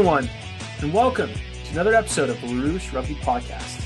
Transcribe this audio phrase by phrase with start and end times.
[0.00, 0.30] Everyone,
[0.80, 3.84] and welcome to another episode of the Rouge Rugby Podcast.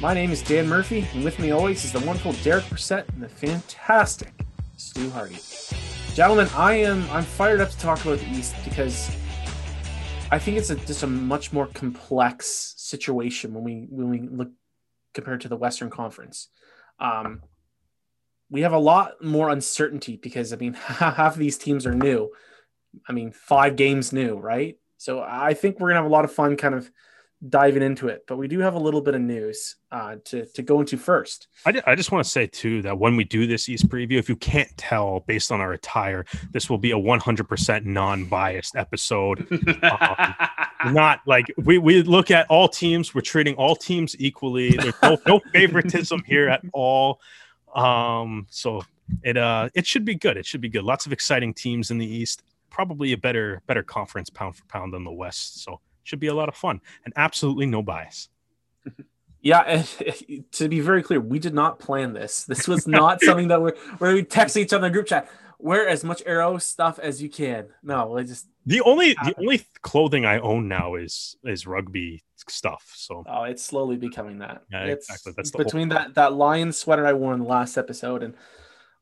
[0.00, 3.22] My name is Dan Murphy, and with me always is the wonderful Derek Brissett and
[3.22, 4.32] the fantastic
[4.78, 5.36] Stu Hardy.
[6.14, 9.14] Gentlemen, I am I'm fired up to talk about the East because
[10.30, 14.48] I think it's a, just a much more complex situation when we when we look
[15.12, 16.48] compared to the Western Conference.
[16.98, 17.42] Um,
[18.48, 22.30] we have a lot more uncertainty because I mean half of these teams are new.
[23.06, 24.78] I mean, five games new, right?
[25.06, 26.90] So I think we're gonna have a lot of fun, kind of
[27.48, 28.24] diving into it.
[28.26, 31.46] But we do have a little bit of news uh, to to go into first.
[31.64, 34.28] I, I just want to say too that when we do this East preview, if
[34.28, 39.46] you can't tell based on our attire, this will be a 100% non-biased episode.
[39.84, 40.34] um,
[40.92, 43.14] not like we, we look at all teams.
[43.14, 44.70] We're treating all teams equally.
[44.70, 47.20] There's no, no favoritism here at all.
[47.76, 48.82] Um, so
[49.22, 50.36] it uh it should be good.
[50.36, 50.82] It should be good.
[50.82, 52.42] Lots of exciting teams in the East.
[52.70, 55.62] Probably a better better conference pound for pound than the West.
[55.62, 58.28] So should be a lot of fun and absolutely no bias.
[59.46, 59.84] Yeah,
[60.52, 62.44] to be very clear, we did not plan this.
[62.44, 65.28] This was not something that we're where we text each other in group chat.
[65.58, 67.68] Wear as much arrow stuff as you can.
[67.82, 72.92] No, I just the only the only clothing I own now is is rugby stuff.
[72.96, 74.62] So oh, it's slowly becoming that.
[74.70, 75.32] Yeah, it's exactly.
[75.36, 78.34] That's the between that that lion sweater I wore in the last episode and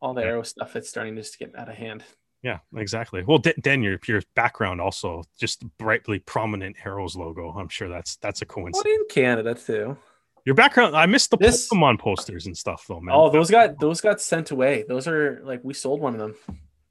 [0.01, 0.29] all the yeah.
[0.29, 0.77] arrow stuff.
[0.77, 2.05] It's starting to just get out of hand.
[2.45, 3.25] Yeah, exactly.
[3.27, 7.49] Well, Dan, your your background also just brightly prominent Arrows logo.
[7.49, 8.85] I'm sure that's that's a coincidence.
[8.85, 9.97] Well, in Canada too.
[10.45, 11.71] Your background, I missed the this...
[11.71, 13.15] Pokemon posters and stuff though, man.
[13.17, 14.85] Oh, those got those got sent away.
[14.87, 16.35] Those are like we sold one of them.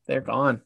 [0.08, 0.64] They're gone.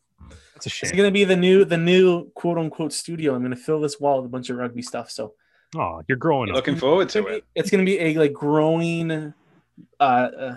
[0.54, 0.88] That's a shame.
[0.88, 3.36] It's gonna be the new the new quote unquote studio.
[3.36, 5.12] I'm gonna fill this wall with a bunch of rugby stuff.
[5.12, 5.34] So
[5.76, 6.54] oh, you're growing.
[6.54, 6.80] Looking up.
[6.80, 7.44] forward to it.
[7.56, 10.56] It's gonna be a like growing uh, uh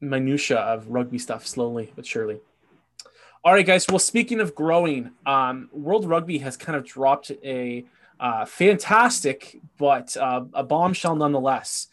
[0.00, 2.40] minutia of rugby stuff slowly but surely.
[3.46, 3.86] All right, guys.
[3.88, 7.86] Well, speaking of growing, um, World Rugby has kind of dropped a
[8.18, 11.86] uh, fantastic, but uh, a bombshell nonetheless.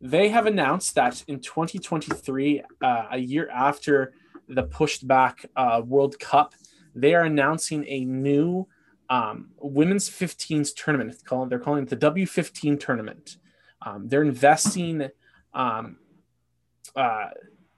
[0.00, 4.12] They have announced that in 2023, uh, a year after
[4.48, 6.56] the pushed back uh, World Cup,
[6.96, 8.66] they are announcing a new
[9.08, 11.14] um, women's 15s tournament.
[11.48, 13.36] They're calling it the W15 tournament.
[13.82, 15.10] Um, they're investing
[15.54, 15.98] um,
[16.96, 17.28] uh,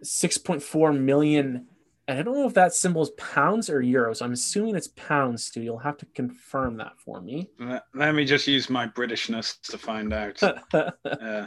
[0.02, 1.66] 6.4 million
[2.10, 4.20] and I don't know if that symbol is pounds or euros.
[4.20, 5.62] I'm assuming it's pounds, Stu.
[5.62, 7.50] You'll have to confirm that for me.
[7.94, 10.42] Let me just use my Britishness to find out.
[10.74, 11.46] uh,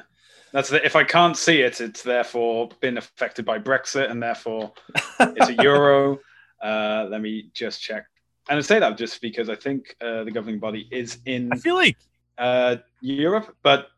[0.54, 4.72] that's the, if I can't see it, it's therefore been affected by Brexit, and therefore
[5.20, 6.20] it's a euro.
[6.62, 8.06] Uh, let me just check.
[8.48, 11.52] And I say that just because I think uh, the governing body is in.
[11.52, 11.98] I feel like
[12.38, 13.90] uh, Europe, but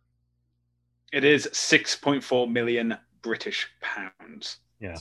[1.14, 4.58] it is 6.4 million British pounds.
[4.80, 4.96] Yeah.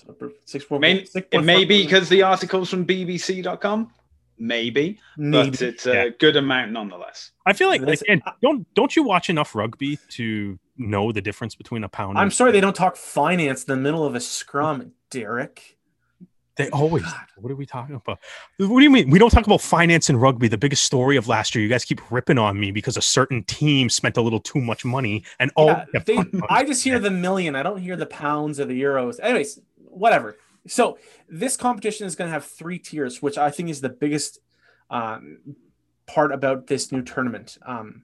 [0.45, 3.91] Six, four, May, six, it may be because the article's from BBC.com.
[4.37, 5.51] Maybe, Maybe.
[5.51, 6.09] but it's a yeah.
[6.19, 7.31] good amount nonetheless.
[7.47, 8.01] I feel like, like
[8.43, 12.19] don't don't you watch enough rugby to know the difference between a pound?
[12.19, 15.77] I'm sorry they don't talk finance in the middle of a scrum, Derek.
[16.57, 17.03] They always.
[17.03, 17.27] God.
[17.37, 18.21] What are we talking about?
[18.59, 19.11] What do you mean?
[19.11, 20.47] We don't talk about finance and rugby.
[20.47, 21.63] The biggest story of last year.
[21.63, 24.85] You guys keep ripping on me because a certain team spent a little too much
[24.85, 27.57] money, and yeah, oh, they, I just hear the million.
[27.57, 29.19] I don't hear the pounds or the euros.
[29.21, 30.37] Anyways, whatever.
[30.67, 30.99] So
[31.29, 34.39] this competition is going to have three tiers, which I think is the biggest
[34.91, 35.39] um,
[36.07, 37.59] part about this new tournament.
[37.67, 38.03] Um,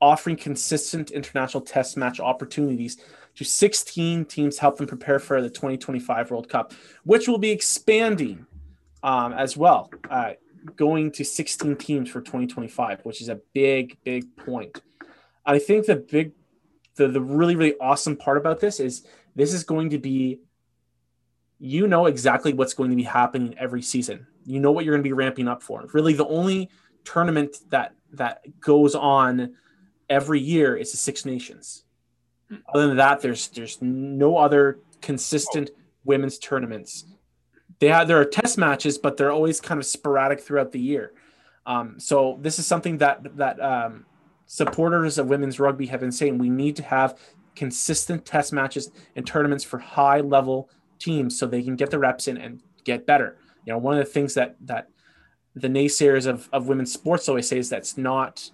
[0.00, 2.96] offering consistent international test match opportunities
[3.36, 6.72] to 16 teams help them prepare for the 2025 World Cup,
[7.04, 8.46] which will be expanding
[9.02, 10.32] um, as well, uh,
[10.76, 14.80] going to 16 teams for 2025, which is a big, big point.
[15.46, 16.32] I think the big,
[16.96, 20.40] the, the really, really awesome part about this is this is going to be,
[21.58, 24.26] you know, exactly what's going to be happening every season.
[24.44, 25.86] You know what you're going to be ramping up for.
[25.92, 26.70] Really, the only
[27.04, 29.54] tournament that that goes on
[30.08, 31.84] every year is the Six Nations.
[32.74, 35.70] Other than that, there's there's no other consistent
[36.04, 37.04] women's tournaments.
[37.78, 41.12] They have there are test matches, but they're always kind of sporadic throughout the year.
[41.66, 44.06] Um, so this is something that that um,
[44.46, 46.38] supporters of women's rugby have been saying.
[46.38, 47.18] We need to have
[47.54, 52.28] consistent test matches and tournaments for high level teams so they can get the reps
[52.28, 53.36] in and get better.
[53.64, 54.88] You know, one of the things that that
[55.54, 58.50] the naysayers of, of women's sports always say is that's not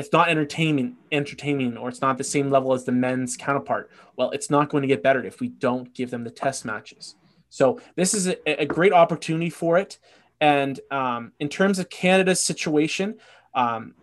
[0.00, 3.90] it's not entertaining entertaining or it's not the same level as the men's counterpart.
[4.16, 7.14] Well it's not going to get better if we don't give them the test matches.
[7.48, 9.98] So this is a, a great opportunity for it.
[10.40, 13.16] And um, in terms of canada's situation
[13.54, 13.94] um,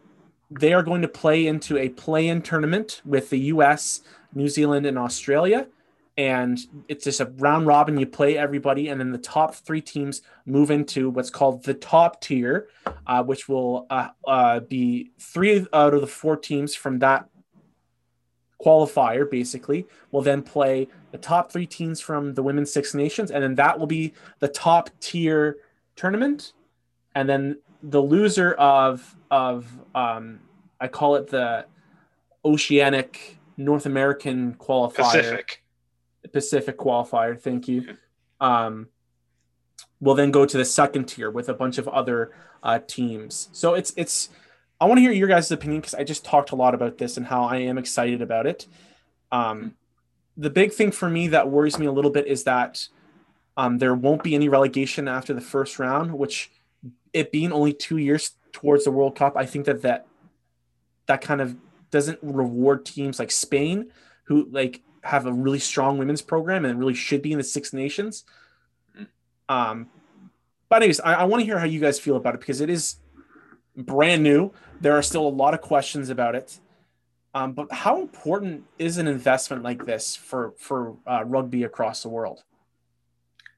[0.50, 4.02] they are going to play into a play-in tournament with the us
[4.34, 5.68] new zealand and australia
[6.18, 7.98] and it's just a round robin.
[7.98, 12.22] You play everybody, and then the top three teams move into what's called the top
[12.22, 12.68] tier,
[13.06, 17.30] uh, which will uh, uh, be three out of the four teams from that
[18.64, 19.30] qualifier.
[19.30, 23.56] Basically, will then play the top three teams from the Women's Six Nations, and then
[23.56, 25.58] that will be the top tier
[25.96, 26.54] tournament,
[27.14, 30.40] and then the loser of of um,
[30.82, 31.68] I call it the
[32.44, 34.96] Oceanic North American qualifier.
[34.96, 35.64] Pacific.
[36.32, 37.40] Pacific qualifier.
[37.40, 37.98] Thank you.
[38.40, 38.88] Um,
[40.00, 42.32] will then go to the second tier with a bunch of other
[42.64, 43.50] uh, teams.
[43.52, 44.30] So it's it's.
[44.80, 47.18] I want to hear your guys' opinion because I just talked a lot about this
[47.18, 48.68] and how I am excited about it.
[49.32, 49.76] Um,
[50.36, 52.88] the big thing for me that worries me a little bit is that
[53.58, 56.52] um, there won't be any relegation after the first round, which
[57.12, 60.08] it being only two years towards the World Cup, I think that that
[61.08, 61.56] that kind of
[61.90, 63.92] doesn't reward teams like Spain,
[64.26, 67.74] who like have a really strong women's program and really should be in the Six
[67.74, 68.24] Nations.
[69.50, 69.88] Um,
[70.70, 72.70] but anyways, I, I want to hear how you guys feel about it because it
[72.70, 72.98] is
[73.76, 74.52] brand new.
[74.82, 76.60] There are still a lot of questions about it.
[77.34, 82.10] Um, but how important is an investment like this for for uh, rugby across the
[82.10, 82.44] world?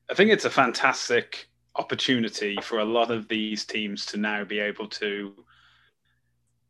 [0.10, 4.60] I think it's a fantastic opportunity for a lot of these teams to now be
[4.60, 5.34] able to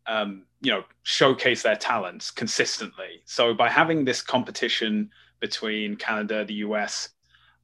[0.06, 3.22] um, you know showcase their talents consistently.
[3.26, 5.10] So by having this competition
[5.40, 7.10] between canada the us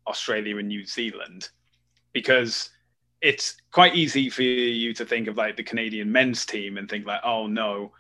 [0.08, 1.50] australia and new zealand
[2.14, 2.70] because
[3.22, 7.06] it's quite easy for you to think of like the canadian men's team and think
[7.06, 7.92] like oh no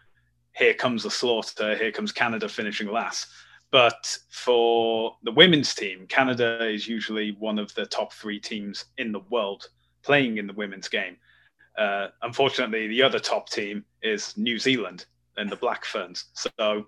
[0.53, 3.27] here comes the slaughter here comes canada finishing last.
[3.71, 9.12] But for the women's team canada is usually one of the top three teams in
[9.12, 9.68] the world
[10.03, 11.18] playing in the women's game
[11.77, 15.06] uh, unfortunately, the other top team is New Zealand
[15.38, 16.25] and the Black Ferns.
[16.33, 16.88] So,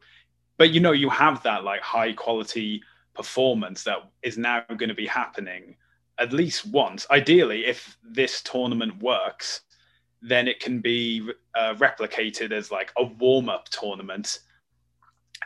[0.57, 2.81] but you know, you have that like high quality
[3.13, 5.75] performance that is now going to be happening
[6.19, 7.05] at least once.
[7.11, 9.61] Ideally, if this tournament works,
[10.21, 14.39] then it can be uh, replicated as like a warm up tournament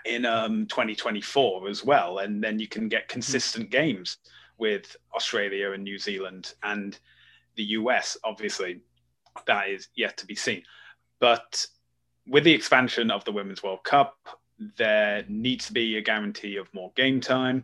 [0.06, 2.20] in um, 2024 as well.
[2.20, 3.84] And then you can get consistent mm-hmm.
[3.84, 4.18] games
[4.58, 6.98] with Australia and New Zealand and
[7.56, 8.82] the US, obviously
[9.46, 10.64] that is yet to be seen.
[11.20, 11.66] But
[12.28, 14.18] with the expansion of the Women's World Cup,
[14.78, 17.64] there needs to be a guarantee of more game time.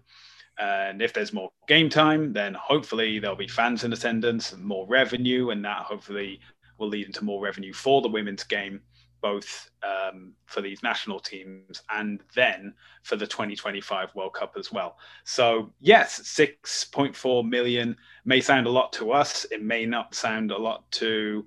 [0.59, 4.87] And if there's more game time, then hopefully there'll be fans in attendance and more
[4.87, 6.39] revenue, and that hopefully
[6.77, 8.81] will lead into more revenue for the women's game,
[9.21, 12.73] both um, for these national teams and then
[13.03, 14.97] for the 2025 World Cup as well.
[15.25, 19.45] So, yes, 6.4 million may sound a lot to us.
[19.51, 21.45] It may not sound a lot to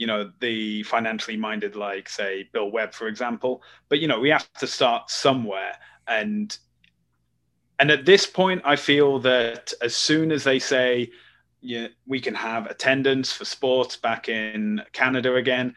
[0.00, 3.62] you know the financially minded like say bill webb for example.
[3.88, 5.74] But you know we have to start somewhere.
[6.08, 6.56] And
[7.80, 11.10] and at this point i feel that as soon as they say
[11.62, 15.74] yeah, we can have attendance for sports back in canada again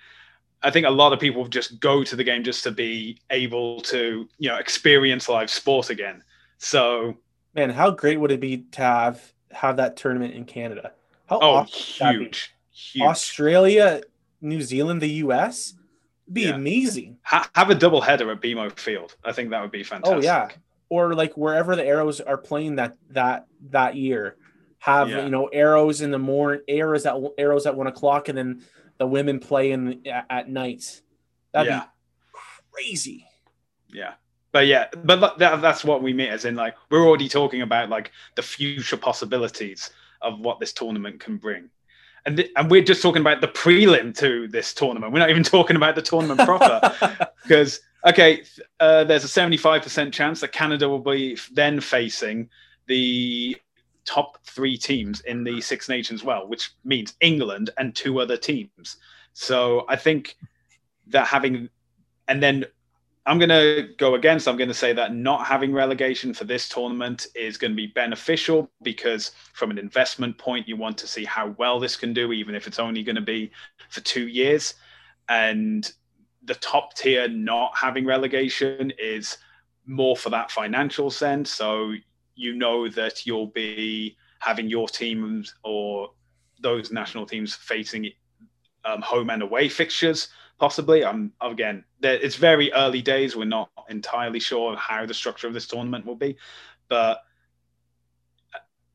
[0.62, 3.82] i think a lot of people just go to the game just to be able
[3.82, 6.24] to you know experience live sport again.
[6.58, 7.18] So
[7.56, 10.94] man how great would it be to have have that tournament in canada?
[11.28, 13.04] How oh awesome huge, huge.
[13.04, 14.02] Australia
[14.44, 15.74] New Zealand, the US,
[16.26, 16.56] It'd be yeah.
[16.56, 17.18] amazing.
[17.24, 19.16] Ha- have a double header at BMO Field.
[19.24, 20.18] I think that would be fantastic.
[20.18, 20.50] Oh yeah,
[20.90, 24.38] or like wherever the Arrows are playing that that that year,
[24.80, 25.24] have yeah.
[25.24, 28.64] you know Arrows in the morning, Arrows at Arrows at one o'clock, and then
[29.00, 31.02] the women play in at, at night.
[31.52, 31.80] That'd yeah.
[31.82, 32.40] be
[32.72, 33.28] crazy.
[33.90, 34.14] Yeah.
[34.52, 37.90] But yeah, but that, that's what we mean as in like we're already talking about
[37.90, 39.90] like the future possibilities
[40.22, 41.70] of what this tournament can bring
[42.26, 45.12] and th- and we're just talking about the prelim to this tournament.
[45.14, 48.44] We're not even talking about the tournament proper because okay,
[48.80, 52.50] uh, there's a 75% chance that Canada will be then facing
[52.88, 53.56] the
[54.06, 58.98] top three teams in the Six Nations well, which means England and two other teams.
[59.34, 60.36] So I think
[61.08, 61.70] that having
[62.28, 62.66] and then
[63.26, 64.48] I'm going to go against.
[64.48, 67.88] I'm going to say that not having relegation for this tournament is going to be
[67.88, 72.34] beneficial because, from an investment point, you want to see how well this can do,
[72.34, 73.52] even if it's only going to be
[73.90, 74.74] for two years.
[75.30, 75.90] And
[76.44, 79.38] the top tier not having relegation is
[79.86, 81.50] more for that financial sense.
[81.50, 81.94] So
[82.36, 86.12] you know that you'll be having your teams or
[86.60, 88.10] those national teams facing
[88.84, 90.28] um, home and away fixtures
[90.64, 91.04] possibly.
[91.04, 93.36] I'm again, it's very early days.
[93.36, 96.38] We're not entirely sure how the structure of this tournament will be,
[96.88, 97.20] but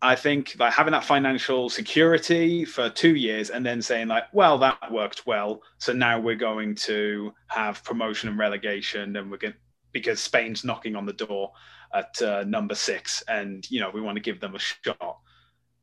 [0.00, 4.56] I think like having that financial security for two years and then saying like, well,
[4.60, 9.52] that worked well, so now we're going to have promotion and relegation, and we're going
[9.92, 11.52] because Spain's knocking on the door.
[11.92, 15.18] at uh, number six, and you know we want to give them a shot.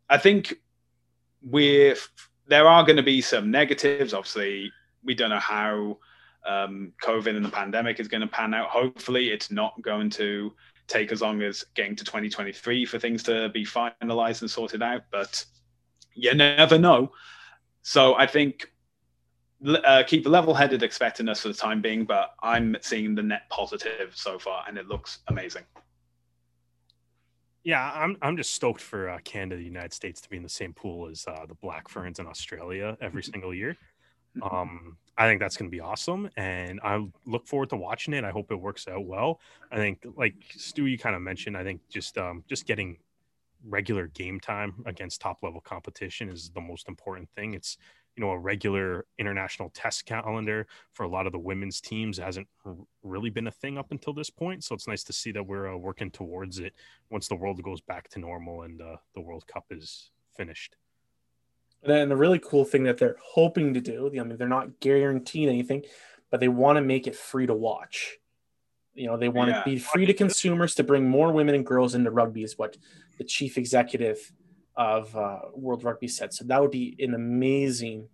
[0.09, 0.55] I think
[1.43, 1.95] we're
[2.47, 4.15] there are going to be some negatives.
[4.15, 4.71] Obviously,
[5.05, 5.97] we don't know how
[6.45, 8.69] um, COVID and the pandemic is going to pan out.
[8.69, 10.53] Hopefully, it's not going to
[10.87, 15.03] take as long as getting to 2023 for things to be finalized and sorted out.
[15.11, 15.43] But
[16.13, 17.11] you never know.
[17.81, 18.71] So I think
[19.65, 24.11] uh, keep a level-headed expectiness for the time being, but I'm seeing the net positive
[24.15, 25.63] so far, and it looks amazing.
[27.63, 30.49] Yeah, I'm I'm just stoked for uh, Canada, the United States, to be in the
[30.49, 33.31] same pool as uh, the Black Ferns in Australia every mm-hmm.
[33.31, 33.75] single year.
[34.37, 34.55] Mm-hmm.
[34.55, 38.25] Um, I think that's going to be awesome, and I look forward to watching it.
[38.25, 39.39] I hope it works out well.
[39.71, 42.97] I think, like Stu, you kind of mentioned, I think just um, just getting
[43.67, 47.53] regular game time against top level competition is the most important thing.
[47.53, 47.77] It's
[48.15, 52.47] you know a regular international test calendar for a lot of the women's teams hasn't
[53.03, 55.73] really been a thing up until this point so it's nice to see that we're
[55.73, 56.73] uh, working towards it
[57.09, 60.77] once the world goes back to normal and uh, the world cup is finished
[61.85, 64.79] and then the really cool thing that they're hoping to do i mean they're not
[64.79, 65.83] guaranteeing anything
[66.31, 68.17] but they want to make it free to watch
[68.93, 69.59] you know they want yeah.
[69.59, 72.75] to be free to consumers to bring more women and girls into rugby is what
[73.17, 74.31] the chief executive
[74.75, 76.33] of uh, World Rugby said.
[76.33, 78.07] So that would be an amazing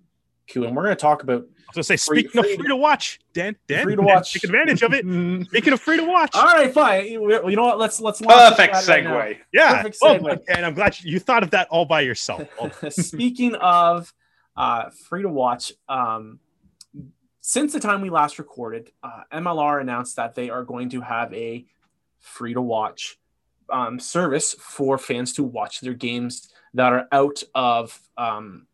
[0.48, 0.63] coup.
[0.63, 1.43] And we're going to talk about.
[1.43, 4.33] I was say, free, speaking free, of free to watch, Dan, Dan, free to watch,
[4.33, 5.05] take advantage of it.
[5.48, 6.31] Speaking of free to watch.
[6.33, 7.05] All right, fine.
[7.05, 7.79] You know what?
[7.79, 9.10] Let's let's perfect segue.
[9.10, 10.38] Right yeah, perfect segue.
[10.38, 12.45] Oh, and I'm glad you, you, thought of that all by yourself.
[12.89, 14.13] speaking of
[14.57, 16.39] uh, free to watch, um,
[17.39, 21.33] since the time we last recorded, uh, MLR announced that they are going to have
[21.33, 21.65] a
[22.19, 23.17] free to watch
[23.69, 28.67] um, service for fans to watch their games that are out of um,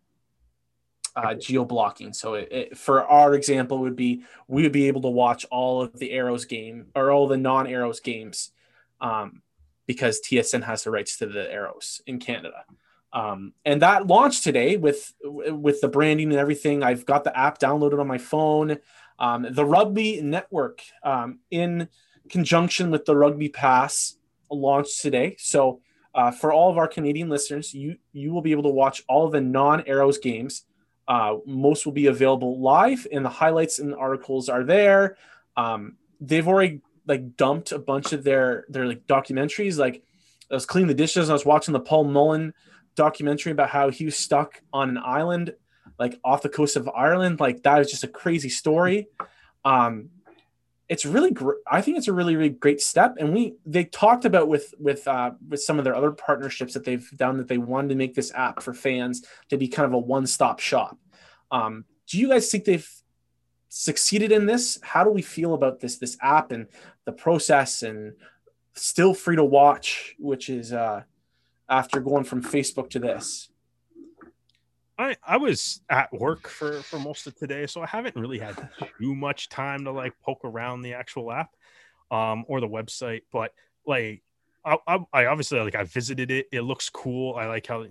[1.17, 2.13] uh, geo blocking.
[2.13, 5.81] So it, it, for our example, would be we would be able to watch all
[5.81, 8.51] of the Arrows game or all the non Arrows games
[9.01, 9.41] um,
[9.87, 12.65] because TSN has the rights to the Arrows in Canada.
[13.11, 16.83] Um, and that launched today with with the branding and everything.
[16.83, 18.77] I've got the app downloaded on my phone.
[19.17, 21.89] Um, the Rugby Network, um, in
[22.29, 24.17] conjunction with the Rugby Pass,
[24.51, 25.35] launched today.
[25.39, 25.81] So
[26.13, 29.29] uh, for all of our Canadian listeners, you you will be able to watch all
[29.29, 30.65] the non Arrows games.
[31.07, 35.17] Uh, most will be available live, and the highlights and the articles are there.
[35.55, 39.77] Um, they've already like dumped a bunch of their their like documentaries.
[39.77, 40.03] Like
[40.51, 42.53] I was cleaning the dishes, and I was watching the Paul Mullen
[42.95, 45.53] documentary about how he was stuck on an island,
[45.97, 47.39] like off the coast of Ireland.
[47.39, 49.07] Like that was just a crazy story.
[49.63, 50.09] Um,
[50.89, 51.57] it's really great.
[51.69, 53.15] I think it's a really, really great step.
[53.19, 56.85] And we they talked about with with uh, with some of their other partnerships that
[56.85, 59.93] they've done that they wanted to make this app for fans to be kind of
[59.93, 60.97] a one stop shop.
[61.51, 62.89] Um, do you guys think they've
[63.69, 64.79] succeeded in this?
[64.81, 66.67] How do we feel about this this app and
[67.05, 68.13] the process and
[68.73, 71.03] still free to watch, which is uh,
[71.67, 73.49] after going from Facebook to this?
[74.97, 78.57] I I was at work for for most of today, so I haven't really had
[78.99, 81.51] too much time to like poke around the actual app
[82.09, 83.51] um or the website, but
[83.85, 84.23] like
[84.67, 86.47] I, I, I obviously like I visited it.
[86.51, 87.35] It looks cool.
[87.35, 87.85] I like how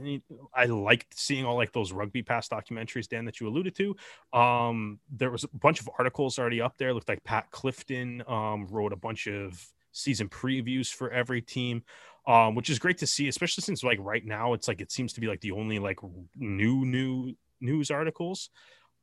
[0.55, 3.97] I liked seeing all like those rugby pass documentaries, Dan, that you alluded to.
[4.39, 6.91] Um, there was a bunch of articles already up there.
[6.91, 11.83] It looked like Pat Clifton um, wrote a bunch of season previews for every team
[12.27, 15.13] um, which is great to see, especially since like right now it's like it seems
[15.15, 15.99] to be like the only like
[16.37, 18.51] new new news articles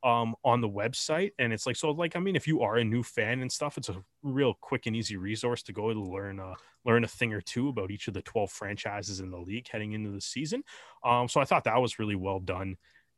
[0.02, 2.84] um, on the website, and it's like so like I mean, if you are a
[2.84, 6.38] new fan and stuff, it's a real quick and easy resource to go to learn
[6.40, 6.54] uh,
[6.84, 9.92] learn a thing or two about each of the twelve franchises in the league heading
[9.92, 10.62] into the season.
[11.04, 12.76] Um, so I thought that was really well done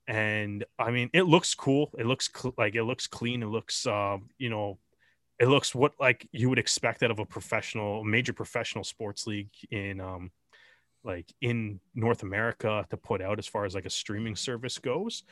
[0.09, 1.91] and I mean, it looks cool.
[1.99, 3.43] It looks cl- like it looks clean.
[3.43, 4.79] It looks, uh, you know,
[5.39, 9.51] it looks what like you would expect out of a professional major professional sports league
[9.71, 10.31] in um
[11.05, 15.23] like in North America to put out as far as like a streaming service goes.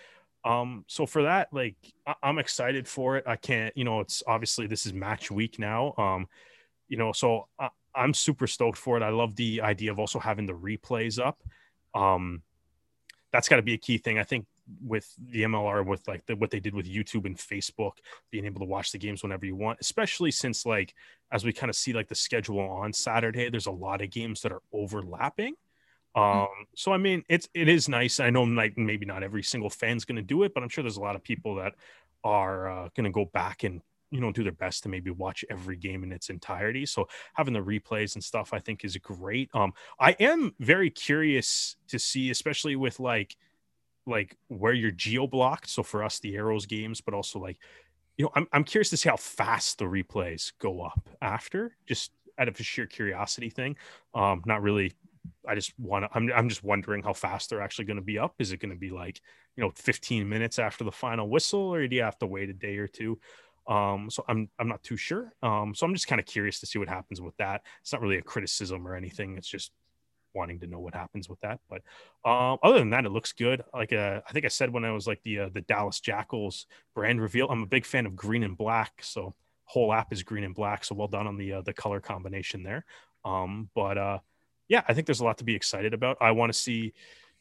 [0.45, 1.75] Um, so for that, like
[2.07, 3.25] I- am excited for it.
[3.27, 5.95] I can't, you know, it's obviously this is match week now.
[5.97, 6.29] Um,
[6.89, 9.03] you know, so I- I'm super stoked for it.
[9.03, 11.43] I love the idea of also having the replays up.
[11.95, 12.43] Um,
[13.33, 14.19] that's got to be a key thing.
[14.19, 14.47] I think
[14.83, 17.93] with the MLR with like the, what they did with YouTube and Facebook,
[18.31, 20.95] being able to watch the games whenever you want, especially since like
[21.33, 24.41] as we kind of see like the schedule on Saturday, there's a lot of games
[24.43, 25.55] that are overlapping.
[26.15, 26.23] Hmm.
[26.23, 28.21] Um, so I mean, it's it is nice.
[28.21, 30.83] I know like maybe not every single fan's going to do it, but I'm sure
[30.83, 31.75] there's a lot of people that
[32.23, 35.45] are uh, going to go back and you know do their best to maybe watch
[35.51, 36.87] every game in its entirety.
[36.87, 39.51] So having the replays and stuff, I think is great.
[39.55, 43.37] Um, I am very curious to see, especially with like
[44.07, 45.69] like where you're geo blocked.
[45.69, 47.59] So for us, the arrows games, but also like,
[48.17, 51.77] you know, I'm, I'm curious to see how fast the replays go up after.
[51.87, 53.77] Just out of a sheer curiosity thing.
[54.15, 54.93] Um, not really.
[55.49, 56.11] I just want to.
[56.17, 58.35] I'm I'm just wondering how fast they're actually going to be up.
[58.39, 59.21] Is it going to be like
[59.57, 62.53] you know 15 minutes after the final whistle, or do you have to wait a
[62.53, 63.19] day or two?
[63.67, 65.33] Um, so I'm I'm not too sure.
[65.43, 67.63] Um, so I'm just kind of curious to see what happens with that.
[67.81, 69.37] It's not really a criticism or anything.
[69.37, 69.73] It's just
[70.35, 71.61] wanting to know what happens with that.
[71.69, 71.83] But
[72.29, 73.65] um, other than that, it looks good.
[73.73, 76.67] Like uh, I think I said when I was like the uh, the Dallas Jackals
[76.95, 79.03] brand reveal, I'm a big fan of green and black.
[79.03, 80.85] So whole app is green and black.
[80.85, 82.85] So well done on the uh, the color combination there.
[83.25, 84.19] Um, but uh,
[84.69, 86.19] yeah, I think there's a lot to be excited about.
[86.21, 86.93] I want to see,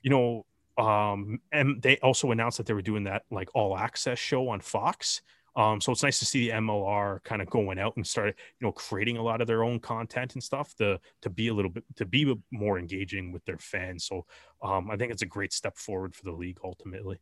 [0.01, 0.45] you know,
[0.77, 4.59] um, and they also announced that they were doing that like all access show on
[4.59, 5.21] Fox.
[5.55, 8.65] Um, so it's nice to see the MLR kind of going out and start, you
[8.65, 11.71] know, creating a lot of their own content and stuff to to be a little
[11.71, 14.05] bit to be more engaging with their fans.
[14.05, 14.25] So
[14.63, 17.19] um, I think it's a great step forward for the league ultimately.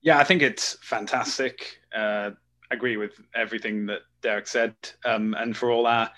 [0.00, 1.80] Yeah, I think it's fantastic.
[1.94, 2.30] Uh,
[2.70, 4.74] agree with everything that Derek said.
[5.04, 6.10] Um, and for all our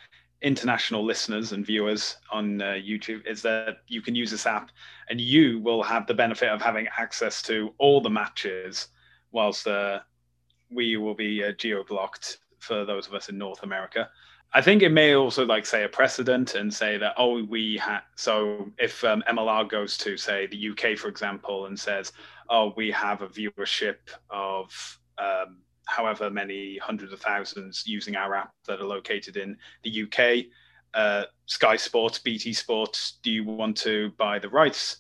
[0.43, 4.71] international listeners and viewers on uh, YouTube, is that you can use this app
[5.09, 8.89] and you will have the benefit of having access to all the matches
[9.33, 10.01] whilst uh,
[10.71, 14.09] we will be uh, geo blocked for those of us in North America.
[14.53, 18.01] I think it may also like say a precedent and say that oh we had
[18.17, 22.13] so if um, MLR goes to say the UK for example and says
[22.49, 28.53] oh we have a viewership of um, however many hundreds of thousands using our app
[28.67, 30.47] that are located in the UK
[30.95, 34.99] uh, Sky Sports BT Sports do you want to buy the rights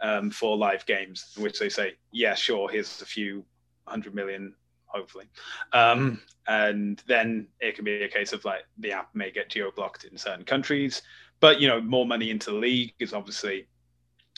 [0.00, 3.44] um, for live games which they say yeah sure here's a few
[3.90, 4.54] 100 million
[4.86, 5.26] hopefully.
[5.72, 9.70] Um, and then it can be a case of like the app may get geo
[9.70, 11.02] blocked in certain countries
[11.40, 13.66] but you know more money into the league is obviously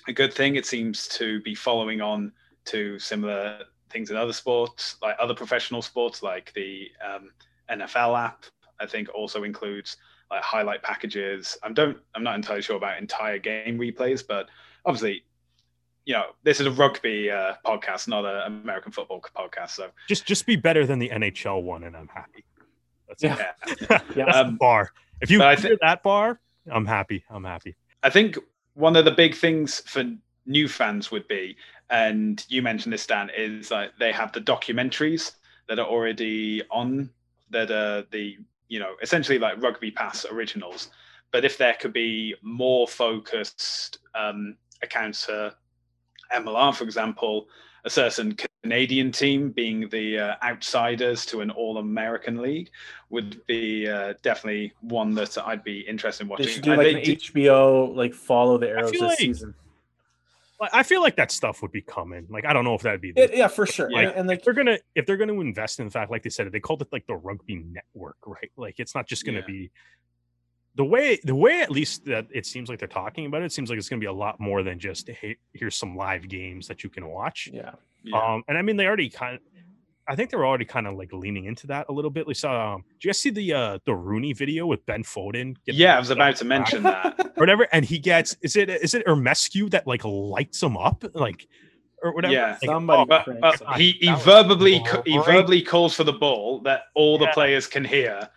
[0.08, 0.56] a good thing.
[0.56, 2.32] It seems to be following on
[2.66, 7.30] to similar things in other sports like other professional sports like the um,
[7.70, 8.44] nfl app
[8.80, 9.98] i think also includes
[10.30, 11.58] like highlight packages.
[11.62, 14.48] I don't i'm not entirely sure about entire game replays but
[14.86, 15.24] obviously
[16.04, 19.70] you know, this is a rugby uh, podcast, not an American football podcast.
[19.70, 22.44] So just just be better than the NHL one, and I'm happy.
[23.08, 23.52] That's yeah,
[23.90, 24.00] yeah.
[24.14, 24.90] That's um, the bar.
[25.20, 27.24] If you hear th- that bar, I'm happy.
[27.30, 27.76] I'm happy.
[28.02, 28.38] I think
[28.74, 30.04] one of the big things for
[30.46, 31.56] new fans would be,
[31.90, 35.32] and you mentioned this, Dan, is like they have the documentaries
[35.68, 37.10] that are already on
[37.50, 38.36] that are the
[38.68, 40.90] you know essentially like rugby pass originals.
[41.30, 45.54] But if there could be more focused um, accounts for
[46.34, 47.48] MLR, for example,
[47.84, 52.70] a certain Canadian team being the uh, outsiders to an All American league
[53.10, 56.46] would be uh, definitely one that I'd be interested in watching.
[56.46, 57.16] They should do like an do...
[57.16, 59.54] HBO, like follow the arrows this like, season.
[60.72, 62.26] I feel like that stuff would be coming.
[62.30, 63.12] Like I don't know if that'd be.
[63.16, 63.90] It, yeah, for sure.
[63.90, 66.22] Like, and, and like if they're gonna if they're gonna invest in the fact, like
[66.22, 68.52] they said, they called it like the rugby network, right?
[68.56, 69.46] Like it's not just gonna yeah.
[69.46, 69.70] be
[70.74, 73.52] the way the way at least that it seems like they're talking about it, it
[73.52, 76.28] seems like it's going to be a lot more than just hey, here's some live
[76.28, 77.48] games that you can watch.
[77.52, 77.72] Yeah.
[78.02, 78.18] yeah.
[78.18, 79.40] Um, and I mean they already kind of,
[80.08, 82.26] I think they were already kind of like leaning into that a little bit.
[82.26, 85.56] We saw, um, do you guys see the uh the RUNY video with Ben Foden?
[85.66, 87.20] Yeah, I was about to mention that.
[87.20, 91.04] or whatever, and he gets is it is it Ermescu that like lights him up
[91.14, 91.46] like
[92.02, 92.32] or whatever?
[92.32, 93.02] Yeah, like, somebody.
[93.02, 97.28] Oh, but, but he he verbally he verbally calls for the ball that all the
[97.28, 98.28] players can hear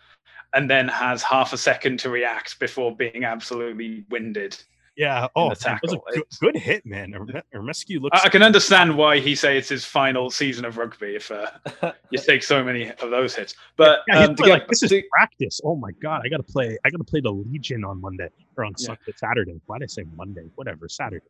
[0.54, 4.56] and then has half a second to react before being absolutely winded.
[4.96, 5.28] Yeah.
[5.36, 7.12] Oh, that was a good, good, hit, man.
[7.54, 8.18] Ermescu looks.
[8.22, 11.50] I, I, can understand why he say it's his final season of rugby if uh,
[12.10, 13.54] you take so many of those hits.
[13.76, 15.60] But yeah, um, get, like, this is to, practice.
[15.62, 16.78] Oh my god, I gotta play.
[16.84, 18.94] I gotta play the Legion on Monday or on yeah.
[19.16, 19.60] Saturday.
[19.66, 20.48] Why did I say Monday?
[20.54, 21.26] Whatever, Saturday.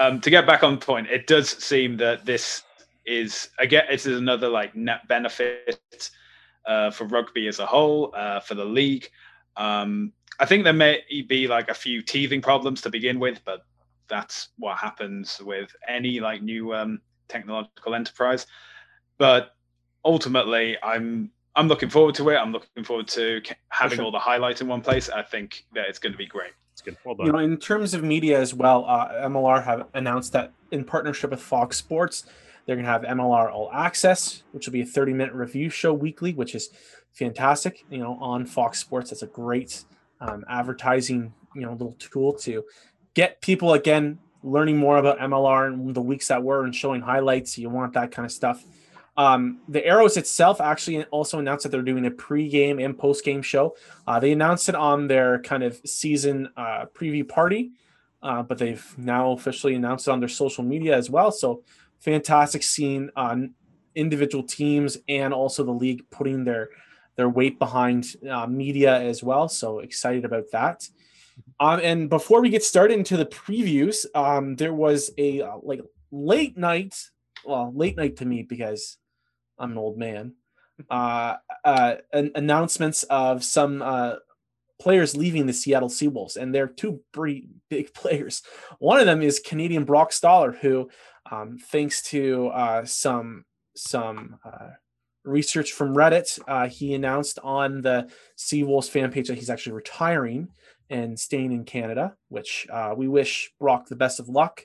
[0.00, 2.62] Um, to get back on point, it does seem that this
[3.04, 6.10] is again, this is another like net benefit
[6.66, 9.08] uh, for rugby as a whole, uh, for the league.
[9.56, 13.64] Um, I think there may be like a few teething problems to begin with, but
[14.08, 18.46] that's what happens with any like new um, technological enterprise.
[19.18, 19.54] But
[20.04, 22.36] ultimately, I'm I'm looking forward to it.
[22.36, 24.04] I'm looking forward to having sure.
[24.04, 25.08] all the highlights in one place.
[25.08, 26.52] I think that it's going to be great.
[26.72, 26.96] It's good.
[27.04, 30.84] Well you know, in terms of media as well, uh, MLR have announced that in
[30.84, 32.26] partnership with Fox Sports,
[32.68, 35.94] they're going to have MLR All Access, which will be a 30 minute review show
[35.94, 36.68] weekly, which is
[37.12, 37.82] fantastic.
[37.90, 39.84] You know, on Fox Sports, that's a great
[40.20, 42.66] um, advertising, you know, little tool to
[43.14, 47.56] get people again learning more about MLR and the weeks that were and showing highlights.
[47.56, 48.62] You want that kind of stuff.
[49.16, 53.76] Um, the Arrows itself actually also announced that they're doing a pre-game and post-game show.
[54.06, 57.70] Uh, they announced it on their kind of season uh, preview party,
[58.22, 61.32] uh, but they've now officially announced it on their social media as well.
[61.32, 61.62] So
[62.00, 63.54] fantastic scene on
[63.94, 66.70] individual teams and also the league putting their
[67.16, 69.48] their weight behind uh, media as well.
[69.48, 70.88] So excited about that.
[71.58, 75.80] Um, and before we get started into the previews, um, there was a uh, like
[76.12, 76.94] late night,
[77.44, 78.98] well, late night to me because
[79.58, 80.34] I'm an old man.
[80.88, 81.34] Uh,
[81.64, 84.14] uh, an announcements of some uh,
[84.78, 88.42] players leaving the Seattle Seawolves, and they're two pretty big players.
[88.78, 90.88] One of them is Canadian Brock Staller, who,
[91.30, 93.44] um, thanks to uh, some
[93.76, 94.70] some uh,
[95.24, 100.48] research from Reddit, uh, he announced on the Seawolves fan page that he's actually retiring
[100.90, 104.64] and staying in Canada, which uh, we wish Brock the best of luck.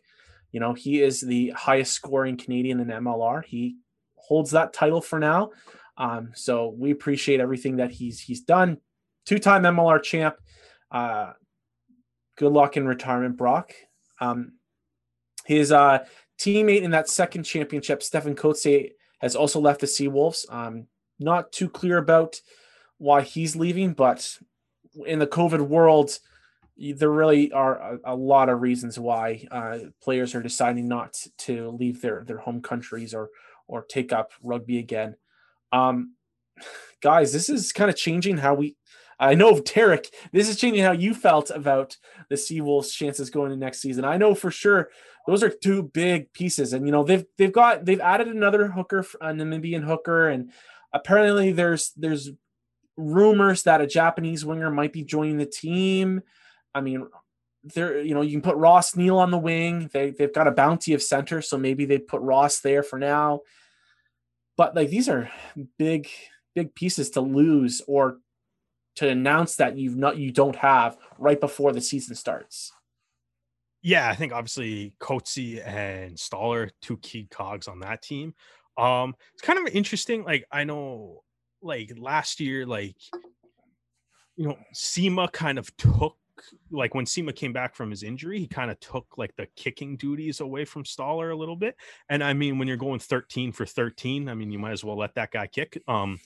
[0.52, 3.43] You know, he is the highest scoring Canadian in MLR.
[3.43, 3.78] He
[4.15, 5.52] holds that title for now.
[5.97, 8.78] Um, so we appreciate everything that he's he's done.
[9.26, 10.36] Two-time MLR champ.
[10.91, 11.34] Uh,
[12.38, 13.73] good luck in retirement, Brock.
[14.19, 14.54] Um,
[15.45, 16.06] his uh,
[16.43, 20.51] teammate in that second championship, Stefan Coetzee, has also left the Seawolves.
[20.51, 20.88] Um,
[21.19, 22.41] not too clear about
[22.97, 24.38] why he's leaving, but
[25.06, 26.19] in the COVID world,
[26.77, 31.69] there really are a, a lot of reasons why uh, players are deciding not to
[31.69, 33.29] leave their their home countries or
[33.67, 35.15] or take up rugby again.
[35.71, 36.15] Um,
[37.01, 38.75] guys, this is kind of changing how we.
[39.19, 41.95] I know, Derek, this is changing how you felt about
[42.29, 44.03] the Seawolves' chances going to next season.
[44.03, 44.89] I know for sure
[45.27, 49.05] those are two big pieces, and you know they've they've got they've added another hooker,
[49.21, 50.51] a Namibian hooker, and
[50.91, 52.31] apparently there's there's
[52.97, 56.21] rumors that a Japanese winger might be joining the team.
[56.75, 57.07] I mean,
[57.63, 59.89] there, you know, you can put Ross Neal on the wing.
[59.93, 63.41] They they've got a bounty of center, so maybe they put Ross there for now.
[64.57, 65.31] But like these are
[65.77, 66.09] big,
[66.53, 68.17] big pieces to lose or
[68.95, 72.71] to announce that you've not you don't have right before the season starts.
[73.83, 78.33] Yeah, I think obviously Coetzee and Staller, two key cogs on that team.
[78.77, 80.23] Um, it's kind of interesting.
[80.23, 81.23] Like I know
[81.61, 82.95] like last year, like
[84.37, 86.15] you know, Sema kind of took
[86.71, 89.97] like when Sema came back from his injury, he kind of took like the kicking
[89.97, 91.75] duties away from Staller a little bit.
[92.09, 94.97] And I mean, when you're going 13 for 13, I mean, you might as well
[94.97, 95.81] let that guy kick.
[95.87, 96.19] Um,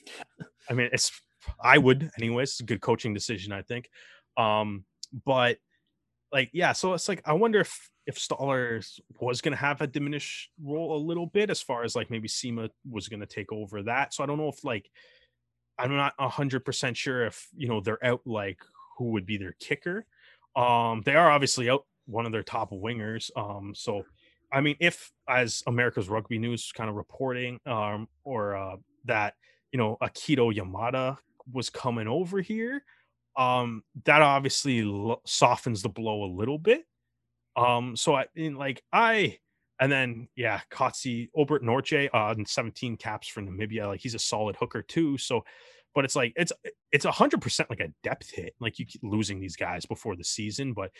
[0.69, 1.11] I mean, it's
[1.59, 2.51] I would anyways.
[2.51, 3.89] It's a good coaching decision, I think.
[4.37, 4.85] Um,
[5.25, 5.57] but
[6.31, 8.83] like, yeah, so it's like I wonder if if Staller
[9.19, 12.27] was going to have a diminished role a little bit as far as like maybe
[12.27, 14.13] Sima was going to take over that.
[14.13, 14.89] So I don't know if like
[15.77, 18.59] I'm not hundred percent sure if you know they're out like
[18.97, 20.05] who would be their kicker.
[20.55, 23.29] Um, they are obviously out one of their top wingers.
[23.35, 24.05] Um, so
[24.51, 29.35] I mean, if as America's Rugby News kind of reporting, um, or uh, that
[29.71, 31.17] you know Akihito Yamada
[31.51, 32.83] was coming over here,
[33.37, 36.83] um, that obviously lo- softens the blow a little bit.
[37.55, 39.37] Um, so I in like I
[39.79, 43.87] and then yeah, Kotsi Obert Nortje uh 17 caps for Namibia.
[43.87, 45.17] Like he's a solid hooker too.
[45.17, 45.43] So
[45.95, 46.51] but it's like it's
[46.91, 48.53] it's a hundred percent like a depth hit.
[48.59, 50.91] Like you keep losing these guys before the season, but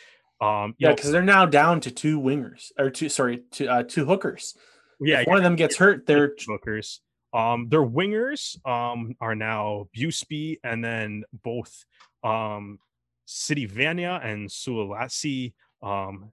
[0.42, 4.06] um yeah, because they're now down to two wingers or two sorry, two uh two
[4.06, 4.56] hookers.
[5.00, 7.02] Yeah, if one of them gets hurt, they're hookers.
[7.34, 11.86] Um their wingers um are now Busby and then both
[12.28, 12.80] um
[13.26, 16.32] City Vanya and Sualasi um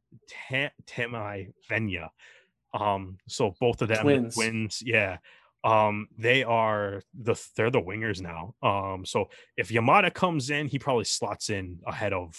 [0.86, 2.08] Temai Venya.
[2.72, 4.34] Um, so both of them twins.
[4.34, 5.18] twins, yeah.
[5.62, 8.54] Um, they are the they're the wingers now.
[8.62, 12.36] Um, so if Yamada comes in, he probably slots in ahead of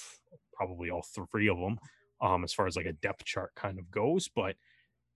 [0.54, 1.80] probably all three of them.
[2.22, 4.56] Um, as far as like a depth chart kind of goes, but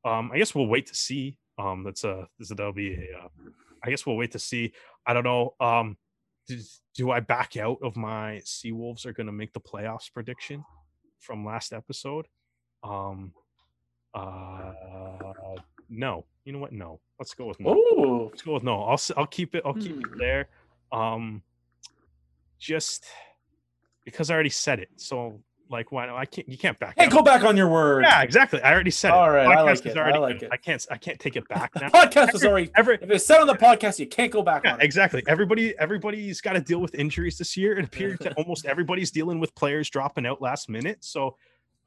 [0.03, 1.37] um, I guess we'll wait to see.
[1.57, 3.25] Um, that's a this that'll be a.
[3.25, 3.27] Uh,
[3.83, 4.73] I guess we'll wait to see.
[5.05, 5.55] I don't know.
[5.59, 5.97] Um,
[6.95, 10.63] do I back out of my Seawolves are going to make the playoffs prediction
[11.19, 12.27] from last episode?
[12.83, 13.33] Um,
[14.13, 14.73] uh,
[15.89, 16.25] no.
[16.45, 16.71] You know what?
[16.71, 16.99] No.
[17.19, 17.75] Let's go with no.
[17.75, 18.29] Ooh.
[18.29, 18.83] Let's go with no.
[18.83, 19.63] I'll I'll keep it.
[19.65, 20.13] I'll keep Hmm.
[20.13, 20.49] it there.
[20.91, 21.43] Um,
[22.57, 23.05] just
[24.05, 24.89] because I already said it.
[24.95, 26.09] So like, why?
[26.09, 26.47] I can't.
[26.49, 26.95] You can't back.
[26.97, 27.11] Hey, out.
[27.11, 28.03] go back on your word.
[28.03, 28.61] Yeah, exactly.
[28.61, 29.29] I already said All it.
[29.29, 30.49] right, I Podcast like is it, I already like it.
[30.51, 30.85] I can't.
[30.89, 31.89] I can't take it back The now.
[31.89, 34.73] podcast is already Every, if it's said on the podcast, you can't go back yeah,
[34.73, 34.83] on it.
[34.83, 35.23] exactly.
[35.27, 37.77] Everybody, everybody's got to deal with injuries this year.
[37.77, 40.97] It appears that almost everybody's dealing with players dropping out last minute.
[41.03, 41.37] So,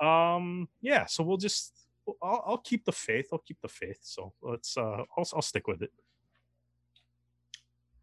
[0.00, 1.06] um, yeah.
[1.06, 1.74] So we'll just,
[2.22, 3.28] I'll, I'll keep the faith.
[3.32, 3.98] I'll keep the faith.
[4.02, 5.92] So let's, uh, I'll, I'll stick with it.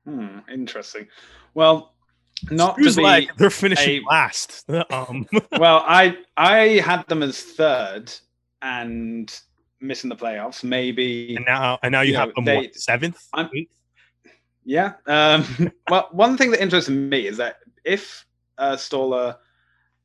[0.06, 1.08] Hmm, interesting.
[1.54, 1.94] Well,
[2.52, 4.66] not to be like they're finishing a- last.
[4.92, 8.12] Um, well, I I had them as third
[8.62, 9.34] and
[9.82, 10.64] missing the playoffs.
[10.64, 13.50] Maybe and now, and now you, You have know, them they- what, seventh, I'm-
[14.66, 14.94] Yeah.
[15.06, 18.26] Um, well, one thing that interests me is that if
[18.58, 19.38] uh, Staller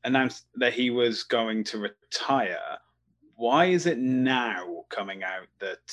[0.05, 2.59] announced that he was going to retire,
[3.37, 5.93] why is it now coming out that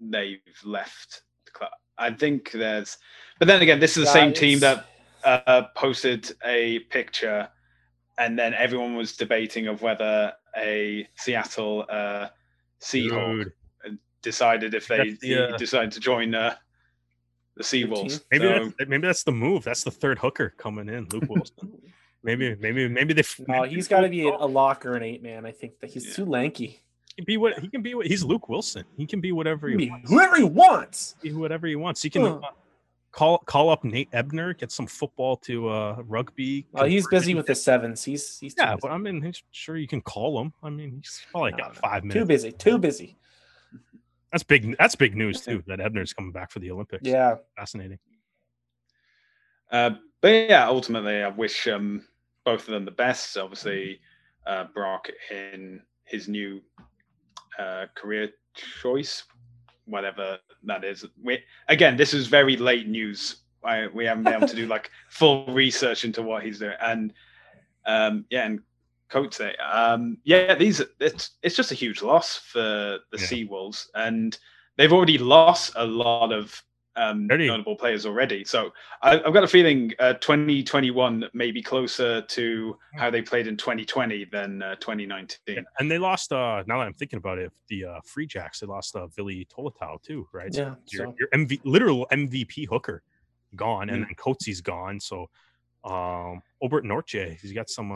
[0.00, 1.70] they've left the club?
[1.98, 2.98] I think there's,
[3.40, 4.86] but then again, this is the Yeah, same team that
[5.24, 7.48] uh, posted a picture,
[8.18, 12.28] and then everyone was debating of whether a Seattle uh,
[12.80, 13.52] Seahawk
[13.84, 16.54] Dude, decided if they That's the, uh, decided to join uh,
[17.56, 18.22] the Seawolves.
[18.30, 19.64] maybe So, that's, maybe that's the move.
[19.64, 21.70] That's the third hooker coming in, Luke Willson.
[22.22, 23.22] maybe maybe maybe they.
[23.46, 25.44] No, maybe he's they got to be a, a locker and eight man.
[25.46, 26.14] I think that he's Yeah.
[26.14, 26.80] too lanky.
[27.16, 27.94] He can be what he can be.
[27.94, 28.84] What, he's Luke Willson.
[28.96, 30.10] He can be whatever He he wants.
[30.10, 31.16] whoever he wants.
[31.20, 32.00] Be whatever he wants.
[32.02, 32.40] He can Huh.
[32.42, 32.50] uh,
[33.12, 36.66] call call up Nate Ebner, get some football to uh rugby.
[36.72, 38.04] Well, he's busy with the sevens.
[38.04, 38.80] He's he's Yeah, busy.
[38.82, 40.52] but I mean, he's, sure you can call him.
[40.62, 41.80] I mean, he's probably No, got no.
[41.80, 42.52] five too busy.
[42.52, 43.16] Too busy.
[44.32, 44.76] That's big.
[44.78, 45.62] That's big news too.
[45.66, 47.06] That Ebner's coming back for the Olympics.
[47.08, 47.36] Yeah.
[47.56, 47.98] fascinating.
[49.70, 49.90] uh,
[50.20, 52.04] but yeah, ultimately, I wish um,
[52.44, 53.36] both of them the best.
[53.36, 54.00] Obviously,
[54.46, 56.60] uh, Brock in his new
[57.58, 58.30] uh, career
[58.82, 59.24] choice,
[59.88, 61.04] whatever that is.
[61.22, 63.36] We, again, this is very late news.
[63.64, 67.12] I, we haven't been able to do like full research into what he's doing, and
[67.86, 68.60] um, yeah, and
[69.08, 69.40] Coates,
[69.72, 73.24] um, yeah, these it's it's just a huge loss for the Yeah.
[73.26, 74.38] Seawolves, and
[74.76, 76.62] they've already lost a lot of
[76.98, 77.46] um, Already.
[77.46, 78.44] notable players already.
[78.44, 78.70] So
[79.02, 83.56] I, I've got a feeling uh, 2021 may be closer to how they played in
[83.56, 85.64] 2020 than uh, 2019.
[85.78, 86.32] And they lost.
[86.32, 89.46] uh Now that I'm thinking about it, the uh Free Jacks they lost uh Billy
[89.54, 90.54] Tolotau too, right?
[90.54, 93.02] Yeah, your, so- your MV literal MVP hooker
[93.56, 94.06] gone, and Mm.
[94.08, 95.00] then Coates's gone.
[95.00, 95.30] So,
[95.84, 97.90] um, Obert Nortje, he's got some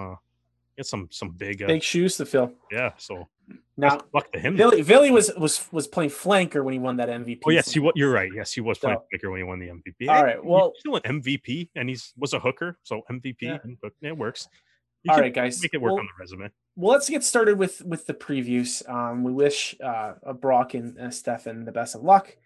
[0.84, 2.52] some some big, uh, Big shoes to fill.
[2.70, 2.92] yeah.
[2.98, 3.28] So
[3.76, 4.56] Now, luck to him.
[4.56, 7.40] Billy Billy was was was playing flanker when he won that MVP.
[7.46, 7.80] Oh yes, he.
[7.94, 8.30] You're right.
[8.34, 10.08] Yes, he was playing So- flicker when he won the MVP.
[10.08, 13.36] All right, well- still an MVP, and he's was a hooker, so MVP.
[13.42, 13.58] Yeah.
[13.64, 14.48] and hook- it works.
[15.04, 15.60] You All right, guys.
[15.60, 16.48] make it work Well- on the resume.
[16.76, 18.88] well, let's get started with with the previews.
[18.88, 22.36] Um, we wish uh, Brock and uh, Stefan the best of luck.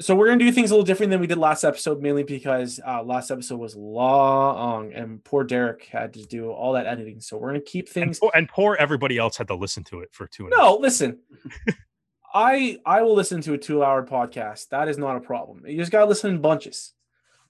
[0.00, 2.78] So we're gonna do things a little different than we did last episode, mainly because
[2.86, 7.20] uh, last episode was long, and poor Derek had to do all that editing.
[7.20, 8.18] So we're gonna keep And things.
[8.20, 10.44] poor, and poor everybody else had to listen to it for two.
[10.44, 11.18] and No, listen.
[12.34, 14.68] I I will listen to a two hour podcast.
[14.68, 15.62] That is not a problem.
[15.66, 16.92] You just gotta listen in bunches.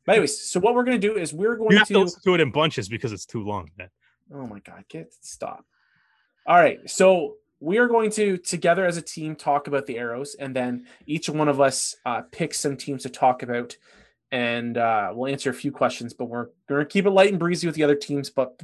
[0.07, 2.41] But anyways, so what we're gonna do is we're going to to listen to it
[2.41, 3.71] in bunches because it's too long.
[3.77, 3.91] man.
[4.33, 5.65] Oh my god, get stop.
[6.47, 10.37] All right, so we are going to together as a team talk about the arrows,
[10.39, 13.77] and then each one of us uh, pick some teams to talk about,
[14.31, 16.15] and uh, we'll answer a few questions.
[16.15, 18.31] But we're going to keep it light and breezy with the other teams.
[18.31, 18.63] But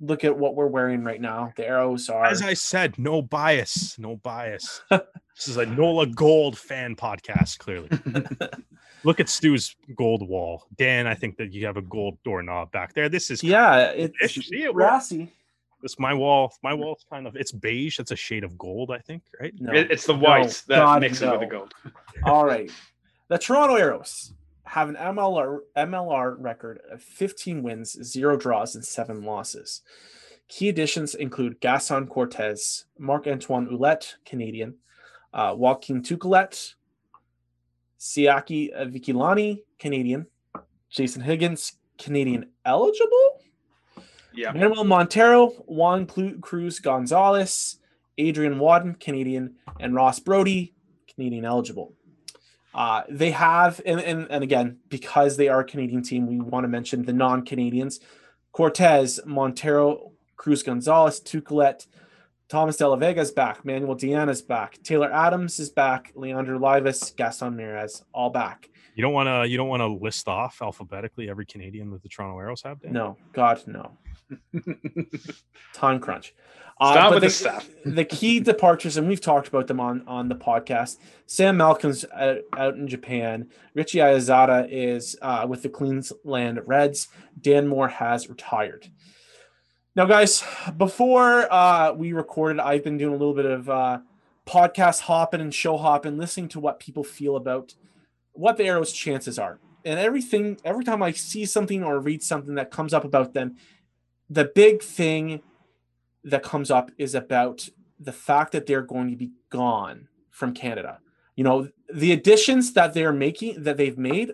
[0.00, 1.52] look at what we're wearing right now.
[1.56, 2.24] The arrows are.
[2.24, 4.82] As I said, no bias, no bias.
[4.90, 7.58] this is a Nola Gold fan podcast.
[7.58, 7.88] Clearly,
[9.04, 10.66] look at Stu's gold wall.
[10.76, 13.08] Dan, I think that you have a gold doorknob back there.
[13.08, 15.32] This is yeah, it's see it, brassy.
[15.80, 16.52] This my wall.
[16.62, 17.98] My wall's kind of it's beige.
[18.00, 19.22] It's a shade of gold, I think.
[19.40, 19.54] Right?
[19.58, 21.32] No, It- it's the no, white that God, mixes no.
[21.32, 21.74] with the gold.
[22.24, 22.70] All right.
[23.28, 24.32] The Toronto Arrows
[24.64, 29.82] have an MLR MLR record of 15 wins, zero draws, and seven losses.
[30.48, 34.76] Key additions include Gaston Cortez, Marc Antoine Ouellette, Canadian,
[35.34, 36.74] uh, Joaquin Tuculet,
[37.98, 40.26] Siaki Vikilani, Canadian,
[40.90, 43.27] Jason Higgins, Canadian eligible,
[44.38, 44.52] Yeah.
[44.52, 47.80] Manuel Montero, Juan Cruz Gonzalez,
[48.18, 50.70] Adrian Wadden, Canadian, and Ross Braude,
[51.12, 51.94] Canadian eligible.
[52.72, 56.62] Uh, they have, and, and, and again, because they are a Canadian team, we want
[56.62, 57.98] to mention the non Canadians
[58.52, 61.88] Cortez, Montero, Cruz Gonzalez, Tuculet,
[62.48, 66.60] Thomas De La Vega is back, Manuel Diana is back, Taylor Adams is back, Leandro
[66.60, 68.70] Leivas, Gaston Mieres, all back.
[68.98, 69.48] You don't want to.
[69.48, 72.80] You don't want to list off alphabetically every Canadian that the Toronto Arrows have.
[72.80, 72.92] Dan?
[72.92, 73.92] No, God, no.
[75.72, 76.34] Time crunch.
[76.74, 77.70] Start but with the, the staff.
[77.84, 80.96] the key departures, and we've talked about them on on the podcast.
[81.26, 83.50] Sam Malcolm's out, out in Japan.
[83.72, 87.06] Richie Asiata is uh, with the Queensland Reds.
[87.40, 88.90] Dan Moore has retired.
[89.94, 90.42] Now, guys,
[90.76, 93.98] before uh, we recorded, I've been doing a little bit of uh,
[94.44, 97.74] podcast hopping and show hopping, listening to what people feel about
[98.38, 99.58] what the Arrows' chances are.
[99.84, 103.56] And everything, every time I see something or read something that comes up about them,
[104.30, 105.42] the big thing
[106.24, 111.00] that comes up is about the fact that they're going to be gone from Canada.
[111.34, 114.32] You know, the additions that they're making, that they've made,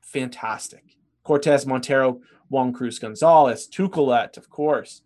[0.00, 0.96] fantastic.
[1.22, 5.02] Cortez Montero, Juan Cruz Gonzalez, Tuculet, of course,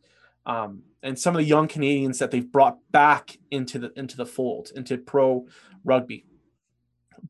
[0.46, 4.26] um, and some of the young Canadians that they've brought back into the into the
[4.26, 5.46] fold, into pro
[5.84, 6.26] rugby.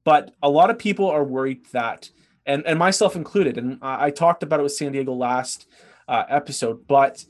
[0.05, 2.11] But a lot of people are worried that,
[2.46, 5.68] and and myself included, and I, I talked about it with San Diego last
[6.09, 7.24] uh, episode, but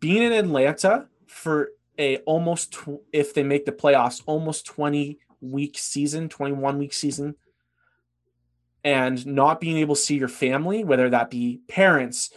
[0.00, 5.76] being in Atlanta for a almost tw- if they make the playoffs, almost 20 week
[5.78, 7.34] season, 21 week season,
[8.84, 12.30] and not being able to see your family, whether that be parents,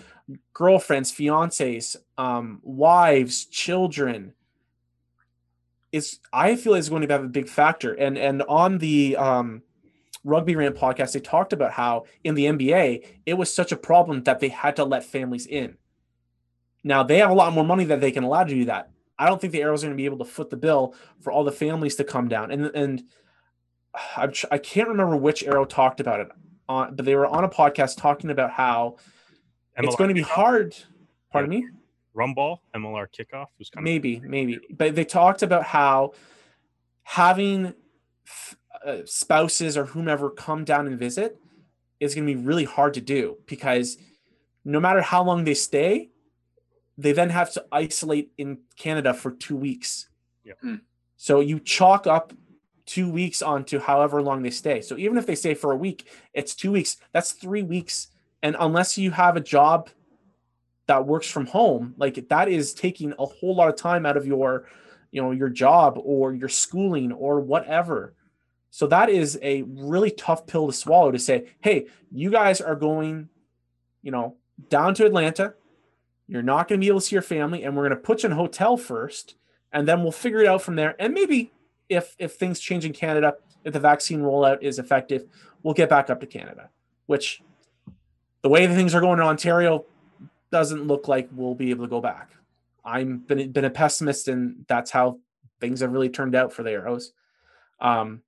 [0.53, 4.33] girlfriends, fiancés, um, wives, children,
[5.95, 7.93] is I feel is going to have a big factor.
[7.93, 9.61] And and on the um,
[10.25, 14.23] Rugby Rant podcast, they talked about how in the NBA it was such a problem
[14.23, 15.77] that they had to let families in.
[16.83, 18.91] Now they have a lot more money that they can allow to do that.
[19.17, 21.31] I don't think the Arrows are going to be able to foot the bill for
[21.31, 22.51] all the families to come down.
[22.51, 23.03] And and
[24.17, 26.27] I'm, I can't remember which Arrow talked about it
[26.67, 28.97] on, but they were on a podcast talking about how
[29.79, 30.75] MLR it's going to be hard.
[31.31, 31.59] Pardon yeah.
[31.59, 31.67] me.
[32.15, 36.13] Rumball MLR kickoff was kind maybe, of maybe, but they talked about how
[37.03, 37.73] having
[38.85, 41.37] uh, spouses or whomever come down and visit
[41.99, 43.97] is going to be really hard to do because
[44.63, 46.09] no matter how long they stay,
[46.97, 50.09] they then have to isolate in Canada for two weeks.
[50.43, 50.57] Yep.
[50.61, 50.75] Hmm.
[51.17, 52.33] So you chalk up
[52.85, 54.81] two weeks onto however long they stay.
[54.81, 56.97] So even if they stay for a week, it's two weeks.
[57.11, 58.07] That's three weeks.
[58.43, 59.89] And unless you have a job
[60.87, 64.27] that works from home, like that is taking a whole lot of time out of
[64.27, 64.67] your,
[65.11, 68.13] you know, your job or your schooling or whatever.
[68.69, 72.75] So that is a really tough pill to swallow to say, hey, you guys are
[72.75, 73.29] going,
[74.01, 74.35] you know,
[74.69, 75.53] down to Atlanta.
[76.27, 78.23] You're not going to be able to see your family, and we're going to put
[78.23, 79.35] you in a hotel first,
[79.71, 80.95] and then we'll figure it out from there.
[80.99, 81.51] And maybe
[81.87, 85.25] if if things change in Canada, if the vaccine rollout is effective,
[85.63, 86.69] we'll get back up to Canada.
[87.05, 87.41] Which,
[88.41, 89.85] the way the things are going in Ontario,
[90.55, 92.29] doesn't look like we'll be able to go back.
[92.85, 95.19] I'm been been a pessimist, and that's how
[95.59, 97.11] things have really turned out for the Arrows.
[97.81, 98.21] Um,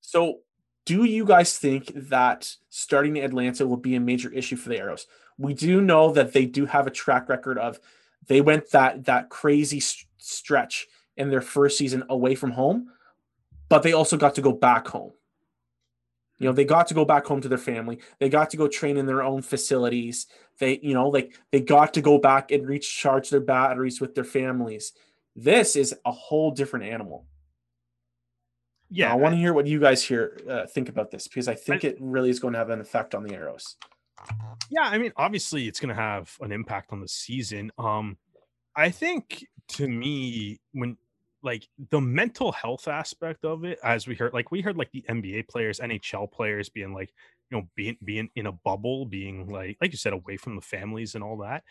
[0.00, 0.42] so,
[0.86, 4.78] do you guys think that starting in Atlanta will be a major issue for the
[4.78, 5.08] Arrows?
[5.36, 7.80] We do know that they do have a track record of
[8.28, 12.86] they went that that crazy st- stretch in their first season away from home,
[13.68, 15.10] but they also got to go back home.
[16.38, 18.00] You know, they got to go back home to their family.
[18.18, 20.26] They got to go train in their own facilities.
[20.58, 24.24] They, you know, like they got to go back and recharge their batteries with their
[24.24, 24.92] families.
[25.36, 27.26] This is a whole different animal.
[28.90, 31.48] Yeah, now, I want to hear what you guys here uh, think about this because
[31.48, 33.76] I think I, it really is going to have an effect on the arrows.
[34.70, 37.70] Yeah, I mean, obviously, it's going to have an impact on the season.
[37.78, 38.16] Um,
[38.76, 40.96] I think to me, when
[41.44, 45.04] like the mental health aspect of it, as we heard, like we heard like the
[45.08, 47.12] NBA players, NHL players being like,
[47.50, 50.62] you know, being being in a bubble, being like, like you said, away from the
[50.62, 51.62] families and all that.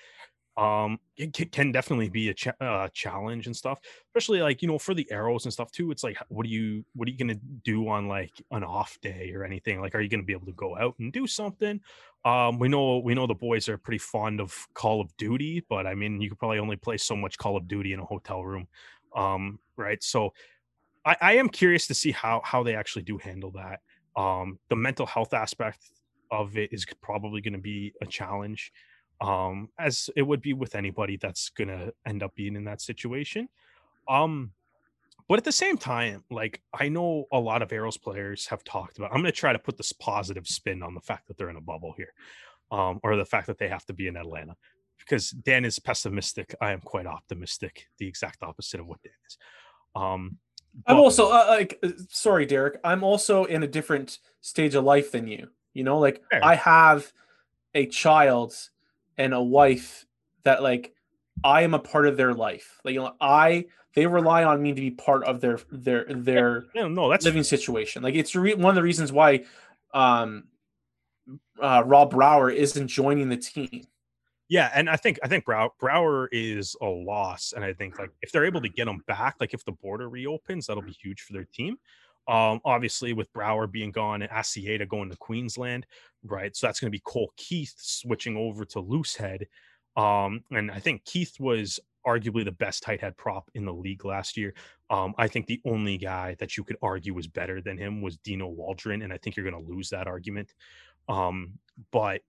[0.55, 4.77] Um, it can definitely be a ch- uh, challenge and stuff, especially like you know
[4.77, 5.89] for the arrows and stuff too.
[5.89, 9.31] It's like, what are you what are you gonna do on like an off day
[9.33, 9.81] or anything?
[9.81, 11.81] Like, are you gonna be able to go out and do something?
[12.23, 15.87] Um, we know we know the boys are pretty fond of Call of Duty, but
[15.87, 18.45] I mean, you could probably only play so much Call of Duty in a hotel
[18.45, 18.67] room,
[19.15, 20.03] um, right?
[20.03, 20.33] So,
[21.05, 23.79] I, I am curious to see how how they actually do handle that.
[24.15, 25.79] Um, the mental health aspect
[26.31, 28.71] of it is probably going to be a challenge,
[29.21, 32.81] um, as it would be with anybody that's going to end up being in that
[32.81, 33.49] situation.
[34.07, 34.51] Um,
[35.29, 38.97] but at the same time, like I know a lot of Arrows players have talked
[38.97, 39.11] about.
[39.11, 41.55] I'm going to try to put this positive spin on the fact that they're in
[41.55, 42.13] a bubble here,
[42.71, 44.55] um, or the fact that they have to be in Atlanta.
[44.99, 47.87] Because Dan is pessimistic, I am quite optimistic.
[47.97, 49.37] The exact opposite of what Dan is.
[49.95, 50.37] Um,
[50.87, 52.79] I'm also uh, like, uh, sorry, Derek.
[52.83, 55.49] I'm also in a different stage of life than you.
[55.73, 56.43] You know, like fair.
[56.43, 57.11] I have
[57.73, 58.55] a child
[59.17, 60.05] and a wife
[60.43, 60.93] that like
[61.43, 62.79] I am a part of their life.
[62.83, 66.65] Like you know, I they rely on me to be part of their their their
[66.73, 68.03] yeah, no, that's living situation.
[68.03, 69.43] Like it's re- one of the reasons why
[69.93, 70.45] um,
[71.61, 73.85] uh, Rob Brouwer isn't joining the team.
[74.53, 78.11] Yeah, and I think I think Brow, Brouwer is a loss, and I think like
[78.21, 81.21] if they're able to get him back, like if the border reopens, that'll be huge
[81.21, 81.77] for their team.
[82.27, 85.87] Um, obviously with Brouwer being gone and Asiata going to Queensland,
[86.23, 86.55] right?
[86.55, 89.45] So that's going to be Cole Keith switching over to Loosehead.
[89.97, 94.05] Um, and I think Keith was arguably the best tight head prop in the league
[94.05, 94.53] last year.
[94.91, 98.17] Um, I think the only guy that you could argue was better than him was
[98.17, 100.53] Dino Waldren, and I think you're going to lose that argument.
[101.09, 101.59] Um,
[101.91, 102.21] but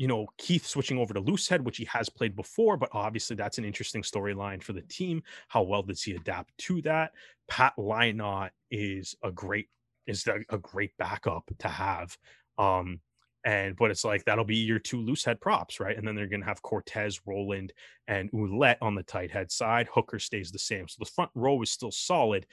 [0.00, 3.58] you know, Keith switching over to Loosehead, which he has played before, but obviously that's
[3.58, 5.22] an interesting storyline for the team.
[5.48, 7.12] How well does he adapt to that?
[7.48, 9.68] Pat Lynott is a great
[10.06, 12.16] is a, great backup to have.
[12.56, 13.00] Um,
[13.44, 15.98] and but it's like that'll be your two loose head props, right?
[15.98, 17.74] And then they're gonna have Cortez, Rowland,
[18.08, 19.86] and Ouellette on the tight head side.
[19.92, 20.88] Hooker stays the same.
[20.88, 22.46] So the front row is still solid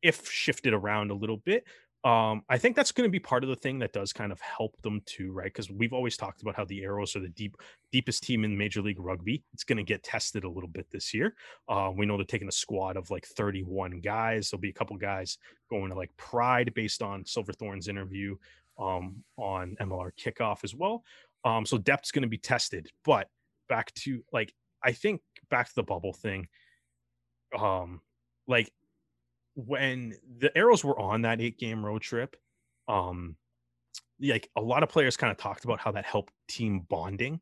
[0.00, 1.64] if shifted around a little bit.
[2.04, 4.40] Um, I think that's going to be part of the thing that does kind of
[4.40, 5.44] help them too, right?
[5.44, 7.56] Because we've always talked about how the Arrows are the deep,
[7.92, 9.44] deepest team in Major League Rugby.
[9.52, 11.34] It's going to get tested a little bit this year.
[11.68, 14.50] Uh, we know they're taking a squad of like 31 guys.
[14.50, 15.38] There'll be a couple guys
[15.70, 18.36] going to like Pride based on Silverthorne's interview
[18.80, 21.04] um, on MLR kickoff as well.
[21.44, 22.90] Um, so depth's going to be tested.
[23.04, 23.28] But
[23.68, 26.48] back to like, I think back to the bubble thing.
[27.56, 28.00] Um,
[28.48, 28.72] like
[29.54, 32.36] when the arrows were on that eight game road trip
[32.88, 33.36] um
[34.20, 37.40] like a lot of players kind of talked about how that helped team bonding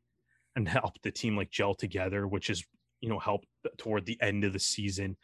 [0.55, 2.65] and helped the team like gel together which is
[2.99, 3.47] you know helped
[3.77, 5.17] toward the end of the season.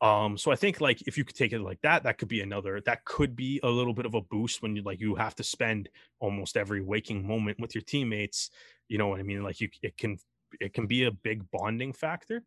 [0.00, 2.40] Um so i think like if you could take it like that that could be
[2.40, 5.34] another that could be a little bit of a boost when you like you have
[5.36, 5.88] to spend
[6.20, 8.50] almost every waking moment with your teammates
[8.88, 9.42] you know what i mean?
[9.42, 10.18] Like you it can
[10.60, 12.42] it can be a big bonding factor.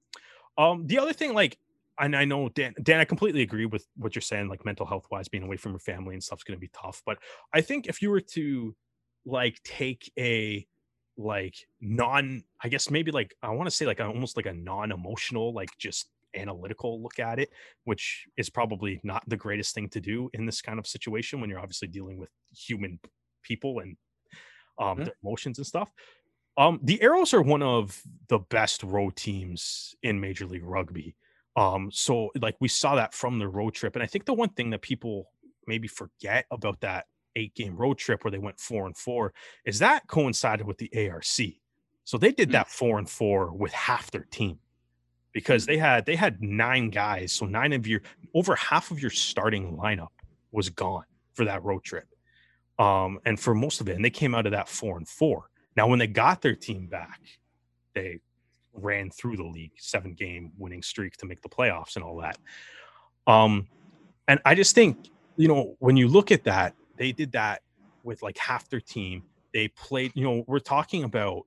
[0.58, 1.58] Um the other thing like
[2.02, 5.06] and I know Dan, Dan, I completely agree with what you're saying, like mental health
[5.12, 7.02] wise, being away from your family and stuff's going to be tough.
[7.06, 7.20] But
[7.54, 8.76] I think if you were to
[9.26, 10.66] like take a
[11.16, 15.54] like non, I guess maybe like I want to say like almost like a non-emotional,
[15.54, 17.50] like just analytical look at it,
[17.84, 21.50] which is probably not the greatest thing to do in this kind of situation when
[21.50, 23.00] you're obviously dealing with human
[23.44, 23.96] people and
[24.80, 25.04] um mm-hmm.
[25.04, 25.92] their emotions and stuff.
[26.58, 31.16] Um, the Arrows are one of the best road teams in Major League Rugby.
[31.56, 34.50] Um, so like we saw that from the road trip, and I think the one
[34.50, 35.30] thing that people
[35.68, 39.34] maybe forget about that eight game road trip where they went four and four
[39.66, 41.26] is that coincided with the ARC.
[42.04, 42.54] So they did hmm.
[42.54, 44.60] that four and four with half their team
[45.34, 47.32] because they had they had nine guys.
[47.32, 48.02] So nine of your
[48.34, 50.10] over half of your starting lineup
[50.52, 52.08] was gone for that road trip.
[52.80, 55.50] Um, and for most of it, and they came out of that four and four.
[55.76, 57.22] Now, when they got their team back,
[57.94, 58.20] they
[58.74, 62.38] ran through the league, seven game winning streak to make the playoffs and all that.
[63.28, 63.68] Um,
[64.28, 67.62] and I just think, you know, when you look at that, they did that
[68.04, 69.24] with like half their team.
[69.54, 71.46] They played, you know, we're talking about,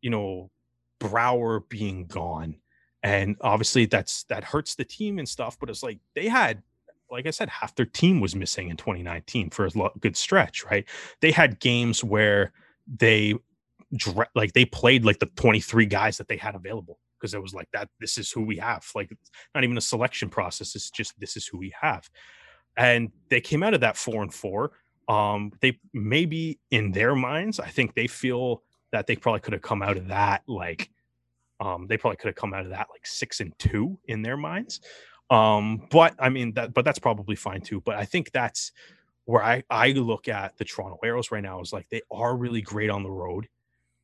[0.00, 0.50] you know,
[0.98, 2.56] Brouwer being gone.
[3.02, 6.62] And obviously that's that hurts the team and stuff, but it's like they had
[7.10, 10.84] like I said, half their team was missing in 2019 for a good stretch, right?
[11.20, 12.52] They had games where
[12.86, 13.34] they
[14.34, 17.68] like they played like the 23 guys that they had available because it was like
[17.72, 18.84] that this is who we have.
[18.94, 19.10] Like
[19.54, 22.08] not even a selection process it's just this is who we have.
[22.76, 24.72] And they came out of that four and four
[25.08, 28.62] um they maybe in their minds i think they feel
[28.92, 30.90] that they probably could have come out of that like
[31.60, 34.36] um they probably could have come out of that like six and two in their
[34.36, 34.80] minds.
[35.30, 37.80] Um but i mean that but that's probably fine too.
[37.80, 38.72] But i think that's
[39.24, 42.60] where i i look at the toronto arrows right now is like they are really
[42.60, 43.48] great on the road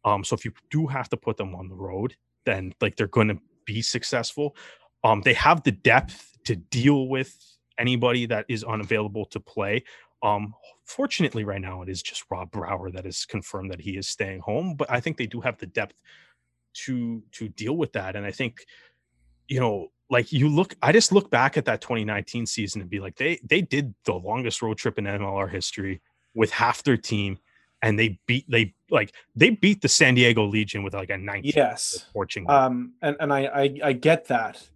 [0.04, 3.06] um, so if you do have to put them on the road, then like they're
[3.06, 4.56] going to be successful.
[5.04, 7.36] Um, they have the depth to deal with
[7.78, 9.84] anybody that is unavailable to play.
[10.22, 14.08] Um, fortunately, right now it is just Rob Brouwer that is confirmed that he is
[14.08, 15.94] staying home, but I think they do have the depth
[16.74, 18.16] to to deal with that.
[18.16, 18.64] And I think,
[19.48, 23.00] you know, like you look, I just look back at that 2019 season and be
[23.00, 26.00] like, they they did the longest road trip in MLR history
[26.34, 27.38] with half their team
[27.82, 31.52] and they beat they like they beat the San Diego Legion with like a 19
[31.54, 32.46] yes fortune.
[32.48, 34.68] Um and, and I, I I get that.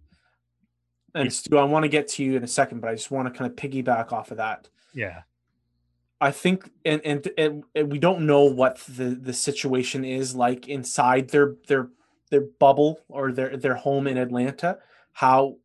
[1.15, 1.31] And yeah.
[1.31, 3.37] Stu, I want to get to you in a second, but I just want to
[3.37, 4.69] kind of piggyback off of that.
[4.93, 5.21] Yeah.
[6.19, 10.67] I think and, and and, and we don't know what the the situation is like
[10.67, 11.89] inside their their
[12.29, 14.79] their bubble or their their home in Atlanta,
[15.13, 15.57] how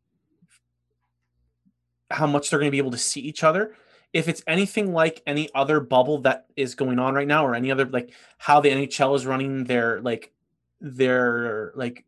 [2.11, 3.74] how much they're going to be able to see each other
[4.13, 7.71] if it's anything like any other bubble that is going on right now or any
[7.71, 10.33] other like how the NHL is running their like
[10.81, 12.05] their like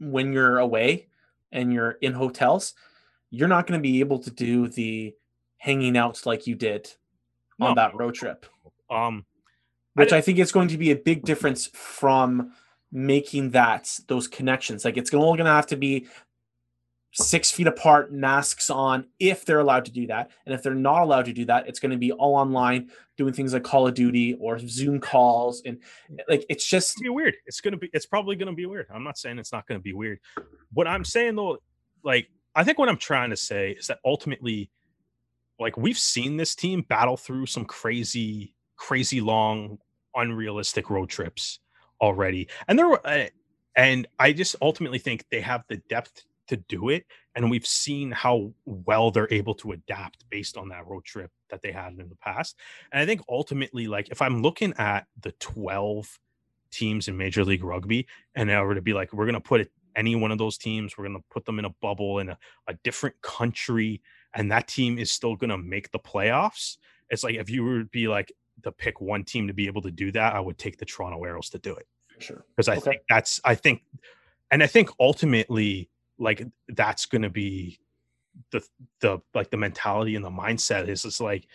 [0.00, 1.08] when you're away
[1.52, 2.74] and you're in hotels,
[3.30, 5.14] you're not going to be able to do the
[5.58, 6.90] hanging out like you did
[7.58, 7.66] no.
[7.66, 8.46] on that road trip.
[8.90, 9.24] Um
[9.94, 12.52] which I, I think is going to be a big difference from
[12.90, 14.84] making that those connections.
[14.84, 16.06] Like it's only going to have to be
[17.14, 20.30] six feet apart, masks on, if they're allowed to do that.
[20.44, 23.32] And if they're not allowed to do that, it's going to be all online, doing
[23.32, 25.78] things like Call of Duty or Zoom calls, and
[26.28, 27.36] like it's just it's be weird.
[27.46, 27.88] It's gonna be.
[27.92, 28.86] It's probably gonna be weird.
[28.92, 30.18] I'm not saying it's not gonna be weird.
[30.72, 31.58] What I'm saying though,
[32.02, 34.70] like I think what I'm trying to say is that ultimately,
[35.60, 39.78] like we've seen this team battle through some crazy, crazy long,
[40.14, 41.60] unrealistic road trips
[42.00, 43.06] already, and there were.
[43.06, 43.26] Uh,
[43.76, 48.10] and I just ultimately think they have the depth to do it and we've seen
[48.10, 52.08] how well they're able to adapt based on that road trip that they had in
[52.08, 52.56] the past
[52.92, 56.18] and i think ultimately like if i'm looking at the 12
[56.70, 59.70] teams in major league rugby and i were to be like we're going to put
[59.96, 62.38] any one of those teams we're going to put them in a bubble in a,
[62.68, 64.02] a different country
[64.34, 66.78] and that team is still going to make the playoffs
[67.10, 68.32] it's like if you were to be like
[68.62, 71.22] to pick one team to be able to do that, I would take the Toronto
[71.24, 71.86] Arrows to do it
[72.18, 72.44] Sure.
[72.56, 72.90] because I Okay.
[72.90, 73.82] think that's I think,
[74.50, 77.80] and I think ultimately like that's going to be
[78.50, 78.62] the
[79.00, 81.46] the like the mentality and the mindset is it's like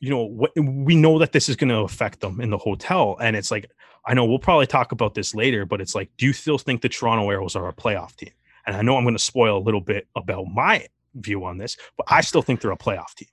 [0.00, 3.16] you know what we know that this is going to affect them in the hotel.
[3.20, 3.70] And it's like
[4.06, 6.82] I know we'll probably talk about this later but it's like do you still think
[6.82, 8.32] the Toronto Arrows are a playoff team?
[8.66, 11.76] And I know I'm going to spoil a little bit about my view on this
[11.96, 13.28] but I still think they're a playoff team.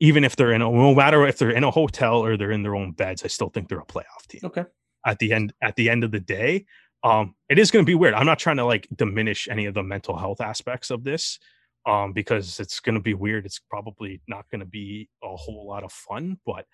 [0.00, 2.62] Even if they're in a no matter if they're in a hotel or they're in
[2.62, 4.40] their own beds I still think they're a playoff team.
[4.44, 4.64] Okay.
[5.06, 6.66] at the end at the end of the day
[7.04, 8.14] um it is going to be weird.
[8.14, 11.38] I'm not trying to like diminish any of the mental health aspects of this
[11.86, 13.46] um because it's going to be weird.
[13.46, 16.66] It's probably not going to be a whole lot of fun but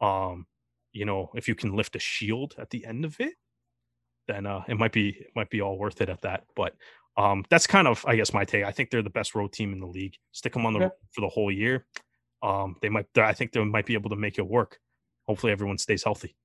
[0.00, 0.46] um
[0.92, 3.34] you know if you can lift a shield at the end of it
[4.28, 6.44] then uh it might be it might be all worth it at that.
[6.54, 6.74] But
[7.16, 8.64] um that's kind of i guess my take.
[8.64, 10.16] I think they're the best road team in the league.
[10.32, 11.86] Stick them on the road for the whole year.
[12.42, 14.78] Um they might i think they might be able to make it work.
[15.26, 16.36] Hopefully everyone stays healthy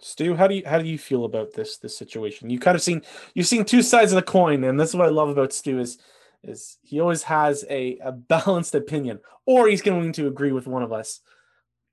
[0.00, 2.50] Stu, how do you how do you feel about this this situation?
[2.50, 3.02] You kind of seen
[3.34, 5.98] you've seen two sides of the coin, and that's what I love about Stu is
[6.42, 10.82] is he always has a, a balanced opinion, or he's going to agree with one
[10.82, 11.20] of us.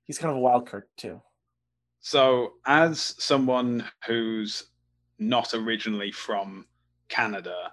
[0.04, 1.22] He's kind of a wild card too.
[2.00, 4.64] So, as someone who's
[5.18, 6.66] not originally from
[7.08, 7.72] Canada,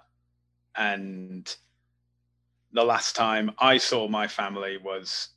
[0.76, 1.54] and
[2.72, 5.30] the last time I saw my family was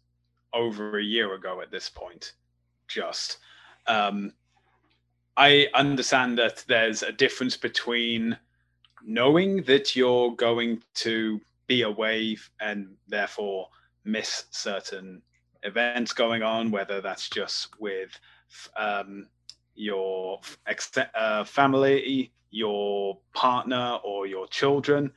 [0.54, 2.34] over a year ago at this point,
[2.88, 3.40] just.
[3.86, 4.32] Um,
[5.36, 8.38] I understand that there's a difference between
[9.04, 13.70] knowing that you're going to be away and therefore
[14.06, 15.22] miss certain
[15.64, 18.20] events going on, whether that's just with
[18.78, 19.28] um,
[19.76, 25.12] your ex- uh, family, your partner, or your children,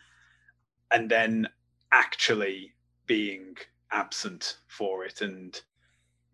[0.91, 1.47] and then
[1.93, 2.73] actually
[3.07, 3.55] being
[3.93, 5.61] absent for it and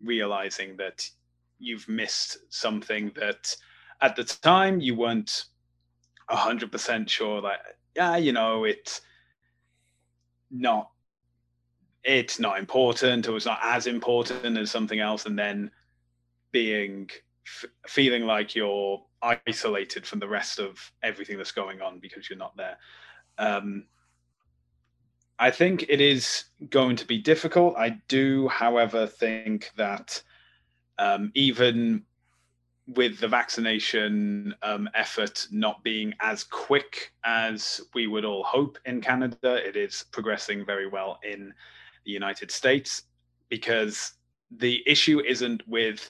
[0.01, 1.09] realizing that
[1.59, 3.55] you've missed something that
[4.01, 5.45] at the time you weren't
[6.29, 7.59] 100% sure that
[7.95, 9.01] yeah you know it's
[10.51, 10.89] not
[12.03, 15.71] it's not important or it's not as important as something else and then
[16.51, 17.09] being
[17.45, 19.03] f- feeling like you're
[19.47, 22.77] isolated from the rest of everything that's going on because you're not there.
[23.37, 23.85] Um,
[25.39, 27.75] i think it is going to be difficult.
[27.75, 30.21] I do however think that
[30.99, 32.03] um, even
[32.87, 38.99] with the vaccination um, effort not being as quick as we would all hope in
[38.99, 41.53] Canada, it is progressing very well in
[42.05, 43.03] the United States
[43.49, 44.13] because
[44.51, 46.09] the issue isn't with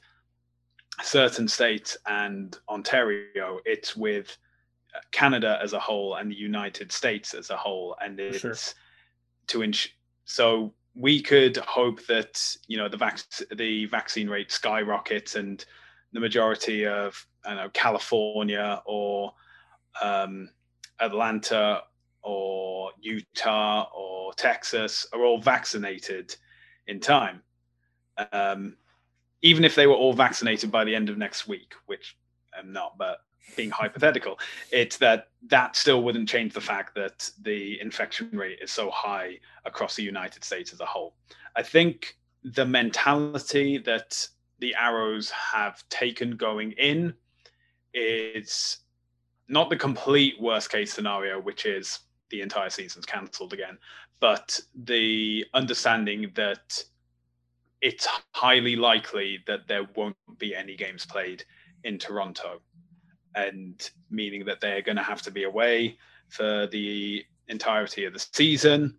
[1.03, 4.37] certain states and Ontario, it's with
[4.95, 7.95] uh, Canada as a whole and the United States as a whole.
[8.01, 8.55] And it's Sure.
[9.47, 9.91] to ensure
[10.25, 13.21] so we could hope that you know the vac-
[13.55, 15.65] the vaccine rate skyrockets and
[16.13, 19.33] the majority of I don't know California or
[20.01, 20.49] um,
[20.99, 21.81] Atlanta
[22.21, 26.35] or Utah or Texas are all vaccinated
[26.87, 27.41] in time.
[28.31, 28.77] Um,
[29.41, 32.17] even if they were all vaccinated by the end of next week, which
[32.57, 33.19] I'm not, but
[33.57, 34.39] being hypothetical,
[34.71, 39.39] it's that that still wouldn't change the fact that the infection rate is so high
[39.65, 41.15] across the United States as a whole.
[41.55, 44.27] I think the mentality that
[44.63, 47.13] the arrows have taken going in
[47.93, 48.77] is
[49.49, 51.99] not the complete worst case scenario, which is
[52.29, 53.77] the entire season's cancelled again,
[54.21, 56.81] but the understanding that
[57.81, 61.43] it's highly likely that there won't be any games played
[61.83, 62.61] in Toronto,
[63.35, 65.97] and meaning that they're going to have to be away
[66.29, 68.95] for the entirety of the season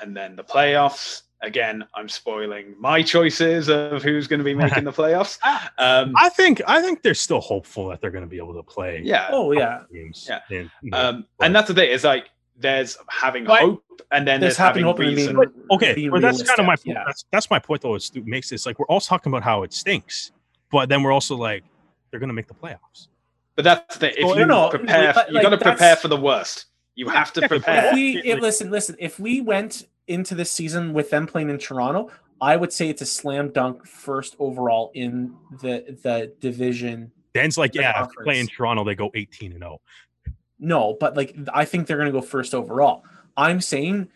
[0.00, 1.22] and then the playoffs.
[1.40, 5.38] Again, I'm spoiling my choices of who's going to be making the playoffs.
[5.78, 8.62] Um, I think I think they're still hopeful that they're going to be able to
[8.64, 9.00] play.
[9.04, 9.28] yeah.
[9.30, 10.26] Oh yeah, games.
[10.28, 10.40] Yeah.
[10.50, 11.90] in- you know, Um, but- and that's the thing.
[11.92, 13.60] It's like there's having Right.
[13.60, 15.36] hope, and then there's there's, having having hope reason.
[15.36, 16.96] being okay, being but that's kind of my realistic, point.
[16.96, 17.04] yeah.
[17.06, 17.94] That's that's my point though.
[17.94, 20.32] Is Stu makes this like we're all talking about how it stinks,
[20.72, 21.62] but then we're also like
[22.10, 23.06] they're going to make the playoffs.
[23.54, 24.14] But that's the thing.
[24.18, 26.64] If Well, you no, no, prepare, like- you got to prepare for the worst.
[26.96, 27.94] You have to Yeah, but If prepare.
[27.94, 28.96] we if, listen, listen.
[28.98, 33.02] If we went into this season with them playing in Toronto, I would say it's
[33.02, 37.12] a slam dunk first overall in the the division.
[37.34, 38.24] Dan's like, The yeah, if they conference.
[38.24, 39.80] play in Toronto, they go 18 and oh."
[40.26, 40.34] 0.
[40.60, 43.04] No, but like I think they're going to go first overall.
[43.36, 44.08] I'm saying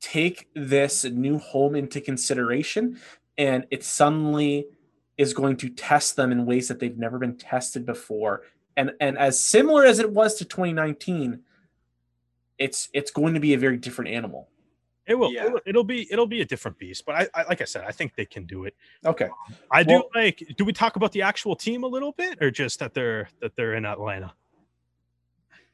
[0.00, 2.98] take this new home into consideration,
[3.36, 4.66] and it suddenly
[5.18, 8.42] is going to test them in ways that they've never been tested before.
[8.76, 11.40] And and as similar as it was to 2019,
[12.58, 14.48] it's it's going to be a very different animal.
[15.06, 15.32] It will.
[15.32, 15.46] Yeah.
[15.46, 16.10] It'll, it'll be.
[16.12, 17.04] It'll be a different beast.
[17.06, 18.74] But I, I, like I said, I think they can do it.
[19.04, 19.28] Okay.
[19.70, 20.42] I do Well- like.
[20.56, 23.54] Do we talk about the actual team a little bit, or just that they're that
[23.56, 24.32] they're in Atlanta?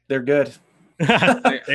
[0.09, 0.53] They're good.
[0.99, 1.07] they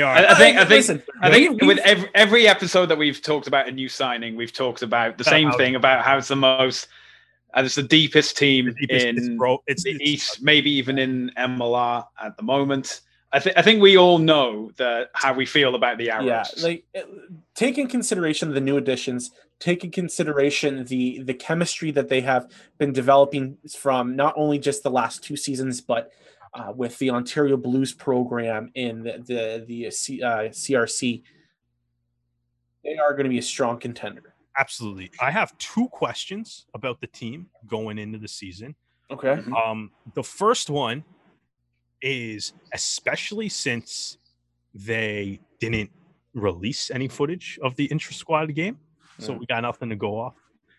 [0.02, 0.16] are.
[0.16, 0.58] I, I think.
[0.58, 0.70] I think.
[0.70, 4.54] Listen, I think with every, every episode that we've talked about a new signing, we've
[4.54, 6.88] talked about the same thing about how it's the most,
[7.56, 10.98] and it's the deepest team It's, it's, in bro, it's, the it's- East, maybe even
[11.00, 13.02] in MLR at the moment.
[13.34, 16.26] I think I think we all know that how we feel about the arrows.
[16.26, 17.02] yeah like uh,
[17.56, 22.48] take in consideration the new additions take in consideration the the chemistry that they have
[22.78, 26.12] been developing from not only just the last two seasons but
[26.54, 31.22] uh, with the ontario blues program in the the, the C, uh, crc
[32.84, 35.12] they are going to be a strong contender Absolutely.
[35.22, 38.74] I have two questions about the team going into the season.
[39.12, 39.54] okay Mhm.
[39.54, 41.04] Um, the first one
[42.02, 44.18] is especially since
[44.74, 45.90] they didn't
[46.34, 48.78] release any footage of the intra squad game,
[49.20, 49.40] so Mm.
[49.40, 50.36] we got nothing to go off.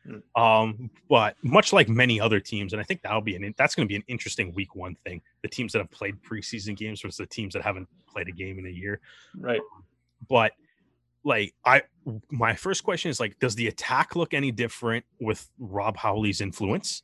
[0.07, 0.23] Mm.
[0.41, 3.87] Um, but much like many other teams, and I think that'll be an that's going
[3.87, 5.21] to be an interesting week one thing.
[5.43, 8.59] The teams that have played preseason games versus the teams that haven't played a game
[8.59, 9.01] in a year.
[9.37, 9.61] right
[10.29, 10.53] But
[11.25, 11.83] like I,
[12.31, 17.03] my first question is like, does the attack look any different with Rob Howley's influence?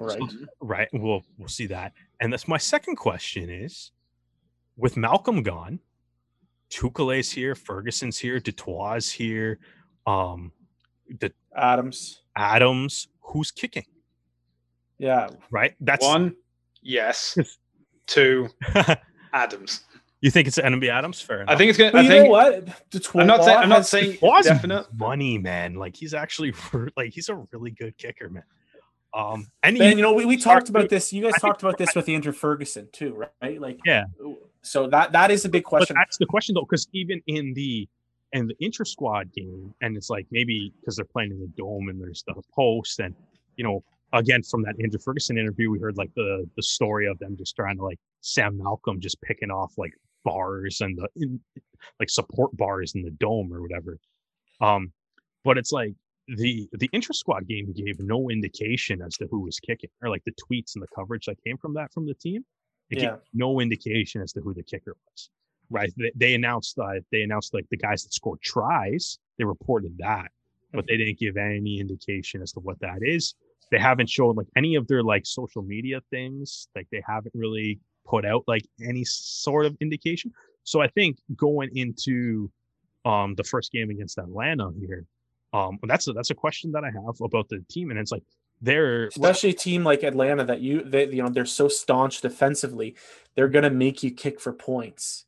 [0.00, 0.20] right
[0.60, 3.92] right we'll we'll see that and that's my second question is
[4.76, 5.80] with malcolm gone
[6.70, 9.58] Tuculet's here ferguson's here detroit's here
[10.06, 10.52] um
[11.20, 13.86] the adams adams who's kicking
[14.98, 16.34] yeah right that's One,
[16.82, 17.36] yes.
[18.06, 18.48] Two,
[19.34, 19.82] Adams.
[20.22, 21.92] you think it's gonna adams fair enough I think it's gonna.
[21.92, 23.58] but I you think know what Detroit I'm not saying.
[23.58, 24.86] I'm not has- saying Detroit's definite.
[24.94, 26.54] money man like he's actually
[26.96, 28.44] like he's a really good kicker man
[29.14, 31.12] um and Man, he, you know, we, we talked about this.
[31.12, 33.60] You guys I think- talked about this with Andrew Ferguson too, right?
[33.60, 34.04] Like, Yeah.
[34.62, 35.96] So that that is a big but question.
[35.96, 37.88] that's the question though, because even in the
[38.32, 41.88] in the inter squad game, and it's like maybe because they're playing in the dome
[41.88, 43.14] and there's the post, and
[43.56, 43.82] you know,
[44.12, 47.56] again from that Andrew Ferguson interview, we heard like the the story of them just
[47.56, 49.94] trying to like Sam Malcolm just picking off like
[50.24, 51.40] bars and the in,
[51.98, 53.98] like support bars in the dome or whatever.
[54.60, 54.92] Um,
[55.44, 55.94] but it's like
[56.36, 60.24] the the intra squad game gave no indication as to who was kicking, or like
[60.24, 62.44] the tweets and the coverage that came from that from the team.
[62.90, 63.10] It Yeah.
[63.10, 65.30] gave no indication as to who the kicker was.
[65.70, 65.92] Right?
[65.96, 69.18] They, they announced uh, they announced like the guys that scored tries.
[69.38, 70.30] They reported that,
[70.72, 73.34] but they didn't give any indication as to what that is.
[73.70, 76.68] They haven't shown like any of their like social media things.
[76.74, 80.32] Like they haven't really put out like any sort of indication.
[80.64, 82.50] So I think going into
[83.04, 85.04] um the first game against Atlanta here,
[85.52, 88.22] um that's a that's a question that I have about the team, and it's like
[88.60, 92.96] they're Especially a team like Atlanta that you they you know they're so staunch defensively,
[93.34, 95.26] they're gonna make you kick for points.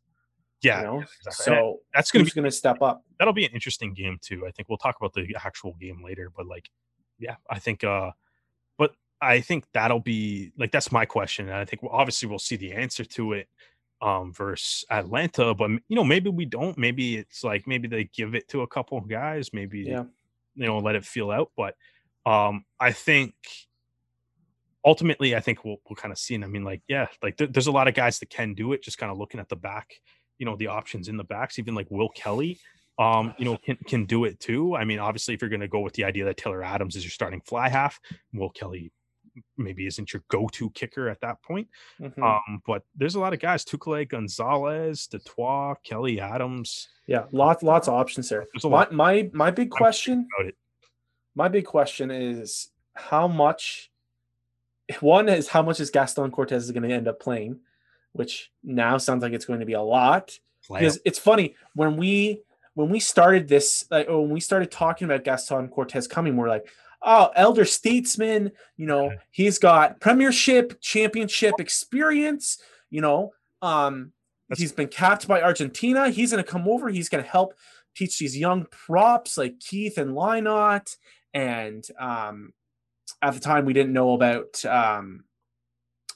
[0.62, 0.98] yeah, You know?
[0.98, 1.44] exactly.
[1.44, 3.04] So that's gonna be gonna step up?
[3.18, 4.46] that'll be an interesting game too.
[4.46, 6.70] I think we'll talk about the actual game later, but like,
[7.18, 8.10] yeah, I think, uh,
[8.78, 12.56] but I think that'll be like that's my question, and I think obviously we'll see
[12.56, 13.48] the answer to it,
[14.02, 15.54] um, versus Atlanta.
[15.54, 16.76] But you know, maybe we don't.
[16.78, 19.50] Maybe it's like maybe they give it to a couple of guys.
[19.52, 20.04] Maybe Yeah.
[20.54, 21.50] you know let it feel out.
[21.56, 21.74] But
[22.26, 23.34] um, I think
[24.84, 26.34] ultimately, I think we'll we'll kind of see.
[26.34, 28.72] And I mean, like, yeah, like there, there's a lot of guys that can do
[28.72, 28.82] it.
[28.82, 29.94] Just kind of looking at the back,
[30.38, 32.60] you know, the options in the backs, even like Will Kelly
[33.00, 34.76] um, you know, can can do it too.
[34.76, 37.02] I mean, obviously, if you're going to go with the idea that Taylor Adams is
[37.02, 37.98] your starting fly half,
[38.34, 38.92] Will Kelly
[39.56, 41.68] maybe isn't your go-to kicker at that point.
[42.00, 42.18] Mhm.
[42.22, 46.88] Um, but there's a lot of guys: Tuculet, Gonzalez, Detroit, Kelly Adams.
[47.06, 48.46] yeah, lots lots of options there.
[48.52, 50.28] There's a My lot my my big question
[51.34, 53.90] my big question is how much
[55.00, 57.60] one is how much is Gaston Cortez is going to end up playing,
[58.12, 60.38] which now sounds like it's going to be a lot.
[60.68, 62.42] because it's funny when we
[62.74, 66.66] when we started this like when we started talking about Gaston Cortez coming we're like
[67.02, 73.32] oh elder statesman you know he's got premiership championship experience you know
[73.62, 74.12] um
[74.48, 76.10] That's- he's been capped by Argentina.
[76.10, 76.88] He's going to come over.
[76.88, 77.54] He's going to help
[77.94, 80.96] teach these young props like Keith and Lynott.
[81.32, 82.52] And um
[83.22, 85.24] at the time we didn't know about um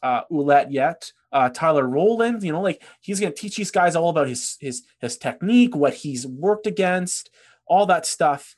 [0.02, 1.12] uh Ouellette yet.
[1.32, 4.56] Uh, Tyler Rowland, you know, like he's going to teach these guys all about his
[4.60, 7.30] his his technique, what he's worked against,
[7.66, 8.54] all that stuff.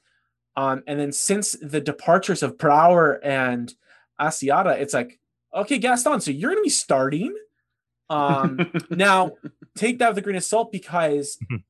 [0.56, 3.72] Um, and then since the departures of Brouwer and
[4.20, 5.18] Asiata, it's like,
[5.54, 7.34] okay, Gaston, so you're going to be starting.
[8.08, 8.58] Um,
[8.90, 9.32] now,
[9.74, 11.62] take that with a grain of salt because Mhm.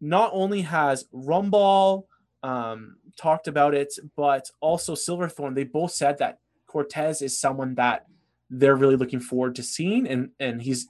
[0.00, 2.04] not only has Rumball
[2.42, 8.06] um, talked about it, but also Silverthorne, they both said that Cortez is someone that
[8.50, 10.06] they're really looking forward to seeing.
[10.06, 10.86] And and he's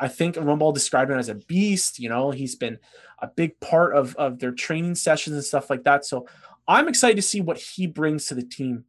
[0.00, 1.98] I think Rumball described him as a beast.
[1.98, 2.78] You know, he's been
[3.20, 6.04] a big part of of their training sessions and stuff like that.
[6.04, 6.26] So
[6.68, 8.84] I'm excited to see what he brings to the team,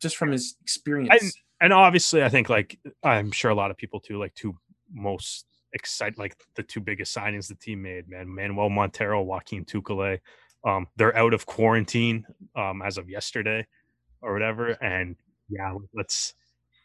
[0.00, 1.10] just from his experience.
[1.22, 4.56] And, and obviously, I think like I'm sure a lot of people too, like two
[4.92, 10.20] most excited, like the two biggest signings the team made, man, Manuel Montero, Joaquin Tuculet.
[10.64, 13.66] Um, they're out of quarantine um, as of yesterday
[14.20, 15.16] or whatever, and
[15.48, 16.34] yeah, let's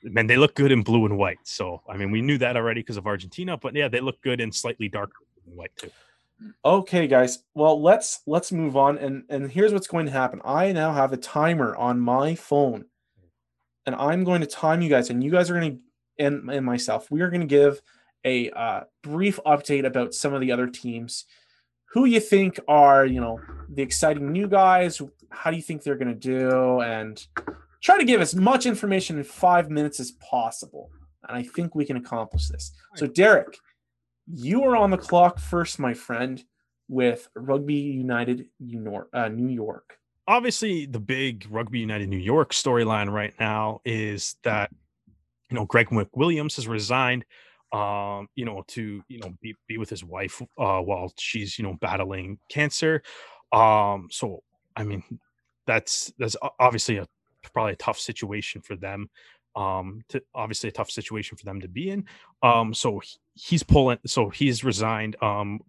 [0.04, 1.40] man, they look good in blue and white.
[1.44, 4.40] So I mean, we knew that already because of Argentina, but yeah, they look good
[4.40, 5.14] in slightly darker
[5.46, 5.92] white too.
[6.64, 7.40] Okay, guys.
[7.54, 8.98] Well, let's let's move on.
[8.98, 10.42] And and here's what's going to happen.
[10.44, 12.86] I now have a timer on my phone,
[13.86, 15.80] and I'm going to time you guys, and you guys are going to
[16.26, 17.10] and and myself.
[17.10, 17.82] We are going to give
[18.26, 21.26] a uh, brief update about some of the other teams.
[21.94, 25.02] Who you think are you know the exciting new guys?
[25.30, 26.82] How do you think they're going to do?
[26.82, 27.26] And
[27.82, 30.90] try to give as much information in five minutes as possible.
[31.28, 32.72] And I think we can accomplish this.
[32.96, 33.58] So, Derek,
[34.28, 36.44] you are on the clock first, my friend,
[36.88, 38.48] with Rugby United
[39.14, 39.98] uh, New York.
[40.28, 44.72] Obviously, the big Rugby United New York storyline right now is that
[45.50, 47.26] you know Greg McWilliams has resigned.
[47.72, 51.64] Um, you know, to you know be, be with his wife uh, while she's you
[51.64, 53.04] know battling cancer.
[53.52, 54.44] Um, so
[54.76, 55.04] I mean,
[55.68, 57.08] that's that's obviously a
[57.54, 59.10] probably a tough situation for them
[59.56, 62.06] um to obviously a tough situation for them to be in
[62.44, 63.02] um so
[63.34, 65.60] he's pulling so he's resigned um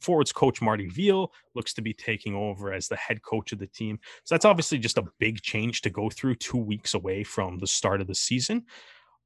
[0.00, 3.66] forwards coach marty veale looks to be taking over as the head coach of the
[3.68, 7.58] team so that's obviously just a big change to go through two weeks away from
[7.58, 8.64] the start of the season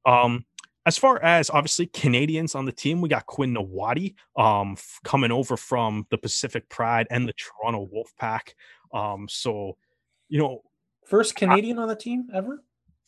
[0.05, 0.45] um
[0.85, 5.31] as far as obviously Canadians on the team, we got Quinn Ngawati um, f- coming
[5.31, 8.53] over from the Pacific Pride and the Toronto Wolfpack.
[8.93, 9.77] Um, so,
[10.27, 10.61] you know,
[11.05, 12.63] First Canadian on the team ever?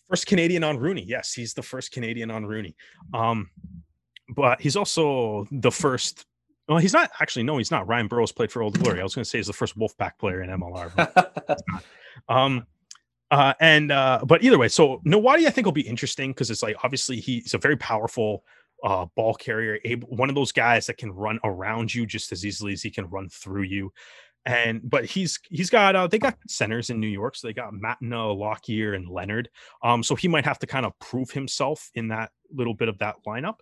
[0.09, 1.03] First Canadian on RUNY.
[1.05, 2.75] Yes, he's the first Canadian on RUNY.
[3.13, 3.49] Um,
[4.29, 6.25] but he's also the first.
[6.67, 7.43] Well, he's not actually.
[7.43, 7.87] No, he's not.
[7.87, 8.99] Ryan Burrows played for Old Glory.
[8.99, 11.57] I was going to say he's the first Wolfpack player in MLR.
[12.29, 12.65] um,
[13.31, 16.63] uh, and uh, but either way, so Ngawati I think will be interesting because it's
[16.63, 18.43] like obviously he's a very powerful
[18.83, 22.45] uh, ball carrier, able one of those guys that can run around you just as
[22.45, 23.91] easily as he can run through you
[24.45, 27.73] and but he's he's got uh, they got centers in New York, so they got
[27.73, 29.49] Matina, Lockyer, and Leonard.
[29.83, 32.99] Um, so he might have to kind of prove himself in that little bit of
[32.99, 33.55] that lineup.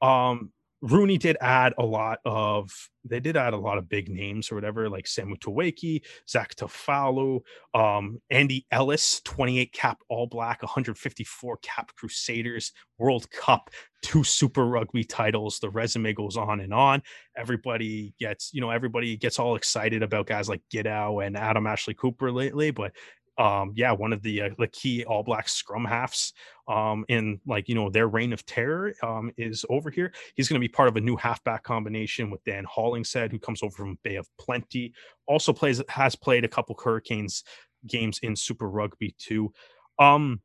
[0.00, 0.50] Um,
[0.82, 2.70] RUNY did add a lot of
[3.04, 7.40] they did add a lot of big names or whatever, like Samu Tuweke, Zach Toufalo,
[7.74, 13.70] um, Andy Ellis, 28 cap All Black, 154 cap Crusaders, World Cup,
[14.02, 15.58] two Super Rugby titles.
[15.58, 17.02] The resume goes on and on.
[17.36, 21.94] Everybody gets, you know, everybody gets all excited about guys like Giteau and Adam Ashley
[21.94, 22.92] Cooper lately, but
[23.40, 26.34] um, yeah, one of the uh, the key All Black scrum halves
[26.68, 30.12] um, in like you know their reign of terror um, is over here.
[30.34, 33.62] He's going to be part of a new halfback combination with Dan Hollinshead, who comes
[33.62, 34.92] over from Bay of Plenty.
[35.26, 37.42] Also plays has played a couple Hurricanes
[37.86, 39.54] games in Super Rugby too.
[39.98, 40.42] Um,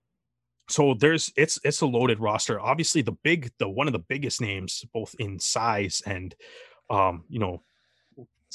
[0.69, 2.61] so there's it's it's a loaded roster.
[2.61, 6.33] Obviously, the big the one of the biggest names both in size and
[6.89, 7.61] um, you know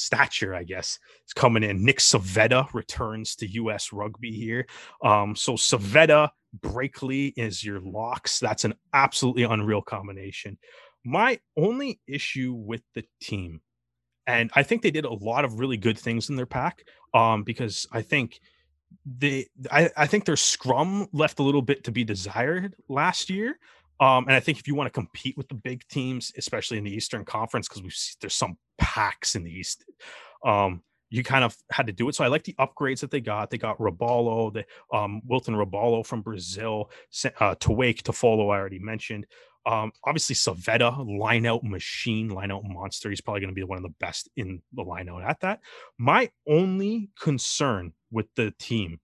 [0.00, 1.84] stature, I guess, is coming in.
[1.84, 3.92] Nick Civetta returns to U.S.
[3.92, 4.66] Rugby here.
[5.02, 8.40] Um, so Civetta, Brakeley is your locks.
[8.40, 10.58] That's an absolutely unreal combination.
[11.04, 13.60] My only issue with the team,
[14.26, 16.84] and I think they did a lot of really good things in their pack,
[17.14, 18.40] um, because I think
[19.06, 23.58] they, I, I think their scrum left a little bit to be desired last year.
[24.00, 26.84] Um, and I think if you want to compete with the big teams, especially in
[26.84, 27.90] the Eastern Conference, because we
[28.20, 29.84] there's some packs in the East,
[30.44, 32.14] um, you kind of had to do it.
[32.14, 33.50] So I like the upgrades that they got.
[33.50, 34.64] They got Rebolo, the
[34.96, 36.90] um, Wilton Rebolo from Brazil,
[37.40, 39.26] uh, to Toufalo, I already mentioned.
[39.66, 43.10] Um, obviously, Civetta, line out machine, line out monster.
[43.10, 45.60] He's probably going to be one of the best in the line out at that.
[45.98, 49.00] My only concern with the team,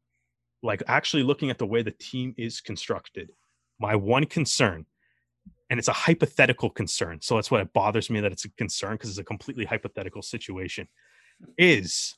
[0.62, 3.30] like actually looking at the way the team is constructed,
[3.78, 4.86] my one concern,
[5.70, 7.20] and it's a hypothetical concern.
[7.20, 10.22] So that's what it bothers me that it's a concern because it's a completely hypothetical
[10.22, 10.88] situation,
[11.58, 12.16] is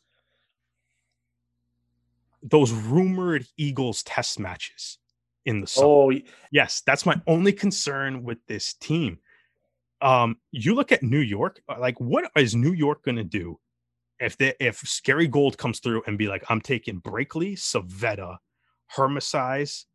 [2.42, 4.98] those rumored Eagles test matches
[5.44, 5.88] in the summer.
[5.88, 6.12] Oh,
[6.52, 9.18] yes, that's my only concern with this team.
[10.00, 13.58] Um, you look at New York, uh, like what is New York going to do
[14.20, 18.38] if they if Scary Gold comes through and be like, I'm taking Brakeley, Civetta,
[18.94, 19.86] Germishuys,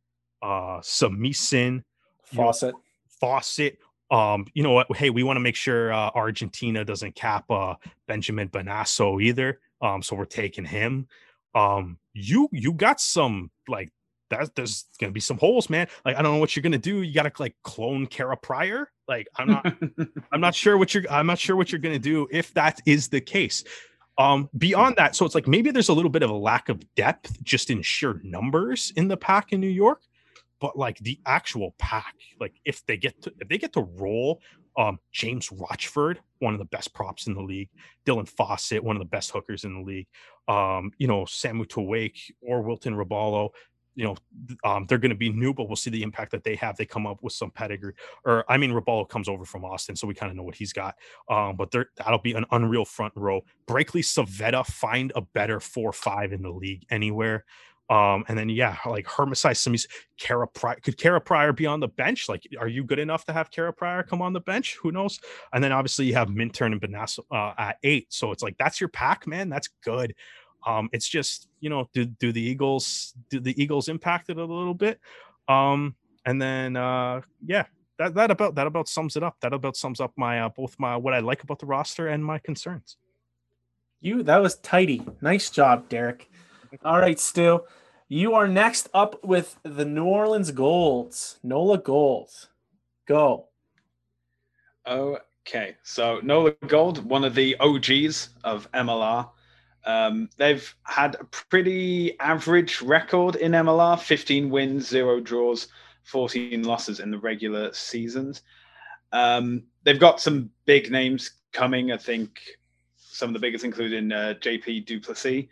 [0.43, 1.83] uh Samisin,
[2.23, 2.75] Fawcett,
[3.19, 3.79] Fawcett.
[4.11, 4.95] Um, you know what?
[4.95, 7.75] Hey, we want to make sure uh, Argentina doesn't cap uh,
[8.07, 9.59] Benjamin Bonasso either.
[9.81, 11.07] Um, so we're taking him.
[11.55, 13.91] Um, you you got some like
[14.29, 15.87] that there's gonna be some holes, man.
[16.05, 17.01] Like I don't know what you're gonna do.
[17.01, 18.89] You gotta like clone Kara Pryor.
[19.07, 19.73] Like I'm not
[20.31, 23.07] I'm not sure what you're I'm not sure what you're gonna do if that is
[23.07, 23.63] the case.
[24.17, 26.83] Um, beyond that, so it's like maybe there's a little bit of a lack of
[26.93, 30.03] depth just in sheer numbers in the pack in New York,
[30.63, 34.39] but like the actual pack, like if they get to if they get to roll
[34.77, 37.67] um James Rochford, one of the best props in the league,
[38.05, 40.07] Dylan Fawcett, one of the best hookers in the league,
[40.47, 43.49] um, you know, Samu Tawake or Wilton Rebolo,
[43.95, 44.15] you know,
[44.63, 46.77] um, they're going to be new, but we'll see the impact that they have.
[46.77, 47.93] They come up with some pedigree,
[48.23, 50.71] or I mean, Rebolo comes over from Austin, so we kind of know what he's
[50.71, 50.95] got.
[51.29, 53.41] Um, but there, that'll be an unreal front row.
[53.67, 57.43] Brakeley Civetta find a better four five in the league anywhere.
[57.89, 60.77] Um, and then yeah, like Hermesai Simmons, Kara Pryor.
[60.81, 62.29] Could Kara Pryor be on the bench?
[62.29, 64.77] Like, are you good enough to have Kara Pryor come on the bench?
[64.81, 65.19] Who knows?
[65.51, 68.07] And then obviously you have Minturn and Bonasso uh, at eight.
[68.09, 69.49] So it's like that's your pack, man.
[69.49, 70.15] That's good.
[70.65, 74.45] Um, it's just you know, do do the Eagles do the Eagles impact it a
[74.45, 74.99] little bit?
[75.47, 77.65] Um, and then uh, yeah,
[77.99, 79.37] that that about that about sums it up.
[79.41, 82.23] That about sums up my uh, both my what I like about the roster and
[82.23, 82.97] my concerns.
[84.01, 85.05] You that was tidy.
[85.21, 86.29] Nice job, Derek.
[86.81, 87.61] All right, Stu.
[88.07, 91.37] You are next up with the New Orleans Golds.
[91.43, 92.29] Nola Gold.
[93.07, 93.49] Go.
[94.87, 95.75] Okay.
[95.83, 99.29] So Nola Gold, one of the OGs of MLR.
[99.85, 105.67] Um, they've had a pretty average record in MLR 15 wins, zero draws,
[106.05, 108.41] 14 losses in the regular seasons.
[109.11, 111.91] Um, they've got some big names coming.
[111.91, 112.39] I think
[112.97, 115.45] some of the biggest including uh, JP Duplessis,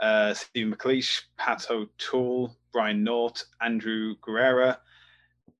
[0.00, 4.78] uh, McLeish, Pat O'Toole, Brian Nort, Andrew Guerrera,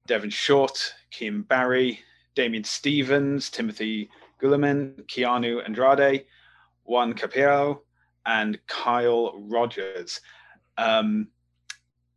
[0.06, 2.00] Devon Short, Kim Barry,
[2.34, 4.10] Damian Stevens, Timothy
[4.40, 6.24] Gulliman, Keanu Andrade,
[6.84, 7.80] Juan Capiro,
[8.26, 10.20] and Kyle Rogers.
[10.76, 11.28] Um,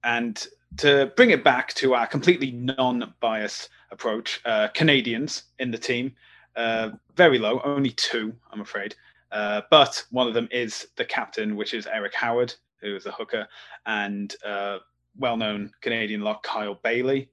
[0.04, 0.46] and
[0.78, 6.16] to bring it back to our completely non-biased approach, uh, Canadians in the team,
[6.56, 8.96] uh, very low, only two, I'm afraid.
[9.32, 13.12] Uh, but one of them is the captain, which is Eric Howard, who is a
[13.12, 13.48] hooker,
[13.86, 14.80] and uh,
[15.18, 17.30] well-known Canadian lock Kyle Baillie.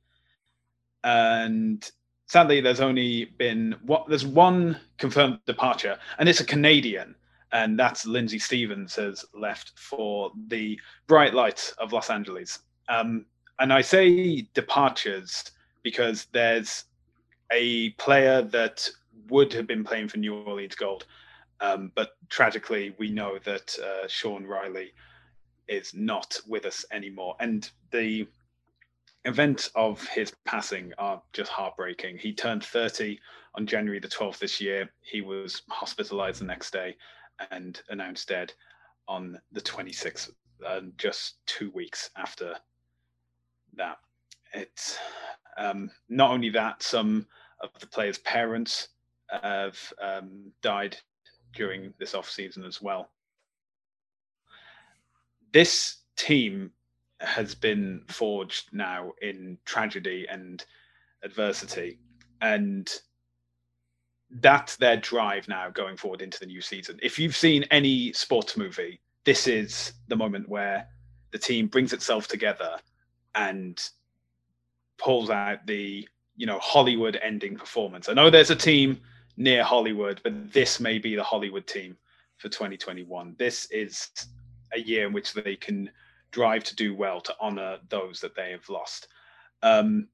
[1.05, 1.89] And
[2.27, 7.15] sadly, there's only been what there's one confirmed departure, and it's a Canadian
[7.53, 12.61] and that's Lindsay Stevens has left for the bright lights of Los Angeles.
[12.89, 13.25] Um,
[13.59, 15.51] and I say departures
[15.83, 16.85] because there's
[17.51, 18.89] a player that
[19.31, 21.07] would have been playing for New Orleans Gold,
[21.61, 24.93] um, but tragically we know that uh, Sean Riley
[25.67, 28.27] is not with us anymore, and the
[29.25, 32.19] events of his passing are just heartbreaking.
[32.19, 33.19] He turned 30
[33.55, 34.91] on January the 12th this year.
[35.03, 36.97] He was hospitalized the next day
[37.51, 38.53] and announced dead
[39.07, 40.31] on the 26th,
[40.67, 42.55] uh, just two weeks after
[43.77, 43.99] that.
[44.55, 44.99] It's
[45.57, 47.27] um, not only that, some
[47.61, 48.89] of the players' parents
[49.43, 50.97] have um, died
[51.55, 53.11] during this off season as well.
[55.53, 56.71] This team
[57.21, 60.65] has been forged now in tragedy and
[61.23, 61.99] adversity,
[62.41, 62.89] and
[64.31, 66.99] that's their drive now going forward into the new season.
[67.03, 70.87] If you've seen any sports movie, this is the moment where
[71.31, 72.79] the team brings itself together
[73.35, 73.83] and
[74.99, 78.09] pulls out the you know Hollywood ending performance.
[78.09, 79.01] I know there's a team
[79.39, 81.97] near Hollywood, but this may be the Hollywood team
[82.39, 83.37] for 2021.
[83.39, 84.11] This is
[84.73, 85.91] a year in which they can
[86.33, 89.09] drive to do well to honor those that they have lost.
[89.63, 90.09] Um,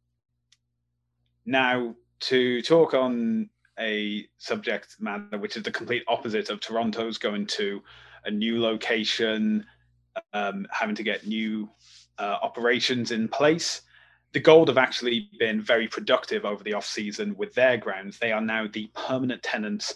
[1.47, 3.49] now, to talk on
[3.81, 7.83] a subject matter which is the complete opposite of Toronto's going to
[8.25, 9.67] a new location,
[10.33, 11.69] um, having to get new
[12.19, 13.83] uh, operations in place.
[14.35, 18.19] The Gold have actually been very productive over the off season with their grounds.
[18.19, 19.95] They are now the permanent tenants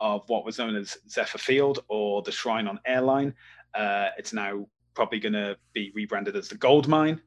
[0.00, 3.34] of what was known as Zephyr Field or the Shrine on Airline.
[3.74, 7.20] Uh, it's now probably going to be rebranded as the Gold Mine.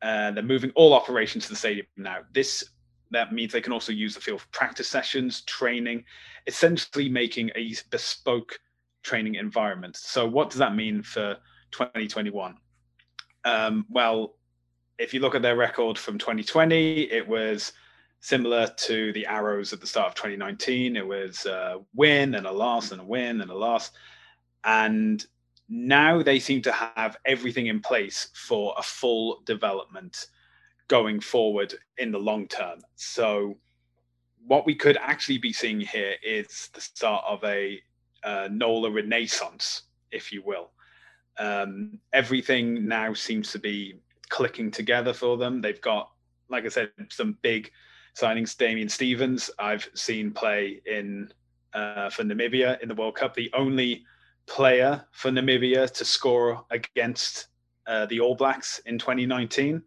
[0.00, 2.18] Uh, they're moving all operations to the stadium now.
[2.32, 2.64] This
[3.10, 6.04] that means they can also use the field for practice sessions, training,
[6.46, 8.60] essentially making a bespoke
[9.02, 9.96] training environment.
[9.96, 11.38] So, what does that mean for
[11.72, 12.56] 2021?
[13.44, 14.37] Um, well,
[14.98, 17.72] if you look at their record from 2020, it was
[18.20, 20.96] similar to the Arrows at the start of 2019.
[20.96, 23.92] It was a win and a loss and a win and a loss.
[24.64, 25.24] And
[25.68, 30.26] now they seem to have everything in place for a full development
[30.88, 32.80] going forward in the long term.
[32.96, 33.56] So,
[34.46, 37.80] what we could actually be seeing here is the start of a
[38.24, 40.70] uh, NOLA renaissance, if you will.
[41.38, 45.60] Um, everything now seems to be clicking together for them.
[45.60, 46.10] They've got,
[46.48, 47.70] like I said, some big
[48.16, 48.56] signings.
[48.56, 51.32] Damian Stevens, I've seen play in
[51.74, 53.34] uh, for Namibia in the World Cup.
[53.34, 54.04] The only
[54.46, 57.48] player for Namibia to score against
[57.86, 59.82] uh, the All Blacks in 2019.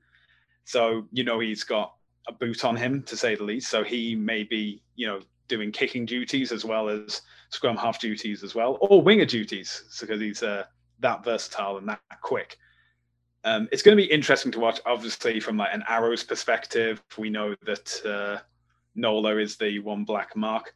[0.65, 1.95] So you know he's got
[2.27, 3.69] a boot on him to say the least.
[3.69, 8.43] So he may be, you know, doing kicking duties as well as scrum half duties
[8.43, 10.63] as well, or winger duties, because he's uh,
[10.99, 12.57] that versatile and that quick.
[13.43, 14.79] Um, it's going to be interesting to watch.
[14.85, 18.39] Obviously, from like an arrows perspective, we know that uh,
[18.95, 20.75] Nola is the one black mark,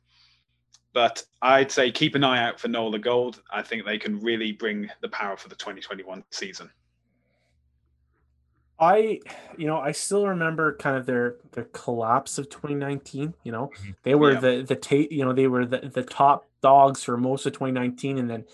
[0.94, 3.42] but I'd say keep an eye out for Nola Gold.
[3.52, 6.72] I think they can really bring the power for the 2021 season.
[8.78, 9.22] I,
[9.58, 13.34] you know, I still remember kind of their their collapse of 2019.
[13.44, 13.96] You know, Mhm.
[14.04, 14.40] they were Yeah.
[14.42, 18.18] the the ta- you know they were the, the top dogs for most of 2019,
[18.18, 18.46] and then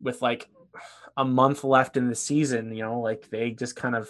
[0.00, 0.48] with like
[1.16, 4.08] a month left in the season, you know, like they just kind of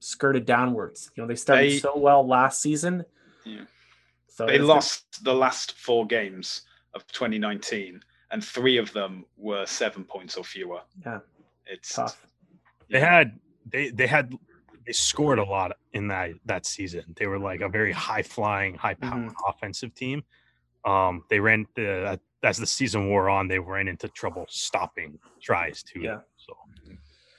[0.00, 1.10] skirted downwards.
[1.14, 3.04] You know, they started They- so well last season.
[3.44, 3.64] Yeah.
[4.28, 6.62] So They it's- lost the last four games
[6.94, 10.80] of 2019, and three of them were seven points or fewer.
[11.04, 11.20] Yeah.
[11.66, 12.26] It's tough.
[12.88, 13.10] They yeah.
[13.18, 14.32] had they they had
[14.86, 17.14] they scored a lot in that that season.
[17.16, 20.24] They were like a very high flying, high power offensive team.
[20.84, 25.82] Um, they ran the as the season wore on, they ran into trouble stopping tries
[25.82, 26.00] too.
[26.00, 26.18] Yeah.
[26.36, 26.56] So,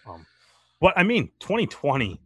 [0.08, 0.26] um,
[0.80, 2.20] but I mean, 2020,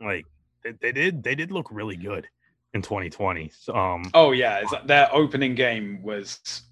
[0.00, 0.26] like
[0.64, 2.26] they, they did they did look really good
[2.74, 3.50] in 2020.
[3.58, 6.62] So, um, Oh yeah, it's, their opening game was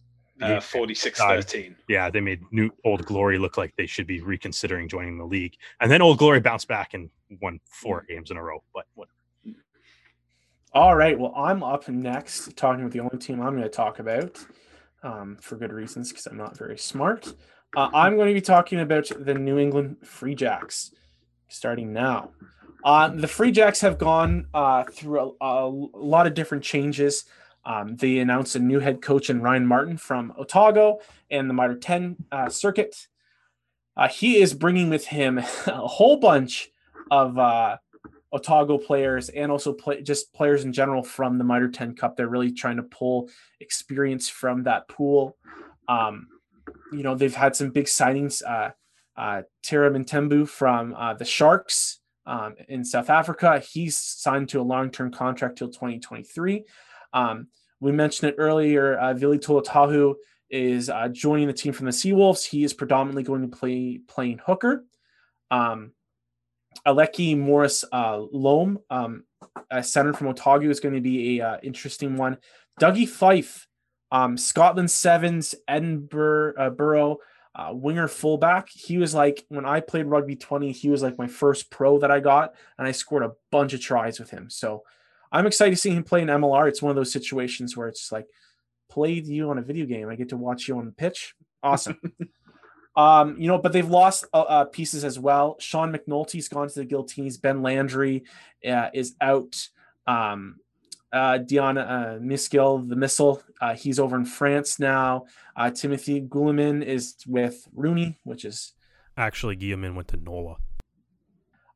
[0.43, 1.75] uh, 46-13.
[1.89, 5.55] yeah, they made new Old Glory look like they should be reconsidering joining the league,
[5.81, 8.63] and then Old Glory bounced back and won four games in a row.
[8.75, 9.09] But what?
[10.73, 11.19] All right.
[11.19, 14.45] Well, I'm up next talking with the only team I'm going to talk about
[15.07, 17.33] um, for good reasons because I'm not very smart.
[17.77, 20.93] Uh, I'm going to be talking about the New England Free Jacks
[21.49, 22.31] starting now.
[22.85, 27.25] Uh, the Free Jacks have gone uh, through a, a lot of different changes.
[27.65, 30.99] Um, they announced a new head coach in Ryan Martin from Otago
[31.31, 33.07] and the Mitre 10 uh, circuit.
[33.97, 36.71] Uh, he is bringing with him a whole bunch
[37.11, 37.77] of uh,
[38.37, 42.16] Otago players and also play, just players in general from the Mitre 10 Cup.
[42.16, 43.28] They're really trying to pull
[43.61, 45.37] experience from that pool.
[45.89, 46.28] Um,
[46.93, 48.43] you know, they've had some big signings.
[48.47, 48.70] Uh,
[49.16, 53.59] uh, Tara Mintembu from uh, the Sharks um, in South Africa.
[53.61, 56.64] He's signed to a long term contract till 2023.
[57.12, 57.49] Um,
[57.80, 58.97] we mentioned it earlier.
[58.99, 60.14] Uh, Vili Toluta'u
[60.51, 62.45] is uh, joining the team from the Seawolves.
[62.45, 64.84] He is predominantly going to play playing hooker.
[65.51, 65.93] Um,
[66.87, 69.24] Aleki Morris uh, Lome, um,
[69.70, 72.39] a center from Otago, is going to be a uh, interesting one.
[72.81, 73.66] Dougie Fife,
[74.11, 77.18] um, Scotland Sevens, Edinburgh uh, Borough,
[77.55, 78.68] uh, winger fullback.
[78.70, 82.11] He was like when I played rugby 20, he was like my first pro that
[82.11, 84.51] I got, and I scored a bunch of tries with him.
[84.51, 84.83] So
[85.33, 86.68] I'm excited to see him play in MLR.
[86.68, 88.27] It's one of those situations where it's like
[88.91, 90.09] played you on a video game.
[90.09, 91.35] I get to watch you on the pitch.
[91.62, 91.99] Awesome.
[92.97, 95.57] Um, you know, but they've lost uh, uh, pieces as well.
[95.61, 97.37] Sean McNulty's gone to the Guillotines.
[97.37, 98.25] Ben Landry
[98.67, 99.69] uh, is out.
[100.07, 100.57] Um,
[101.13, 105.27] uh, Diana uh, Miskill, the missile, uh, he's over in France now.
[105.57, 108.73] Uh, Timothy Guillemin is with RUNY, which is
[109.17, 110.57] Actually, Guillemin went to NOLA.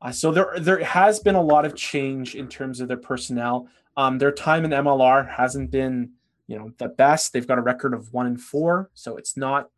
[0.03, 3.69] uh, so there there has been a lot of change in terms of their personnel.
[3.97, 6.13] Um, their time in MLR hasn't been,
[6.47, 7.33] you know, the best.
[7.33, 9.71] They've got a record of one and four, so it's not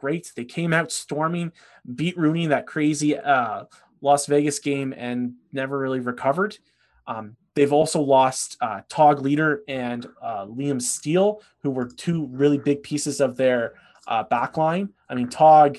[0.00, 0.32] great.
[0.34, 1.52] They came out storming,
[1.94, 3.64] beat RUNY that crazy uh,
[4.00, 6.58] Las Vegas game, and never really recovered.
[7.06, 12.58] Um, they've also lost uh, Tog Leader and uh, Liam Steele, who were two really
[12.58, 13.74] big pieces of their
[14.08, 14.88] uh, back line.
[15.08, 15.78] I mean, Tog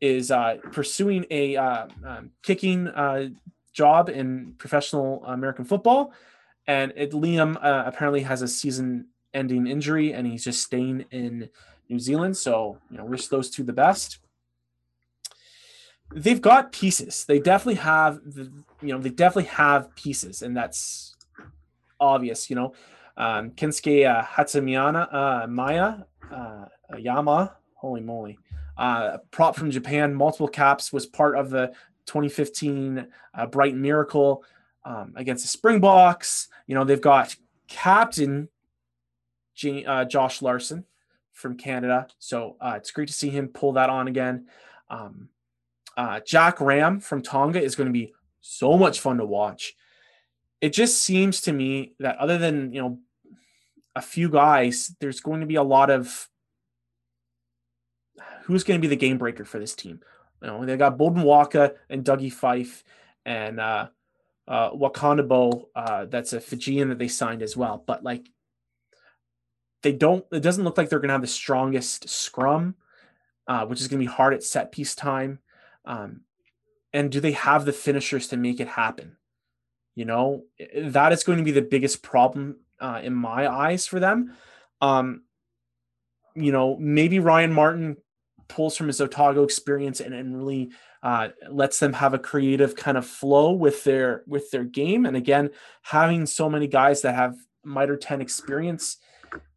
[0.00, 3.28] is uh, pursuing a uh, um, kicking uh,
[3.72, 6.14] job in professional American football,
[6.66, 11.50] and it, Liam uh, apparently has a season-ending injury, and he's just staying in
[11.90, 12.36] New Zealand.
[12.36, 14.18] So you know, wish those two the best.
[16.14, 17.24] They've got pieces.
[17.26, 21.16] They definitely have the you know they definitely have pieces, and that's
[21.98, 22.48] obvious.
[22.48, 22.72] You know,
[23.16, 25.98] um, Kensuke uh, Hatsumiyana uh, Maya
[26.32, 26.64] uh,
[26.96, 27.56] Yama.
[27.74, 28.38] Holy moly!
[28.76, 31.68] Uh, prop from Japan, multiple caps, was part of the
[32.06, 34.44] 2015 uh, Brighton Miracle
[34.84, 36.48] um, against the Springboks.
[36.66, 37.34] You know, they've got
[37.68, 38.48] captain
[39.54, 40.84] J- uh, Josh Larsen
[41.40, 42.06] from Canada.
[42.18, 44.46] So uh, it's great to see him pull that on again.
[44.88, 45.28] Um,
[45.96, 49.74] uh, Jack Ram from Tonga is going to be so much fun to watch.
[50.60, 52.98] It just seems to me that other than, you know,
[53.96, 56.28] a few guys, there's going to be a lot of
[58.44, 60.00] who's going to be the game breaker for this team.
[60.42, 62.84] You know, they got Bolden Waka and Dougie Fife
[63.24, 63.88] and uh,
[64.48, 67.84] uh, Wakandabo, uh, that's a Fijian that they signed as well.
[67.86, 68.28] But like,
[69.82, 70.24] they don't.
[70.32, 72.74] It doesn't look like they're going to have the strongest scrum,
[73.46, 75.38] uh, which is going to be hard at set piece time.
[75.84, 76.22] Um,
[76.92, 79.16] and do they have the finishers to make it happen?
[79.94, 80.44] You know,
[80.76, 84.36] that is going to be the biggest problem uh, in my eyes for them.
[84.80, 85.22] Um,
[86.34, 87.96] you know, maybe Ryan Martin
[88.48, 90.70] pulls from his Otago experience and, and really
[91.02, 95.06] uh, lets them have a creative kind of flow with their with their game.
[95.06, 95.50] And again,
[95.82, 98.98] having so many guys that have Mitre 10 experience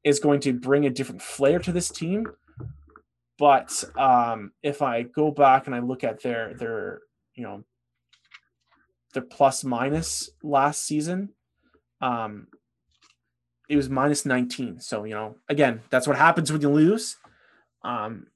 [0.04, 2.28] is going to bring a different flair to this team.
[3.39, 7.01] But um, if I go back and I look at their their
[7.36, 7.64] you know
[9.14, 11.30] their plus minus last season,
[12.01, 12.47] um,
[13.70, 14.80] it was minus 19.
[14.80, 17.18] So, you know, again, that's what happens when you lose.
[17.84, 18.28] Um,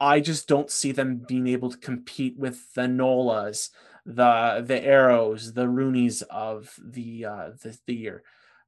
[0.00, 3.70] I just don't see them being able to compete with the Nolas,
[4.04, 8.22] the the Arrows, the Roonies of the uh, the, the year.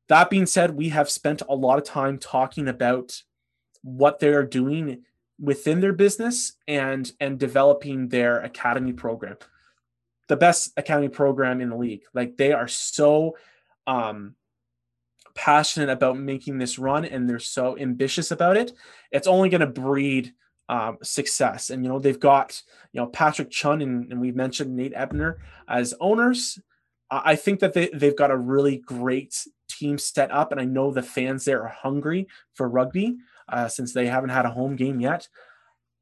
[0.09, 3.23] That being said, we have spent a lot of time talking about
[3.83, 5.03] what they are doing
[5.39, 9.37] within their business and and developing their academy program.
[10.29, 12.03] The best academy program in the league.
[12.15, 13.37] Like they are so
[13.87, 14.35] um
[15.35, 18.73] passionate about making this run and they're so ambitious about it,
[19.13, 20.33] it's only going to breed
[20.69, 21.71] um, success.
[21.71, 22.61] And you know they've got
[22.93, 25.39] you know Patrick Chun and, and we've mentioned Nate Ebner
[25.69, 26.59] as owners.
[27.09, 29.47] I think that they they've got a really great
[29.79, 33.17] team set up, and I know the fans there are hungry for rugby
[33.49, 35.29] uh, since they haven't had a home game yet.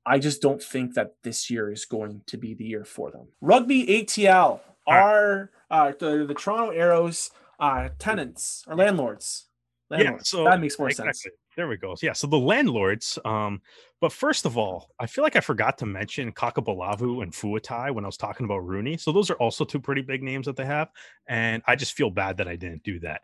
[0.06, 3.28] I just don't think that this year is going to be the year for them.
[3.40, 9.46] Rugby ATL are uh, the, the Toronto Arrows uh, tenants or landlords.
[9.88, 10.32] landlords.
[10.32, 11.14] Yeah, so that makes more exactly.
[11.14, 11.34] sense.
[11.56, 11.94] There we go.
[12.02, 13.18] Yeah, so the landlords.
[13.24, 13.62] Um,
[14.00, 18.04] but first of all, I feel like I forgot to mention Kakabalavu and Fuatai when
[18.04, 19.00] I was talking about RUNY.
[19.00, 20.90] So those are also two pretty big names that they have,
[21.28, 23.22] and I just feel bad that I didn't do that.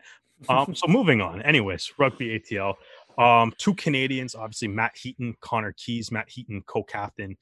[0.49, 1.41] Um, so moving on.
[1.41, 2.75] Anyways, rugby ATL.
[3.17, 6.11] Um, two Canadians, obviously Matt Heaton, Conor Keys.
[6.11, 7.37] Matt Heaton, co-captain.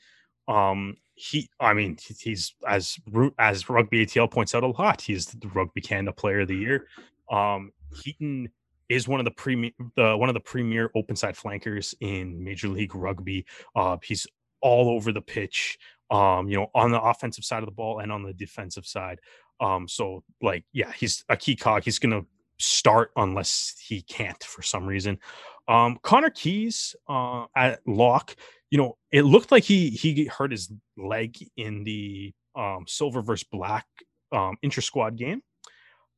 [0.47, 2.97] Um, he, I mean, he's as
[3.37, 5.01] as Rugby ATL points out a lot.
[5.01, 6.87] He's the Rugby Canada Player of the Year.
[7.29, 8.49] Um, Heaton
[8.87, 12.69] is one of the premier, the one of the premier open side flankers in Major
[12.69, 13.45] League Rugby.
[13.75, 14.25] Uh, he's
[14.61, 15.77] all over the pitch.
[16.09, 19.19] Um, you know, on the offensive side of the ball and on the defensive side.
[19.59, 21.83] Um, so like, yeah, he's a key cog.
[21.83, 22.21] He's gonna
[22.59, 25.19] start unless he can't for some reason.
[25.67, 28.35] Um, Conor Keys uh, at lock
[28.69, 33.47] you know, it looked like he he hurt his leg in the um, silver versus
[33.51, 33.85] black
[34.31, 35.41] um, inter squad game.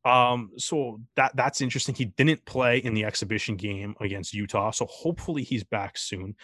[0.04, 1.96] Um, so that that's interesting.
[1.96, 6.36] He didn't play in the exhibition game against Utah, so hopefully he's back soon.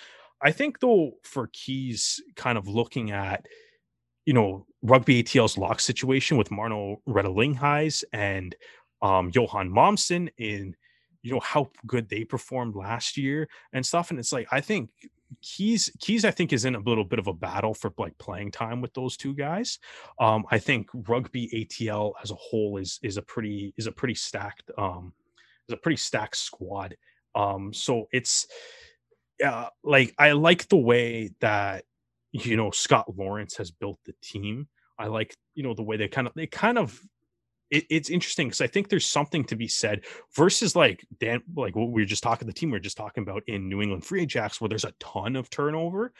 [0.41, 3.45] I think though for Keys, kind of looking at
[4.25, 8.55] you know rugby ATL's lock situation with Marno Redelinghuys and
[9.01, 10.75] um, Johan Momsen in
[11.23, 14.89] you know how good they performed last year and stuff, and it's like I think
[15.41, 18.51] Keys Keys I think is in a little bit of a battle for like playing
[18.51, 19.79] time with those two guys.
[20.19, 24.15] Um, I think rugby ATL as a whole is is a pretty is a pretty
[24.15, 25.13] stacked um
[25.67, 26.95] is a pretty stacked squad.
[27.35, 28.47] Um, so it's
[29.45, 31.83] uh, like I like the way that
[32.31, 34.67] you know Scott Lawrence has built the team.
[34.97, 36.99] I like you know the way they kind of they kind of
[37.69, 40.05] it, it's interesting because I think there's something to be said
[40.35, 43.23] versus like Dan, like what we were just talking, the team we are just talking
[43.23, 46.13] about in New England Free Jacks, where there's a ton of turnover.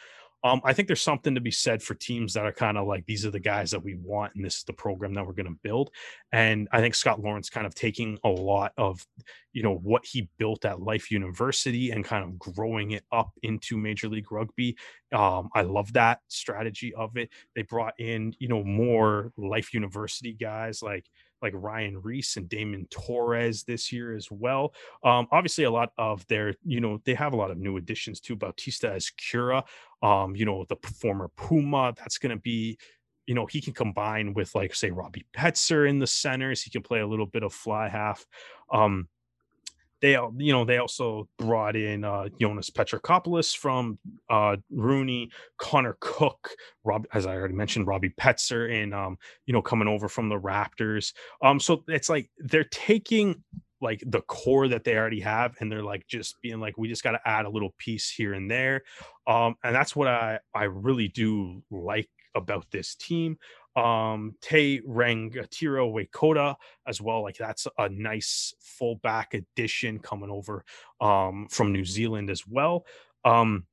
[0.44, 3.06] Um, I think there's something to be said for teams that are kind of like
[3.06, 5.48] these are the guys that we want, and this is the program that we're going
[5.48, 5.90] to build.
[6.32, 9.04] And I think Scott Lawrence kind of taking a lot of,
[9.52, 13.78] you know, what he built at Life University and kind of growing it up into
[13.78, 14.78] Major League Rugby.
[15.12, 17.30] Um, I love that strategy of it.
[17.56, 21.10] They brought in, you know, more Life University guys like
[21.42, 24.74] like Ryan Reese and Damon Torres this year as well.
[25.04, 28.20] Um, obviously, a lot of their, you know, they have a lot of new additions
[28.20, 28.36] too.
[28.36, 29.64] Bautista Ezcurra,
[30.02, 32.78] um, you know, the former Puma, that's going to be,
[33.26, 36.64] you know, he can combine with like say Robbie Petzer in the centers.
[36.64, 38.26] He can play a little bit of fly half.
[38.72, 39.08] Um,
[40.02, 43.98] they you know they also brought in uh Jonas Petrakopoulos from
[44.30, 46.52] uh RUNY, Connor Cook,
[46.84, 50.40] Rob as I already mentioned, Robbie Petzer and um you know coming over from the
[50.40, 51.14] Raptors.
[51.42, 53.44] Um so it's like they're taking
[53.80, 57.04] like the core that they already have and they're like just being like we just
[57.04, 58.84] got to add a little piece here and there.
[59.28, 63.38] Um and that's what I I really do like about this team
[63.78, 66.56] um Te Rangatira Waitokia
[66.88, 67.22] as well.
[67.24, 70.66] Like that's a nice fullback addition coming over
[71.02, 72.86] um from New Zealand as well.
[73.24, 73.66] Um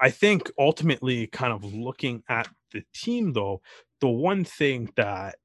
[0.00, 3.62] I think ultimately kind of looking at the team though,
[4.00, 5.36] the one thing that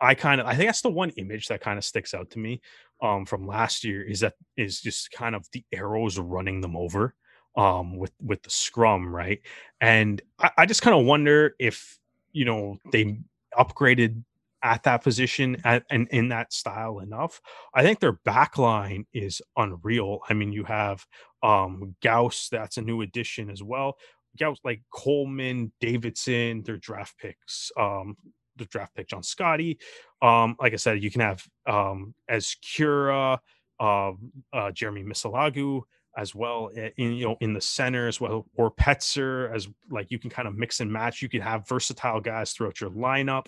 [0.00, 2.38] I kind of I think that's the one image that kind of sticks out to
[2.38, 2.60] me
[3.02, 7.14] um from last year is that is just kind of the arrows running them over
[7.56, 9.40] um with with the scrum, right?
[9.80, 11.98] And I, I just kind of wonder if
[12.32, 13.18] you know they
[13.58, 14.22] upgraded
[14.62, 17.40] at that position at, and in that style enough.
[17.74, 20.20] I think their back line is unreal.
[20.28, 21.04] I mean, you have
[21.42, 23.96] um Gauss, that's a new addition as well.
[24.38, 28.16] Gauss like Coleman, Davidson, their draft picks, um,
[28.56, 29.78] the draft pick John Scotty.
[30.20, 33.38] Um, like I said, you can have um Ezcurra,
[33.80, 34.12] uh,
[34.52, 35.82] uh Jeremy Misalagu
[36.16, 40.10] as well eh, in you know in the center as well or Petzer as like
[40.10, 43.46] you can kind of mix and match you can have versatile guys throughout your lineup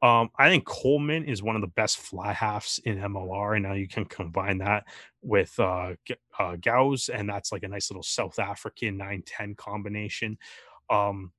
[0.00, 3.72] um, I think Coleman is one of the best fly halves in MLR, and now
[3.72, 4.84] you can combine that
[5.22, 5.94] with uh,
[6.38, 10.38] uh, Gauss, and that's like a nice little South African 9-10 combination.
[10.88, 11.32] Um,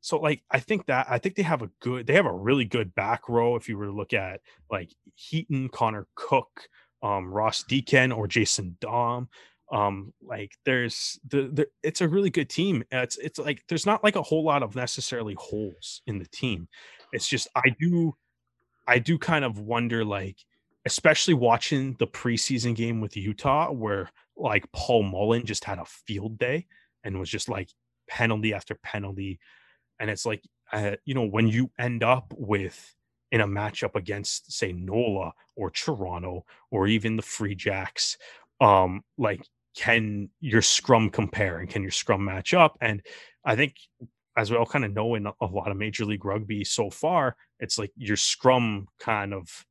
[0.00, 2.64] so like I think that I think they have a good they have a really
[2.64, 4.40] good back row if you were to look at
[4.70, 6.68] like Heaton, Connor Cook,
[7.02, 9.28] um, Ross Deacon, or Jason Damm.
[9.70, 12.84] Um, like there's the, the it's a really good team.
[12.90, 16.68] It's it's like there's not like a whole lot of necessarily holes in the team.
[17.12, 18.14] It's just I do
[18.86, 20.38] I do kind of wonder like
[20.86, 26.38] especially watching the preseason game with Utah where like Paul Mullen just had a field
[26.38, 26.66] day
[27.04, 27.68] and was just like
[28.08, 29.38] penalty after penalty
[30.00, 30.42] and it's like
[30.72, 32.94] uh, you know when you end up with
[33.30, 38.16] in a matchup against say Nola or Toronto or even the Free Jacks
[38.60, 39.42] um like
[39.78, 43.00] can your scrum compare and can your scrum match up and
[43.44, 43.74] I think
[44.36, 47.34] as we all kind of know in a lot of major league rugby so far,
[47.58, 49.66] it's like your scrum kind of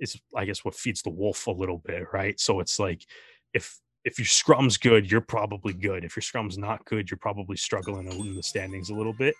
[0.00, 2.38] is, I guess, what feeds the wolf a little bit, right?
[2.40, 3.06] So it's like
[3.54, 6.04] if if your scrum's good, you're probably good.
[6.04, 9.34] If your scrum's not good, you're probably struggling in the standings a little bit.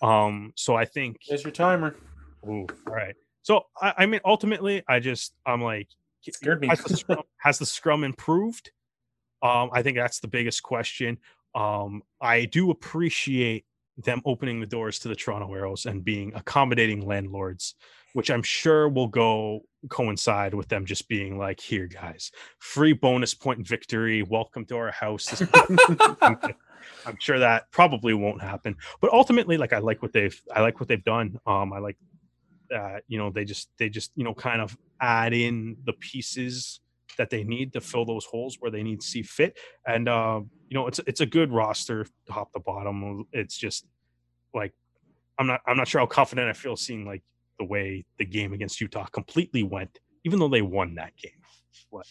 [0.00, 1.96] Um, so I think there's your timer.
[2.46, 3.14] Ooh, all right.
[3.42, 5.88] So I, I mean, ultimately, I just I'm like,
[6.22, 6.68] scared me.
[6.68, 8.70] Has the scrum, has the scrum improved?
[9.42, 11.18] Um, I think that's the biggest question.
[11.54, 13.64] Um, I do appreciate
[13.96, 17.74] them opening the doors to the Toronto Arrows and being accommodating landlords,
[18.12, 23.34] which I'm sure will go coincide with them just being like, here, guys, free bonus
[23.34, 24.22] point victory.
[24.22, 25.42] Welcome to our house.
[27.06, 28.76] I'm sure that probably won't happen.
[29.00, 31.38] But ultimately, like I like what they've I like what they've done.
[31.46, 31.96] Um, I like
[32.70, 36.80] that, you know, they just they just, you know, kind of add in the pieces
[37.18, 39.58] that they need to fill those holes where they need to see fit.
[39.86, 43.26] And uh, you know, it's it's a good roster top to bottom.
[43.32, 43.84] It's just
[44.54, 44.72] like
[45.38, 47.22] I'm not I'm not sure how confident I feel seeing like
[47.58, 51.32] the way the game against Utah completely went, even though they won that game.
[51.90, 52.06] What?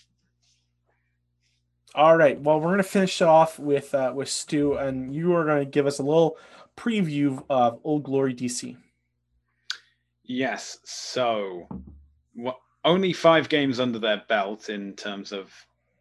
[1.96, 2.40] All right.
[2.40, 5.88] Well, we're gonna finish it off with uh, with Stu, and you are gonna give
[5.88, 6.38] us a little
[6.76, 8.78] preview of Old Glory DC.
[10.24, 10.78] Yes.
[10.84, 11.68] So,
[12.34, 12.58] what
[12.88, 15.52] only five games under their belt in terms of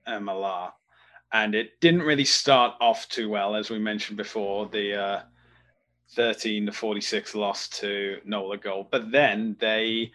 [0.07, 0.73] MLR,
[1.33, 4.69] and it didn't really start off too well, as we mentioned before.
[4.69, 5.21] The uh,
[6.15, 10.13] 13 to 46 loss to Nola Gold, but then they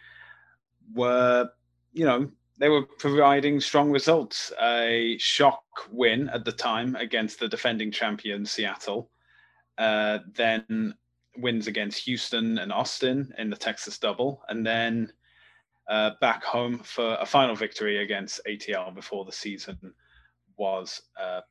[0.95, 1.49] were,
[1.91, 4.53] you know, they were providing strong results.
[4.61, 9.11] A shock win at the time against the defending champion Seattle,
[9.77, 10.95] uh, then
[11.37, 15.11] wins against Houston and Austin in the Texas Double, and then
[15.87, 19.93] uh, back home for a final victory against ATL before the season
[20.57, 21.41] was uh,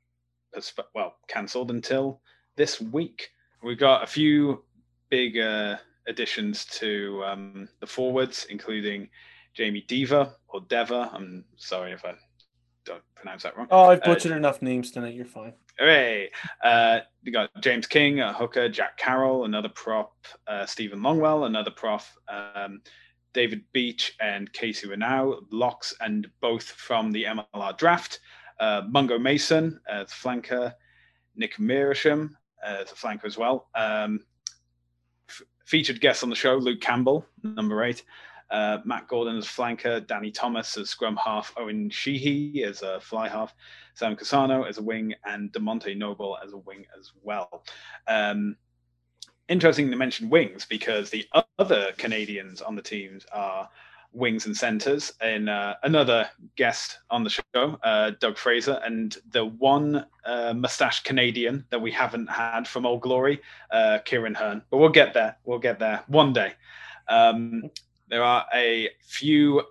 [0.94, 2.20] well cancelled until
[2.56, 3.30] this week.
[3.62, 4.64] We've got a few
[5.10, 5.76] big uh,
[6.06, 9.08] additions to um, the forwards, including
[9.54, 11.10] Jamie Diva or Deva.
[11.12, 12.14] I'm sorry if I
[12.84, 13.66] don't pronounce that wrong.
[13.70, 15.14] Oh, I've uh, butchered uh, enough names tonight.
[15.14, 15.54] You're fine.
[15.78, 16.30] Hooray!
[16.62, 20.14] Uh, you got James King, a hooker, Jack Carroll, another prop,
[20.46, 22.82] uh, Stephen Longwell, another prof, um,
[23.32, 28.20] David Beach and Casey Renau, locks and both from the MLR draft.
[28.58, 30.74] Uh, Mungo Mason as flanker,
[31.36, 33.68] Nick as a flanker as well.
[33.74, 34.20] Um,
[35.28, 38.02] f- featured guest on the show, Luke Campbell, number eight.
[38.50, 43.28] Uh, Matt Gordon as flanker, Danny Thomas as scrum half, Owen Sheehy as a fly
[43.28, 43.54] half,
[43.94, 47.64] Sam Casano as a wing, and Demonte Noble as a wing as well.
[48.08, 48.56] Um,
[49.50, 51.26] interesting to mention wings because the
[51.58, 53.68] other Canadians on the teams are
[54.12, 55.12] wings and centers.
[55.20, 61.02] And uh, another guest on the show, uh, Doug Fraser, and the one uh, mustache
[61.02, 63.40] Canadian that we haven't had from Old Glory,
[63.72, 64.62] uh, Kieran Hearn.
[64.70, 65.36] But we'll get there.
[65.44, 66.52] We'll get there one day.
[67.08, 67.70] Um,
[68.08, 69.62] there are a few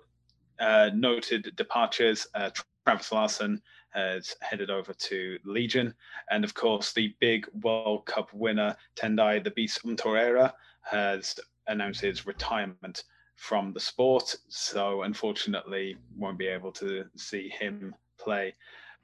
[0.58, 2.26] uh, noted departures.
[2.34, 2.50] Uh,
[2.84, 5.94] Travis Larson has headed over to Legion.
[6.30, 10.52] And of course, the big World Cup winner, Tendai the Beast Mtawarira,
[10.82, 13.04] has announced his retirement
[13.36, 14.36] from the sport.
[14.48, 18.54] So unfortunately, won't be able to see him play.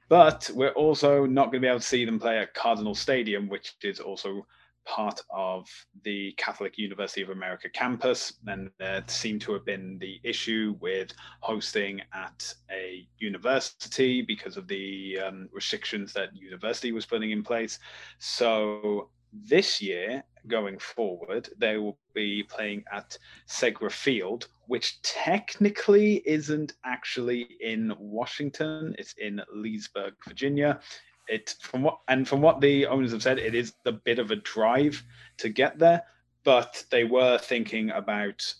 [0.09, 3.49] But we're also not going to be able to see them play at Cardinal Stadium,
[3.49, 4.45] which is also
[4.87, 5.67] part of
[6.03, 8.33] the Catholic University of America campus.
[8.47, 14.67] And there seemed to have been the issue with hosting at a university because of
[14.67, 17.79] the um, restrictions that university was putting in place.
[18.19, 26.73] So this year, going forward, they will be playing at Segra Field, which technically isn't
[26.85, 28.95] actually in Washington.
[28.97, 30.79] It's in Leesburg, Virginia.
[31.27, 34.31] It from what and from what the owners have said, it is a bit of
[34.31, 35.03] a drive
[35.37, 36.03] to get there,
[36.43, 38.53] but they were thinking about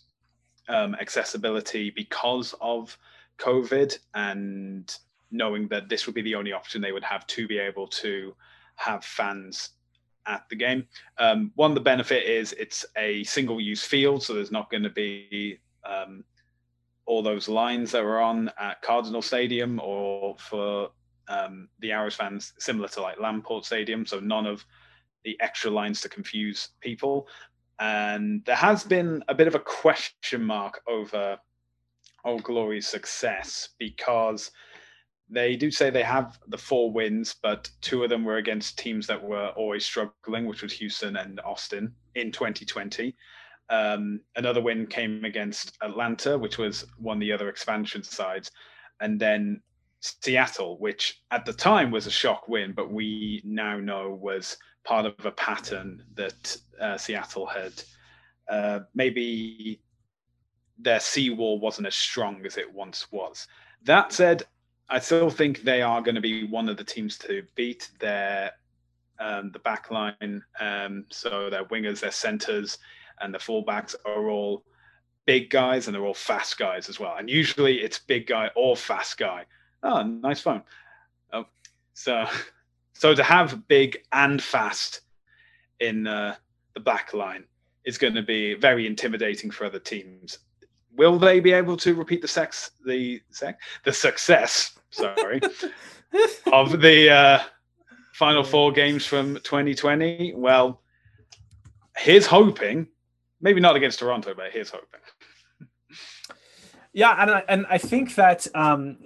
[0.68, 2.96] um, accessibility because of
[3.38, 4.94] COVID and
[5.30, 8.34] knowing that this would be the only option they would have to be able to
[8.76, 9.70] have fans
[10.26, 10.86] at the game.
[11.18, 14.90] Um, one, the benefit is it's a single use field, so there's not going to
[14.90, 16.24] be um,
[17.06, 20.90] all those lines that were on at Cardinal Stadium or for
[21.28, 24.06] um, the Arrows fans, similar to like Lamport Stadium.
[24.06, 24.64] So none of
[25.24, 27.28] the extra lines to confuse people.
[27.78, 31.38] And there has been a bit of a question mark over
[32.24, 34.50] Old Glory's success because
[35.30, 39.06] they do say they have the four wins, but two of them were against teams
[39.06, 43.14] that were always struggling, which was Houston and Austin in 2020.
[43.70, 48.50] Um, another win came against Atlanta, which was one of the other expansion sides,
[49.00, 49.60] and then
[50.00, 55.06] Seattle, which at the time was a shock win, but we now know was part
[55.06, 57.72] of a pattern that uh, Seattle had.
[58.48, 59.80] Uh, maybe
[60.78, 63.46] their seawall wasn't as strong as it once was.
[63.82, 64.44] That said,
[64.88, 67.90] I still think they are going to be one of the teams to beat.
[67.98, 68.52] Their
[69.20, 72.78] um, the back line, um, so their wingers, their centers,
[73.20, 74.64] and the fullbacks are all
[75.26, 77.16] big guys and they're all fast guys as well.
[77.18, 79.44] And usually it's big guy or fast guy.
[79.82, 80.62] Oh, nice phone.
[81.32, 81.46] Oh,
[81.94, 82.26] so
[82.92, 85.02] so to have big and fast
[85.80, 86.34] in uh,
[86.74, 87.44] the back line
[87.84, 90.38] is going to be very intimidating for other teams.
[90.96, 95.40] Will they be able to repeat the sex the sex the success sorry,
[96.52, 97.42] of the uh,
[98.12, 100.34] final four games from 2020.
[100.36, 100.80] Well,
[101.96, 102.88] here's hoping.
[103.40, 105.00] Maybe not against Toronto, but here's hoping.
[106.98, 108.96] Yeah, and I, and I think that um,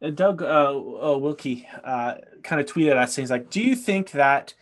[0.00, 4.12] uh, Doug uh, uh, Wilkie uh, kind of tweeted us saying, like, do you think
[4.12, 4.54] that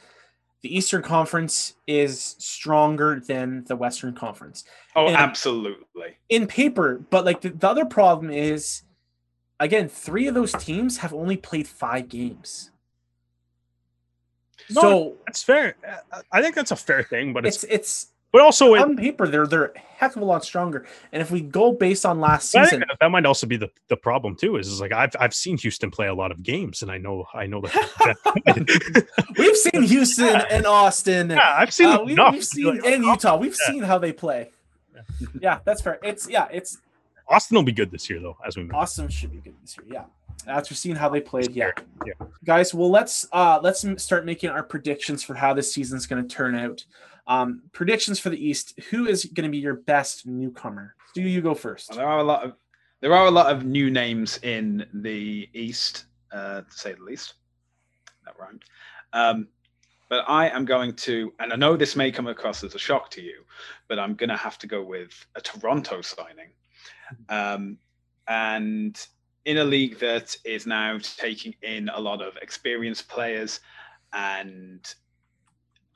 [0.63, 4.65] the Eastern Conference is stronger than the Western Conference?
[4.97, 6.17] Oh, and absolutely.
[6.31, 8.85] In paper, but like the, the other problem is
[9.61, 12.71] again, three of those teams have only played five games.
[14.71, 15.77] No, so that's fair.
[16.33, 19.29] I think that's a fair thing, but it's it's, it's but also on it, paper
[19.29, 20.87] they're they're a heck of a lot stronger.
[21.13, 24.35] And if we go based on last season, that might also be the, the problem
[24.35, 24.57] too.
[24.57, 27.27] Is, is like I've I've seen Houston play a lot of games, and I know
[27.35, 29.07] I know that
[29.39, 30.47] we've seen Houston yeah.
[30.51, 31.31] and Austin.
[31.31, 33.37] Yeah, I've seen uh, we, have seen like, in Utah.
[33.37, 33.73] We've yeah.
[33.73, 34.51] seen how they play.
[34.95, 35.27] Yeah.
[35.41, 35.99] yeah, that's fair.
[36.03, 36.79] It's yeah, it's
[37.29, 38.81] Austin will be good this year, though, as we mentioned.
[38.81, 39.87] Austin should be good this year.
[39.91, 40.05] Yeah.
[40.47, 41.71] After seeing how they played, yeah.
[42.05, 42.15] yeah.
[42.45, 46.27] Guys, well let's uh let's start making our predictions for how this season is going
[46.27, 46.85] to turn out.
[47.27, 48.79] Um predictions for the East.
[48.91, 50.95] Who is going to be your best newcomer?
[51.15, 51.95] Do you go first?
[51.95, 52.55] There are a lot of
[53.01, 57.35] there are a lot of new names in the East, uh, to say the least.
[58.25, 58.63] That rhymed.
[59.13, 59.49] Um,
[60.09, 63.11] but I am going to, and I know this may come across as a shock
[63.11, 63.45] to you,
[63.89, 66.51] but I'm going to have to go with a Toronto signing.
[67.29, 67.79] Um,
[68.29, 69.05] and
[69.47, 73.61] in a league that is now taking in a lot of experienced players
[74.13, 74.95] and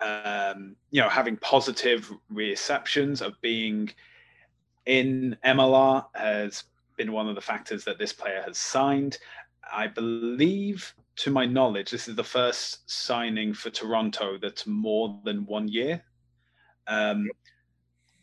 [0.00, 3.90] um, you know having positive receptions of being
[4.86, 6.64] in MLR has
[6.96, 9.18] been one of the factors that this player has signed.
[9.72, 15.44] I believe, to my knowledge, this is the first signing for Toronto that's more than
[15.46, 16.02] one year.
[16.86, 17.28] Um,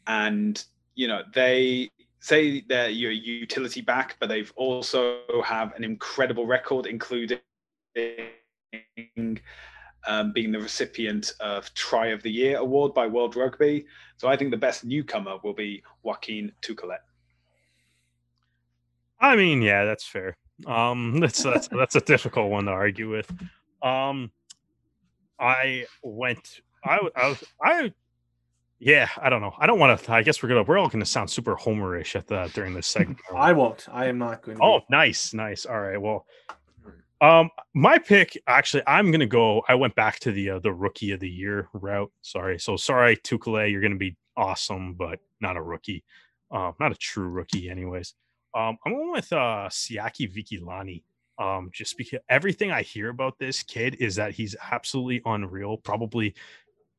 [0.07, 0.63] and
[0.95, 1.89] you know they
[2.19, 7.39] say they're your utility back, but they've also have an incredible record, including
[10.07, 13.85] um, being the recipient of Try of the Year award by World Rugby.
[14.17, 16.99] So I think the best newcomer will be Joaquin Tuculet.
[19.19, 20.37] I mean, yeah, that's fair.
[20.65, 23.31] Um, that's that's that's a difficult one to argue with.
[23.81, 24.31] Um,
[25.39, 26.61] I went.
[26.85, 27.93] I I I
[28.79, 29.53] yeah, I don't know.
[29.57, 30.11] I don't want to.
[30.11, 30.63] I guess we're gonna.
[30.63, 33.19] We're all gonna sound super homerish at the during this segment.
[33.35, 33.87] I won't.
[33.91, 34.57] I am not going.
[34.57, 34.85] to Oh, be.
[34.89, 35.65] nice, nice.
[35.65, 35.99] All right.
[36.01, 36.25] Well,
[37.23, 39.63] um, my pick actually, I'm gonna go.
[39.69, 42.11] I went back to the uh, the rookie of the year route.
[42.21, 42.59] Sorry.
[42.59, 46.03] So sorry, Tuculet, you're gonna be awesome, but not a rookie.
[46.51, 48.13] Um, not a true rookie, anyways.
[48.53, 51.03] Um, I'm going with uh, Siaki Vikilani.
[51.39, 56.35] Um, just because everything I hear about this kid is that he's absolutely unreal, probably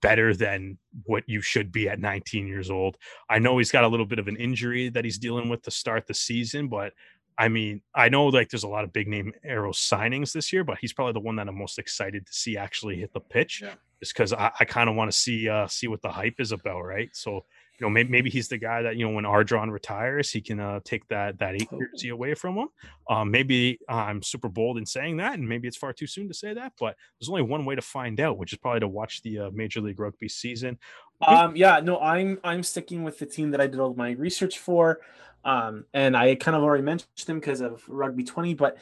[0.03, 2.97] better than what you should be at 19 years old.
[3.31, 5.71] I know he's got a little bit of an injury that he's dealing with to
[5.71, 6.93] start the season, but
[7.37, 10.63] I mean, I know like there's a lot of big name arrow signings this year,
[10.65, 13.61] but he's probably the one that I'm most excited to see actually hit the pitch,
[13.63, 13.75] yeah.
[14.01, 16.53] just because I, I kind of want to see uh, see what the hype is
[16.53, 17.09] about, right?
[17.13, 17.45] So
[17.79, 20.61] you know, maybe, maybe he's the guy that you know when Ardron retires, he can
[20.61, 22.69] uh, take that that eight jersey away from him.
[23.11, 26.35] Um, maybe I'm super bold in saying that, and maybe it's far too soon to
[26.35, 26.75] say that.
[26.79, 29.51] But there's only one way to find out, which is probably to watch the uh,
[29.53, 30.79] Major League Rugby season.
[31.27, 34.61] Um, yeah, no, I'm I'm sticking with the team that I did all my research
[34.61, 35.01] for,
[35.45, 38.77] um, and I kind of already mentioned him because of Rugby 20, but.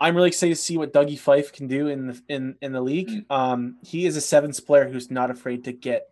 [0.00, 2.80] I'm really excited to see what Dougie Fife can do in the in in the
[2.80, 3.08] league.
[3.08, 3.30] Mm.
[3.30, 6.08] Um, he is a sevens player who's not afraid to get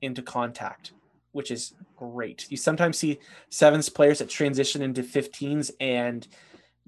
[0.00, 0.92] into contact
[1.36, 2.46] which is great.
[2.48, 3.18] You sometimes see
[3.50, 6.26] sevens players that transition into 15s and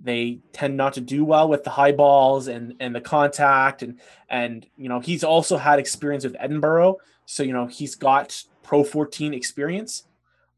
[0.02, 4.00] they tend not to do well with the high balls and and the contact and
[4.30, 6.96] and you know he's also had experience with Edinburgh,
[7.26, 10.04] so you know he's got Pro 14 experience.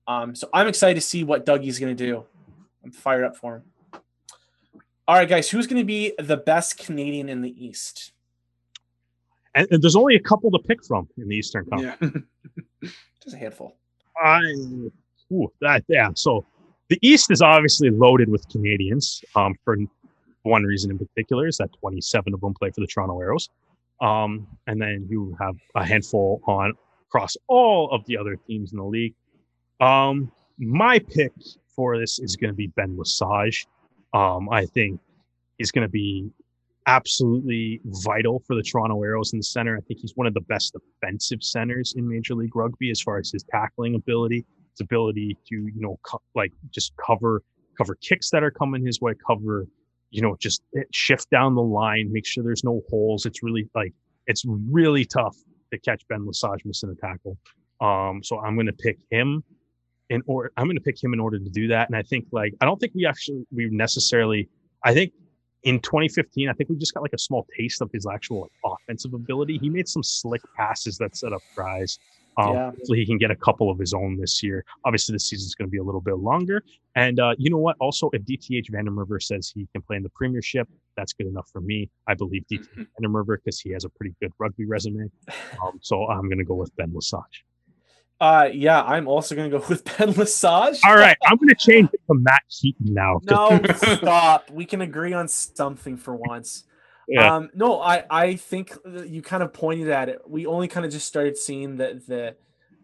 [0.06, 2.24] Um, so I'm excited to see what Dougie's going to do.
[2.85, 3.62] I'm fired up for him.
[5.06, 8.12] All right, guys, who's going to be the best Canadian in the East?
[9.55, 12.24] And, and there's only a couple to pick from in the Eastern Conference.
[12.82, 12.90] Yeah.
[13.22, 13.77] Just a handful.
[14.22, 14.40] I,
[15.32, 16.10] ooh, that yeah.
[16.14, 16.44] So
[16.89, 19.22] the East is obviously loaded with Canadians.
[19.35, 19.77] Um, for
[20.43, 23.51] one reason in particular is that 27 of them play for the Toronto Arrows.
[24.01, 26.72] Um, and then you have a handful on
[27.09, 29.14] across all of the other teams in the league.
[29.81, 31.32] Um, my pick
[31.74, 33.66] for this is going to be Ben Lesage.
[34.12, 35.01] Um, I think
[35.59, 36.31] he's going to be
[36.86, 39.77] absolutely vital for the Toronto Arrows in the center.
[39.77, 43.19] I think he's one of the best defensive centers in Major League Rugby as far
[43.19, 47.43] as his tackling ability, his ability to you know co- like just cover
[47.78, 49.66] cover kicks that are coming his way, cover
[50.11, 53.24] you know just eh, shift down the line, make sure there's no holes.
[53.24, 53.94] It's really like
[54.27, 55.36] it's really tough
[55.73, 57.39] to catch Ben Lesage missing a tackle.
[57.81, 59.43] Um, so I'm going to pick him
[60.11, 60.53] in order.
[60.57, 61.89] I'm going to pick him in order to do that.
[61.89, 64.49] And I think like I don't think we actually we necessarily.
[64.85, 65.12] I think
[65.62, 68.74] in 2015, I think we just got like a small taste of his actual like,
[68.82, 69.59] offensive ability.
[69.59, 71.99] He made some slick passes that set up tries.
[72.39, 72.70] Um, yeah.
[72.70, 74.65] Hopefully, he can get a couple of his own this year.
[74.85, 76.62] Obviously, this season is going to be a little bit longer.
[76.95, 77.77] And uh, you know what?
[77.81, 81.27] Also, if DTH van der Merwe says he can play in the Premiership, that's good
[81.27, 81.91] enough for me.
[82.07, 82.82] I believe DTH mm-hmm.
[82.82, 85.11] van der Merwe because he has a pretty good rugby resume.
[85.62, 87.45] Um, so I'm going to go with Ben Lesage.
[88.20, 90.80] Uh, yeah, I'm also gonna go with Ben Lesage.
[90.84, 93.20] All right, I'm gonna change it to Matt Heaton now.
[93.24, 93.60] No,
[93.97, 94.51] stop.
[94.51, 96.64] We can agree on something for once.
[97.09, 97.34] Yeah.
[97.34, 98.72] Um, no, I I think
[99.05, 100.20] you kind of pointed at it.
[100.28, 102.36] We only kind of just started seeing the the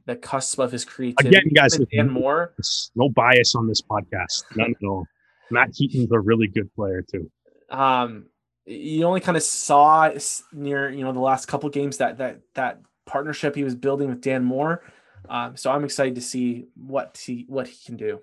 [0.07, 1.29] the cusp of his creativity.
[1.37, 2.53] Again, guys, and more.
[2.97, 4.43] No bias on this podcast.
[4.57, 5.07] None at all.
[5.53, 7.31] Matt Heaton's a really good player too.
[7.71, 8.27] Um,
[8.65, 10.11] you only kind of saw
[10.53, 14.23] near you know the last couple games that that that partnership he was building with
[14.23, 14.83] Dan Moore
[15.29, 18.21] um, so I'm excited to see what he what he can do.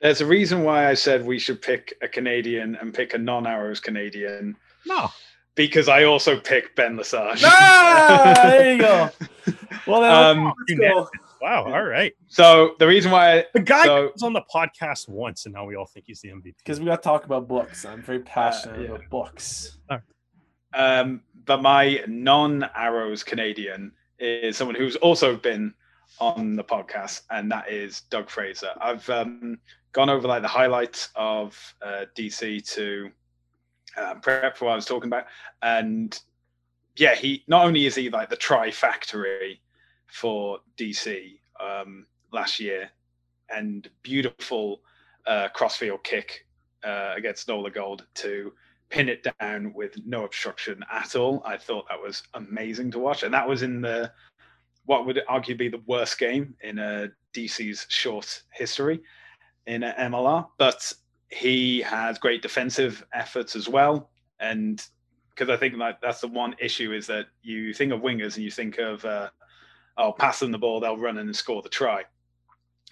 [0.00, 3.80] There's a reason why I said we should pick a Canadian and pick a non-Arrows
[3.80, 4.56] Canadian.
[4.84, 5.08] No.
[5.54, 7.42] Because I also picked Ben Lesage.
[7.44, 9.10] Ah, there you go.
[9.86, 11.08] Well, then, um, go.
[11.40, 11.64] Wow.
[11.66, 12.12] All right.
[12.26, 15.64] So the reason why I, the guy so, was on the podcast once, and now
[15.64, 17.84] we all think he's the MVP because we got to talk about books.
[17.84, 18.88] I'm very passionate uh, yeah.
[18.88, 19.78] about books.
[20.74, 25.74] Um, but my non-Arrows Canadian is someone who's also been
[26.20, 28.70] on the podcast, and that is Doug Fraser.
[28.80, 29.58] I've um,
[29.92, 33.10] gone over like the highlights of uh, DC to
[33.96, 35.26] uh, prep for what I was talking about,
[35.62, 36.18] and
[36.96, 39.60] yeah, he not only is he like the try factory
[40.06, 42.90] for DC um, last year,
[43.54, 44.80] and beautiful
[45.26, 46.46] uh, crossfield kick
[46.84, 48.52] uh, against Nola Gold to
[48.88, 51.42] pin it down with no obstruction at all.
[51.44, 54.12] I thought that was amazing to watch, and that was in the
[54.84, 59.00] what would arguably be the worst game in a uh, DC's short history
[59.66, 60.46] in a MLR.
[60.58, 60.92] But
[61.30, 64.84] he has great defensive efforts as well, and
[65.30, 68.44] because I think like that's the one issue is that you think of wingers and
[68.44, 69.28] you think of uh,
[69.98, 72.04] oh pass them the ball, they'll run and score the try,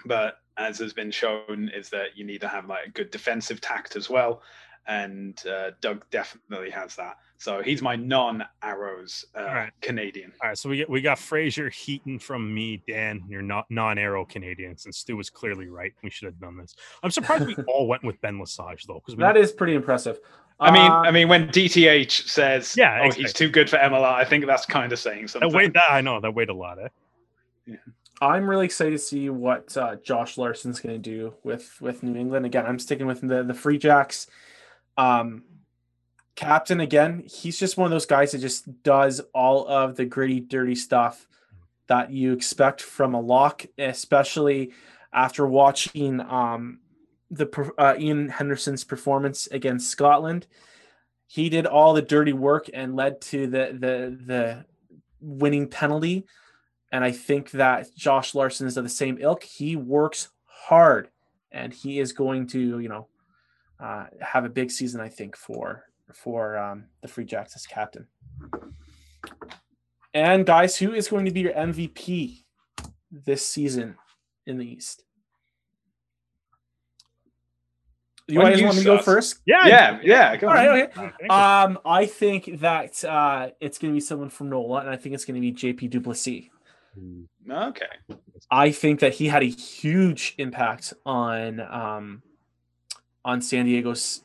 [0.05, 3.61] but as has been shown, is that you need to have like a good defensive
[3.61, 4.43] tact as well
[4.87, 7.17] and uh, Doug definitely has that.
[7.39, 9.73] So he's my non-arrows uh, right.
[9.83, 10.33] Canadian.
[10.43, 13.23] All right, so we get we got Fraser Heaton from me, Dan.
[13.29, 15.93] You're not non-arrow Canadians, and Stu was clearly right.
[16.03, 16.75] We should have done this.
[17.03, 20.21] I'm surprised we all went with Ben Lesage though, because that is pretty impressive.
[20.61, 23.23] I mean, uh, I mean, when DTH says, "Yeah, oh, exactly.
[23.25, 25.51] he's too good for MLR," I think that's kind of saying something.
[25.51, 26.79] That weighed that I know that weighed a lot.
[26.79, 27.77] Eh?
[28.21, 32.19] I'm really excited to see what uh, Josh Larsen's going to do with with New
[32.19, 32.47] England.
[32.47, 34.29] Again, I'm sticking with the the Free Jacks.
[34.97, 35.45] Um,
[36.37, 40.41] captain again, he's just one of those guys that just does all of the gritty,
[40.41, 41.27] dirty stuff
[41.87, 44.73] that you expect from a lock, especially
[45.13, 46.81] after watching um,
[47.31, 47.47] the
[47.79, 50.47] uh, Iain Henderson's performance against Scotland.
[51.27, 54.65] He did all the dirty work and led to the the the
[55.21, 56.27] winning penalty.
[56.93, 59.43] And I think that Josh Larsen is of the same ilk.
[59.43, 61.09] He works hard,
[61.51, 63.09] and he is going to, you know,
[63.81, 65.01] uh, have a big season.
[65.01, 68.07] I think for for um, the Free Jacks as captain.
[70.13, 72.45] And guys, who is going to be your MVP
[73.11, 73.97] this season
[74.47, 75.03] in the East?
[78.27, 79.41] You guys want me to go first?
[79.45, 80.39] Yeah, yeah, yeah.
[80.43, 81.27] All right, okay.
[81.29, 85.15] Um, I think that uh, it's going to be someone from NOLA, and I think
[85.15, 86.45] it's going to be JP du Plessis.
[87.51, 87.87] Okay.
[88.51, 92.23] I think that he had a huge impact on um,
[93.25, 94.23] on San Diego's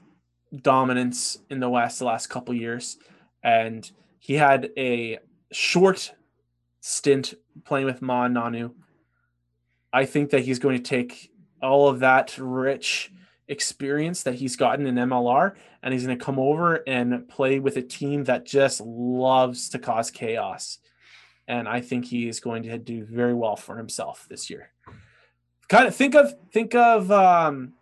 [0.56, 2.98] dominance in the West the last couple years,
[3.44, 3.90] and
[4.20, 5.20] he had a
[5.52, 6.14] short
[6.82, 7.34] stint
[7.66, 8.74] playing with Ma'a Nonu.
[9.92, 11.32] I think that he's going to take
[11.62, 13.12] all of that rich
[13.48, 17.78] experience that he's gotten in MLR and he's going to come over and play with
[17.78, 20.78] a team that just loves to cause chaos.
[21.48, 24.72] And I think he is going to do very well for himself this year.
[25.68, 27.74] Kind of think of think of um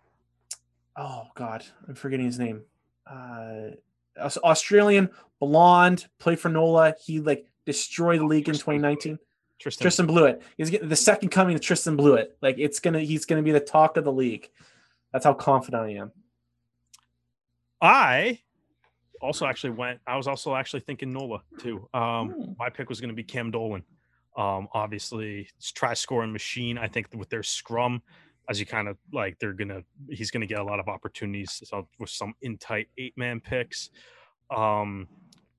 [0.97, 2.63] oh god, I'm forgetting his name.
[3.09, 3.71] Uh
[4.19, 5.09] Australian
[5.39, 6.95] blonde, played for NOLA.
[6.99, 9.19] He like destroyed the league in 2019.
[9.59, 10.41] Tristan, Tristan Blewett.
[10.57, 12.37] He's the second coming of Tristan Blewett.
[12.41, 14.49] Like it's gonna, he's gonna be the talk of the league.
[15.11, 16.11] That's how confident I am.
[17.81, 18.39] I
[19.21, 19.99] also actually went.
[20.05, 21.87] I was also actually thinking Nola too.
[21.93, 22.51] Um, hmm.
[22.57, 23.83] My pick was going to be Cam Dolan.
[24.35, 26.77] Um, obviously, it's try scoring machine.
[26.77, 28.01] I think with their scrum,
[28.49, 29.83] as you kind of like, they're gonna.
[30.09, 31.61] He's gonna get a lot of opportunities
[31.99, 33.89] with some in tight eight man picks.
[34.55, 35.07] Um,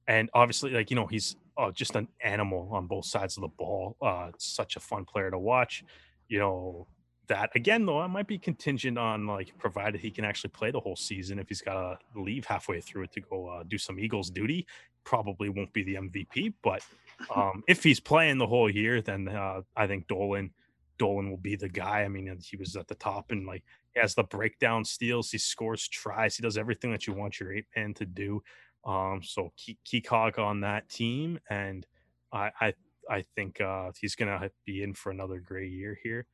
[0.06, 3.48] and obviously, like you know, he's oh, just an animal on both sides of the
[3.48, 3.96] ball.
[4.00, 5.84] Uh, such a fun player to watch.
[6.28, 6.86] You know,
[7.28, 10.80] that again though it might be contingent on like provided he can actually play the
[10.80, 13.98] whole season if he's got to leave halfway through it to go uh, do some
[13.98, 14.66] eagles duty
[15.04, 16.82] probably won't be the mvp but
[17.34, 20.50] um, if he's playing the whole year then uh, i think dolan
[20.98, 22.02] dolan will be the guy.
[22.02, 23.64] I mean he was at the top and like
[23.94, 25.30] he has the breakdown steals.
[25.30, 26.36] He scores tries.
[26.36, 28.42] He does everything that you want your eight man to do.
[28.84, 31.38] Um, so key, key cog on that team.
[31.50, 31.86] And
[32.32, 32.74] i i,
[33.10, 36.26] I think uh, he's gonna be in for another great year here.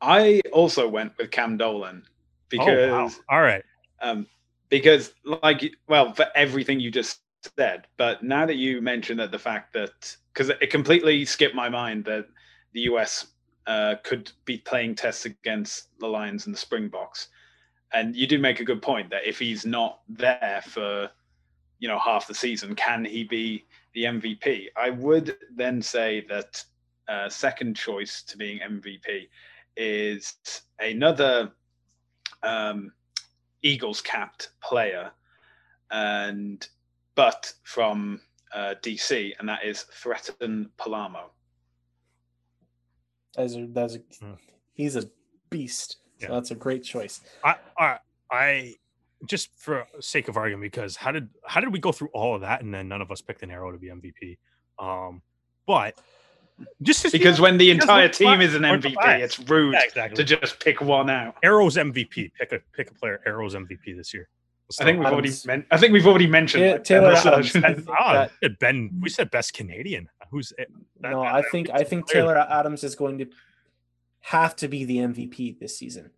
[0.00, 2.04] I also went with Cam Dolan
[2.48, 3.10] because oh, wow.
[3.30, 3.64] all right.
[4.00, 4.26] Um,
[4.68, 7.20] because like well, for everything you just
[7.56, 11.68] said, but now that you mentioned that the fact that because it completely skipped my
[11.68, 12.26] mind that
[12.78, 13.26] the US
[13.66, 17.28] uh, could be playing tests against the Lions and the Springboks,
[17.92, 21.10] and you do make a good point that if he's not there for
[21.80, 23.64] you know half the season, can he be
[23.94, 24.66] the MVP?
[24.76, 26.64] I would then say that
[27.08, 29.28] uh, second choice to being MVP
[29.76, 30.34] is
[30.78, 31.50] another
[32.44, 32.92] um,
[33.62, 35.10] Eagles capped player,
[35.90, 36.66] and
[37.16, 38.20] but from
[38.54, 41.30] uh, DC, and that is Thretton Palamo.
[43.34, 44.32] That's a, that's a, hmm.
[44.74, 45.04] he's a
[45.50, 45.98] beast.
[46.18, 46.34] So yeah.
[46.34, 47.20] that's a great choice.
[47.44, 47.98] I, I,
[48.30, 48.74] I
[49.26, 52.40] just for sake of argument, because how did how did we go through all of
[52.42, 54.38] that and then none of us picked an arrow to be MVP?
[54.78, 55.22] Um,
[55.66, 55.98] but
[56.82, 60.16] just because when the entire team is an MVP, it's rude yeah, exactly.
[60.16, 61.36] to just pick one out.
[61.42, 62.32] Arrows MVP.
[62.38, 63.20] Pick a pick a player.
[63.26, 64.28] Arrows MVP this year.
[64.80, 67.56] I think we've already men- I think we've already mentioned yeah, Taylor Adams.
[67.88, 68.28] ah,
[68.60, 68.90] Ben.
[69.00, 70.08] We said best Canadian.
[70.30, 70.68] Who's that,
[71.00, 71.22] no?
[71.22, 73.26] I think I think Taylor Adams is going to
[74.20, 76.10] have to be the MVP this season.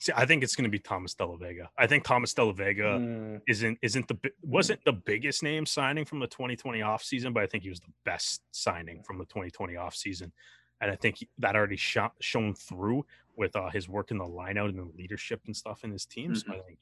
[0.00, 1.68] See, I think it's going to be Thomas De La Vega.
[1.76, 3.40] I think Thomas De La Vega mm.
[3.48, 7.46] isn't isn't the wasn't the biggest name signing from the 2020 off season, but I
[7.46, 10.32] think he was the best signing from the 2020 off season,
[10.80, 13.06] and I think he, that already shot, shown through
[13.36, 16.32] with uh, his work in the lineout and the leadership and stuff in his team.
[16.32, 16.52] Mm-hmm.
[16.52, 16.78] So I think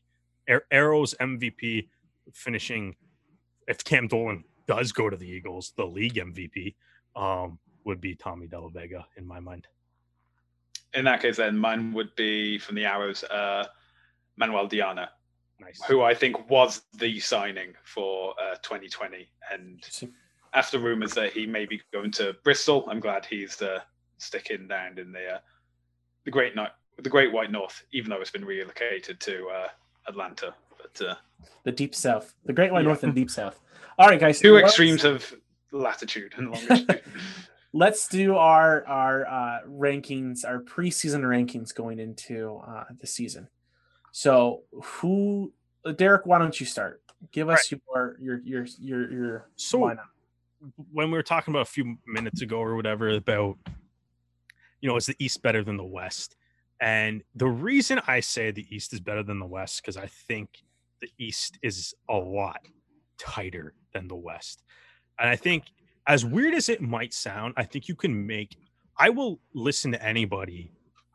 [0.71, 1.89] Arrows MVP
[2.33, 2.97] finishing
[3.69, 6.75] if Cam Dolan does go to the Eagles, the league MVP
[7.15, 9.67] um, would be Tommy De La Vega in my mind
[10.97, 13.67] in that case, then mine would be from the Arrows, uh,
[14.37, 15.11] Manuel Diana,
[15.61, 15.81] nice.
[15.85, 19.29] who I think was the signing for uh, 2020.
[19.53, 19.87] And
[20.55, 23.81] after rumors that he may be going to Bristol, I'm glad he's uh,
[24.19, 25.39] sticking down in the uh,
[26.25, 29.69] the Great Night, the Great White North, even though it's been relocated to uh,
[30.09, 30.55] Atlanta.
[30.81, 31.15] But uh,
[31.65, 32.89] the Deep South, the Great White yeah.
[32.89, 33.61] North and Deep South.
[33.99, 34.41] All right, guys.
[34.41, 35.35] 2 extremes of
[35.73, 37.03] latitude and longitude.
[37.73, 43.49] let's do our our uh, rankings, our preseason rankings going into uh, the season.
[44.13, 45.53] So, who,
[45.97, 46.25] Derek?
[46.27, 47.03] Why don't you start?
[47.33, 49.99] Give us your your your your your So lineup.
[50.91, 53.59] when we were talking about a few minutes ago or whatever about
[54.81, 56.37] you know is the east better than the west
[56.81, 60.49] and the reason i say the east is better than the west because i think
[61.01, 62.61] the east is a lot
[63.19, 64.63] tighter than the west.
[65.19, 65.65] And i think
[66.07, 68.57] as weird as it might sound i think you can make
[68.99, 70.71] i will listen to anybody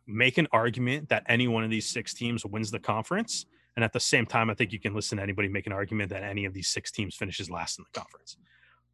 [0.07, 3.93] make an argument that any one of these six teams wins the conference and at
[3.93, 6.45] the same time i think you can listen to anybody make an argument that any
[6.45, 8.37] of these six teams finishes last in the conference.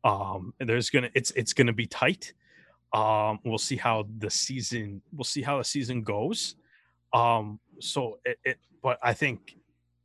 [0.03, 2.33] Um there's gonna it's it's gonna be tight
[2.93, 6.55] um we'll see how the season we'll see how the season goes.
[7.13, 9.55] Um so it, it but i think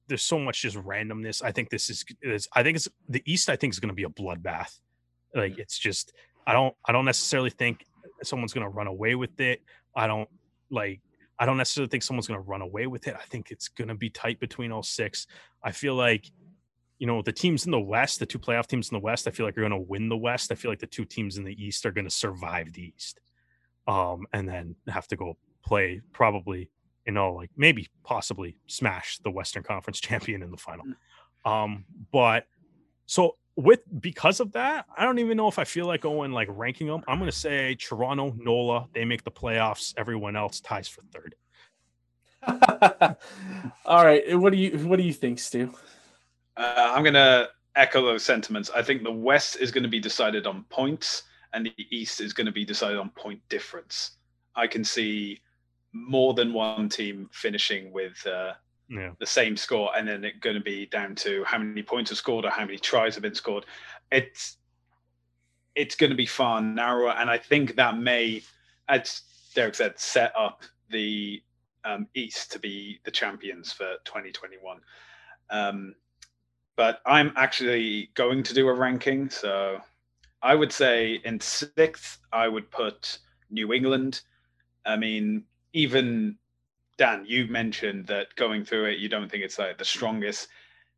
[0.09, 1.43] there's so much just randomness.
[1.43, 3.95] I think this is, is i think it's the east i think is going to
[3.95, 4.79] be a bloodbath.
[5.35, 6.13] Like it's just
[6.47, 7.87] i don't i don't necessarily think
[8.23, 9.63] someone's going to run away with it.
[9.97, 10.29] I don't
[10.71, 11.01] like
[11.39, 13.15] i don't necessarily think someone's going to run away with it.
[13.15, 15.27] I think it's going to be tight between all six.
[15.63, 16.31] I feel like
[17.03, 19.33] you know the teams in the west the two playoff teams in the west i
[19.33, 20.53] feel like are going to win the west.
[20.53, 23.19] I feel like the two teams in the east are going to survive the east.
[23.89, 26.71] Um and then have to go play probably
[27.05, 30.87] you know like maybe possibly smash the western conference champion in the final.
[31.45, 32.47] Um but
[33.07, 36.49] so with because of that i don't even know if i feel like going like
[36.51, 39.93] ranking them i'm going to say toronto nola they make the playoffs.
[39.97, 41.35] Everyone else ties for third.
[43.85, 44.39] All right.
[44.39, 45.75] What do you what do you think, Stu?
[46.57, 48.71] Uh, I'm going to echo those sentiments.
[48.75, 52.33] I think the West is going to be decided on points, and the East is
[52.33, 54.13] going to be decided on point difference.
[54.55, 55.41] I can see
[55.93, 58.53] more than one team finishing with uh,
[58.89, 62.13] yeah the same score, and then it's going to be down to how many points
[62.13, 63.67] are scored or how many tries have been scored.
[64.11, 64.59] It's
[65.75, 68.43] it's going to be far narrower, and I think that may,
[68.89, 69.23] as
[69.55, 71.43] Derek said, set up the
[71.85, 74.81] um, East to be the champions for 2021.
[75.51, 75.95] Um,
[76.77, 79.79] but I'm actually going to do a ranking, so
[80.43, 83.19] I would say in sixth I would put
[83.51, 84.23] New England.
[84.85, 86.37] I mean, even
[86.99, 90.49] Dan, you mentioned that going through it, you don't think it's like the strongest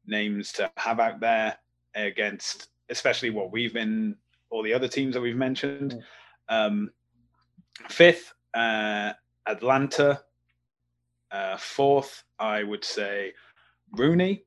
[0.07, 1.57] names to have out there
[1.95, 4.17] against, especially what we've been,
[4.51, 6.03] all the other teams that we've mentioned.
[6.49, 6.91] Um,
[7.89, 9.13] fifth, uh,
[9.47, 10.23] Atlanta.
[11.31, 13.33] Uh, fourth, I would say
[13.97, 14.45] RUNY.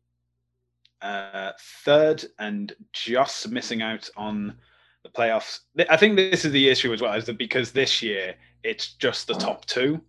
[1.02, 1.52] Uh,
[1.84, 4.58] third, and just missing out on
[5.04, 5.60] the playoffs.
[5.90, 8.34] I think this is the issue as well, is that because this year
[8.64, 10.02] it's just the top two,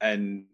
[0.00, 0.44] and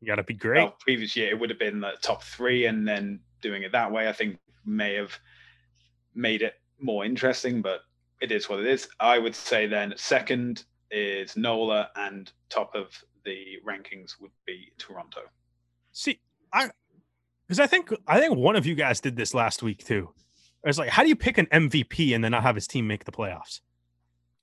[0.00, 2.64] you got to be great well, previous year it would have been the top three,
[2.64, 5.12] and then doing it that way, I think may have
[6.14, 7.60] made it more interesting.
[7.60, 7.80] But
[8.22, 8.88] it is what it is.
[8.98, 12.86] I would say then second is Nola, and top of
[13.26, 15.20] the rankings would be Toronto.
[15.92, 16.18] See,
[16.52, 16.70] I
[17.52, 20.10] because I think I think one of you guys did this last week too.
[20.64, 23.04] It's like, how do you pick an MVP and then not have his team make
[23.04, 23.60] the playoffs?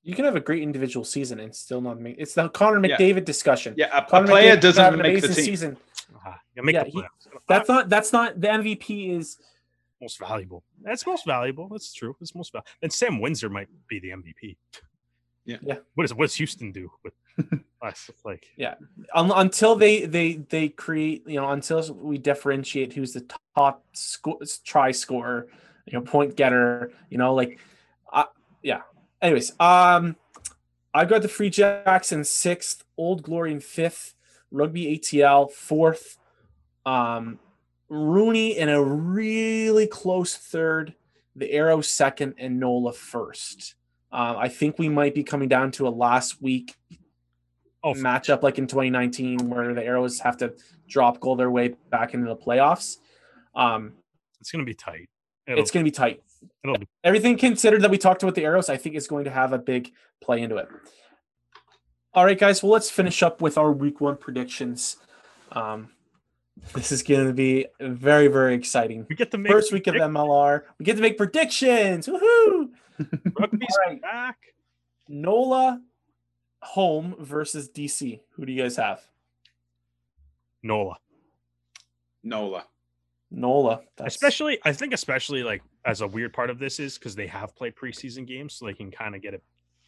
[0.03, 2.15] You can have a great individual season and still not make.
[2.19, 2.97] It's the Connor Yeah.
[2.97, 3.73] McDavid discussion.
[3.77, 5.45] Yeah, a, a Connor player McDavid doesn't make the team.
[5.45, 5.77] season.
[6.25, 7.03] Ah, you make Yeah, the he-
[7.47, 7.89] That's not.
[7.89, 8.39] That's not.
[8.39, 9.37] The MVP is.
[10.01, 10.63] most valuable.
[10.81, 11.67] That's most valuable.
[11.69, 12.15] That's true.
[12.21, 12.67] It's most valuable.
[12.81, 14.55] And Sam Windsor might be the MVP.
[15.49, 15.57] Yeah.
[15.63, 15.75] Yeah.
[15.95, 17.13] What does what does Houston do with
[17.81, 18.11] us?
[18.23, 18.45] Like
[19.15, 24.39] un- until they they they create you know until we differentiate who's the top sco-
[24.63, 25.47] try scorer
[25.87, 27.59] you know point getter you know like
[28.13, 28.25] uh,
[28.61, 28.81] yeah
[29.23, 30.15] anyways um
[30.93, 34.13] i've got the free jacks in sixth old glory in fifth
[34.51, 36.17] rugby atl fourth
[36.85, 37.39] um
[37.89, 40.93] RUNY in a really close third
[41.35, 43.73] the arrow second and nola first
[44.11, 46.75] um, i think we might be coming down to a last week
[47.83, 50.53] oh matchup like in 2019 where the arrows have to
[50.87, 52.97] drop goal their way back into the playoffs.
[53.55, 53.93] Um
[54.41, 55.09] it's gonna be tight.
[55.47, 56.21] It'll, it's going to be tight.
[56.63, 59.31] it'll be everything considered that we talked about the arrows i think is going to
[59.31, 59.91] have a big
[60.21, 60.67] play into it.
[62.13, 64.97] All right guys well let's finish up with our week one predictions.
[65.51, 65.89] Um
[66.73, 69.05] this is going to be very very exciting.
[69.09, 72.69] We get to make first week of mlr we get to make predictions Woohoo!
[73.39, 74.01] Rugby's All right.
[74.01, 74.37] back.
[75.07, 75.81] nola
[76.61, 79.01] home versus dc who do you guys have
[80.61, 80.97] Nola.
[82.23, 82.65] Nola.
[83.31, 87.15] nola that's- especially i think especially like as a weird part of this is because
[87.15, 89.41] they have played preseason games so they can kind of get it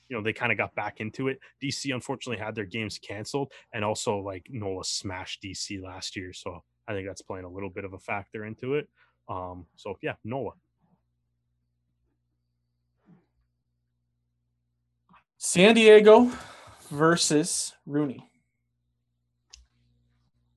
[0.07, 3.51] you know they kind of got back into it dc unfortunately had their games canceled
[3.73, 7.69] and also like nola smashed dc last year so i think that's playing a little
[7.69, 8.87] bit of a factor into it
[9.27, 10.51] um so yeah nola
[15.43, 16.29] San Diego
[16.91, 18.19] versus RUNY.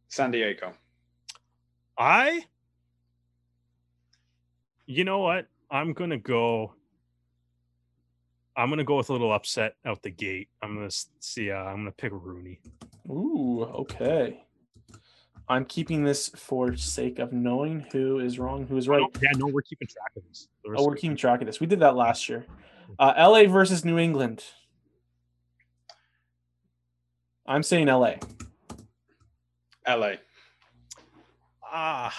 [0.08, 0.74] San Diego.
[1.98, 2.44] I,
[4.84, 5.46] you know what?
[5.70, 6.74] I'm gonna go.
[8.58, 10.48] I'm gonna go with a little upset out the gate.
[10.60, 11.50] I'm gonna see.
[11.50, 12.58] Uh, I'm gonna pick RUNY.
[13.08, 14.44] Ooh, okay.
[15.48, 19.02] I'm keeping this for sake of knowing who is wrong, who is right.
[19.22, 20.48] Yeah, no, we're keeping track of this.
[20.76, 21.58] Oh, we're keeping track of this.
[21.58, 22.44] We did that last year.
[22.98, 24.44] Uh, LA versus New England.
[27.46, 28.14] I'm saying LA.
[29.86, 30.12] LA.
[31.70, 32.14] Ah,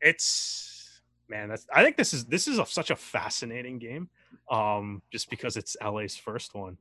[0.00, 1.48] it's man.
[1.48, 4.08] That's I think this is this is a, such a fascinating game.
[4.50, 6.76] Um, just because it's LA's first one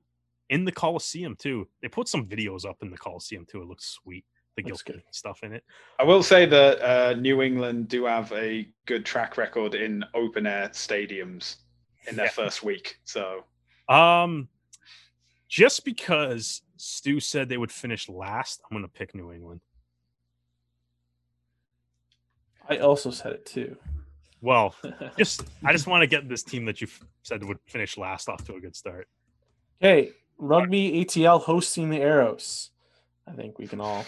[0.50, 1.68] in the Coliseum too.
[1.82, 3.62] They put some videos up in the Coliseum too.
[3.62, 4.26] It looks sweet.
[4.58, 5.64] The Looks guilty stuff in it.
[5.98, 10.46] I will say that uh, New England do have a good track record in open
[10.46, 11.56] air stadiums
[12.08, 12.32] in their Yeah.
[12.32, 12.98] first week.
[13.06, 13.46] So
[13.88, 14.50] Um,
[15.52, 19.60] just because Stu said they would finish last, I'm gonna pick New England.
[22.70, 23.76] I also said it too.
[24.40, 24.74] Well,
[25.18, 26.88] just I just want to get this team that you
[27.24, 29.10] said would finish last off to a good start.
[29.84, 32.72] okay, Rugby ATL hosting the Arrows.
[33.28, 34.06] I think we can all.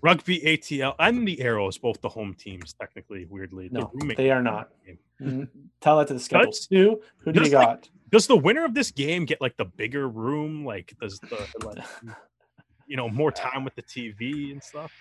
[0.00, 3.68] Rugby ATL and the Arrows, both the home teams, technically, weirdly.
[3.70, 4.70] No, they are not.
[5.20, 5.46] Mhm.
[5.82, 6.52] Tell that to the schedule.
[6.52, 7.88] Stu, who do you does, like, got?
[8.10, 10.64] Does the winner of this game get like the bigger room?
[10.64, 11.84] Like, does the like,
[12.86, 14.92] you know more time with the TV and stuff?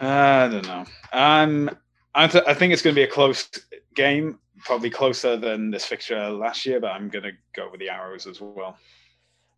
[0.00, 0.84] I don't know.
[1.14, 1.68] I don't know.
[1.68, 1.78] Um,
[2.14, 3.48] I, th- I think it's going to be a close
[3.94, 6.78] game, probably closer than this fixture last year.
[6.78, 8.76] But I'm going to go with the Arrows as well.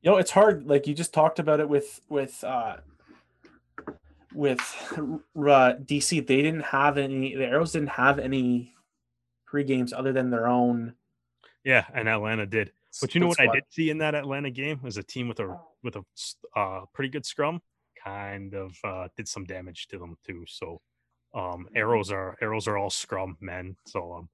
[0.03, 0.67] You know, it's hard.
[0.67, 2.77] Like you just talked about it with with uh
[4.35, 4.61] with
[4.99, 6.27] uh, DC.
[6.27, 7.35] They didn't have any.
[7.35, 8.75] The Arrows didn't have any
[9.47, 10.95] pre games other than their own.
[11.65, 12.73] Yeah, and Atlanta did.
[13.01, 15.29] But you know what split I did see in that Atlanta game was a team
[15.29, 16.05] with a with a
[16.59, 17.61] uh, pretty good scrum,
[18.03, 20.45] kind of uh, did some damage to them too.
[20.47, 20.81] So
[21.35, 23.77] um, arrows are arrows are all scrum men.
[23.87, 24.29] So um,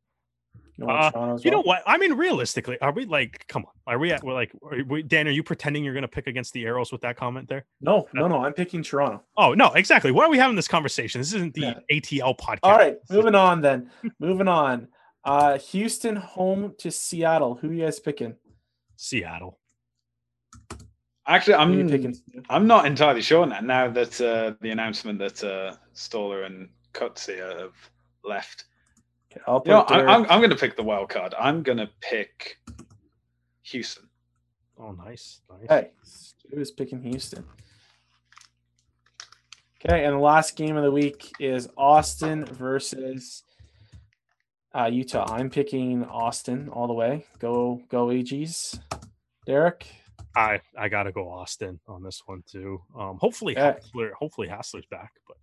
[0.76, 1.82] You know, Uh, as you know what?
[1.86, 4.22] I mean, realistically, are we like, come on, are we at?
[4.22, 6.90] We're like, are we, Dan, are you pretending you're going to pick against the arrows
[6.92, 7.64] with that comment there?
[7.80, 8.44] No, no, no.
[8.44, 9.22] I'm picking Toronto.
[9.36, 10.10] Oh no, exactly.
[10.10, 11.20] Why are we having this conversation?
[11.20, 11.78] This isn't the Yeah.
[11.90, 12.58] ATL podcast.
[12.64, 13.90] All right, moving on then.
[14.18, 14.88] moving on.
[15.24, 17.54] Uh Houston home to Seattle.
[17.56, 18.34] Who are you guys picking?
[19.00, 19.58] Seattle.
[21.26, 22.14] Actually, I'm picking?
[22.50, 23.60] I'm not entirely sure now.
[23.60, 27.72] Now that uh, the announcement that uh, Staller and Cutsy have
[28.24, 28.66] left,
[29.32, 31.34] Okay, I'll put you know, I, Derek- I'm I'm going to pick the wild card.
[31.38, 32.58] I'm going to pick
[33.62, 34.06] Houston.
[34.78, 35.68] Oh, nice, nice.
[35.68, 37.44] Hey, Stu is picking Houston.
[39.82, 43.44] Okay, and the last game of the week is Austin versus
[44.74, 45.26] uh, Utah.
[45.32, 47.26] I'm picking Austin all the way.
[47.38, 48.80] Go, go, AGs.
[49.46, 49.86] Derek.
[50.36, 52.80] I I gotta go Austin on this one too.
[52.96, 53.78] Um, hopefully Okay.
[53.82, 55.36] Hassler, hopefully Hassler's back, but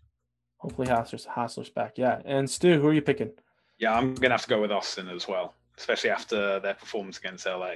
[0.60, 1.98] Hopefully Hassler's, Hassler's back.
[1.98, 2.20] Yeah.
[2.26, 3.32] And Stu, who are you picking?
[3.78, 7.20] Yeah, I'm going to have to go with Austin as well, especially after their performance
[7.20, 7.74] against LA.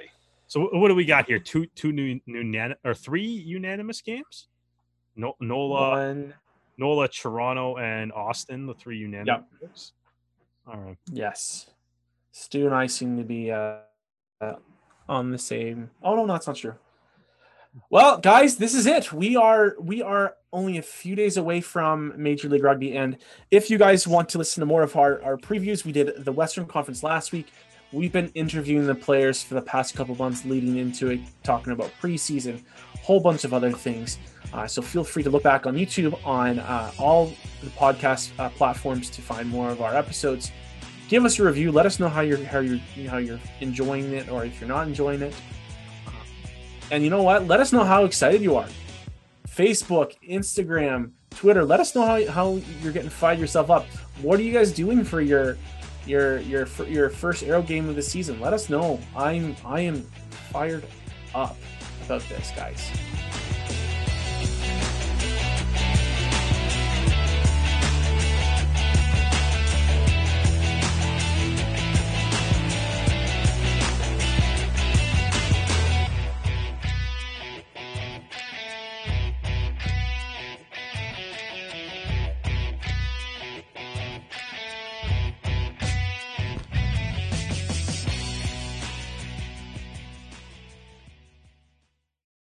[0.47, 1.37] so what do we got here?
[1.37, 4.47] Two two new new or three unanimous games?
[5.15, 6.33] No, Nola, One.
[6.77, 9.43] Nola, Toronto, and Austin, the three unanimous.
[9.61, 9.93] picks?
[10.67, 10.97] All right.
[11.11, 11.69] Yes.
[12.31, 13.77] Stu and I seem to be uh,
[14.39, 14.55] uh,
[15.09, 15.89] on the same.
[16.01, 16.75] Oh no, that's not true.
[17.89, 19.13] Well, guys, this is it.
[19.13, 23.17] We are we are only a few days away from Major League Rugby, and
[23.49, 26.31] if you guys want to listen to more of our, our previews, we did the
[26.31, 27.47] Western Conference last week.
[27.93, 31.91] We've been interviewing the players for the past couple months leading into it, talking about
[32.01, 32.63] preseason,
[33.01, 34.17] whole bunch of other things.
[34.53, 37.33] Uh, so feel free to look back on YouTube on uh, all
[37.63, 40.51] the podcast uh, platforms to find more of our episodes
[41.11, 41.73] give us a review.
[41.73, 42.79] Let us know how you're how you're
[43.09, 45.35] how you're enjoying it, or if you're not enjoying it.
[46.89, 47.47] And you know what?
[47.47, 48.67] Let us know how excited you are.
[49.47, 51.65] Facebook, Instagram, Twitter.
[51.65, 53.85] Let us know how, how you're getting fired yourself up.
[54.21, 55.57] What are you guys doing for your
[56.05, 58.39] your your your first Arrow game of the season?
[58.39, 58.97] Let us know.
[59.15, 60.01] I'm I am
[60.51, 60.85] fired
[61.35, 61.57] up
[62.05, 62.89] about this, guys.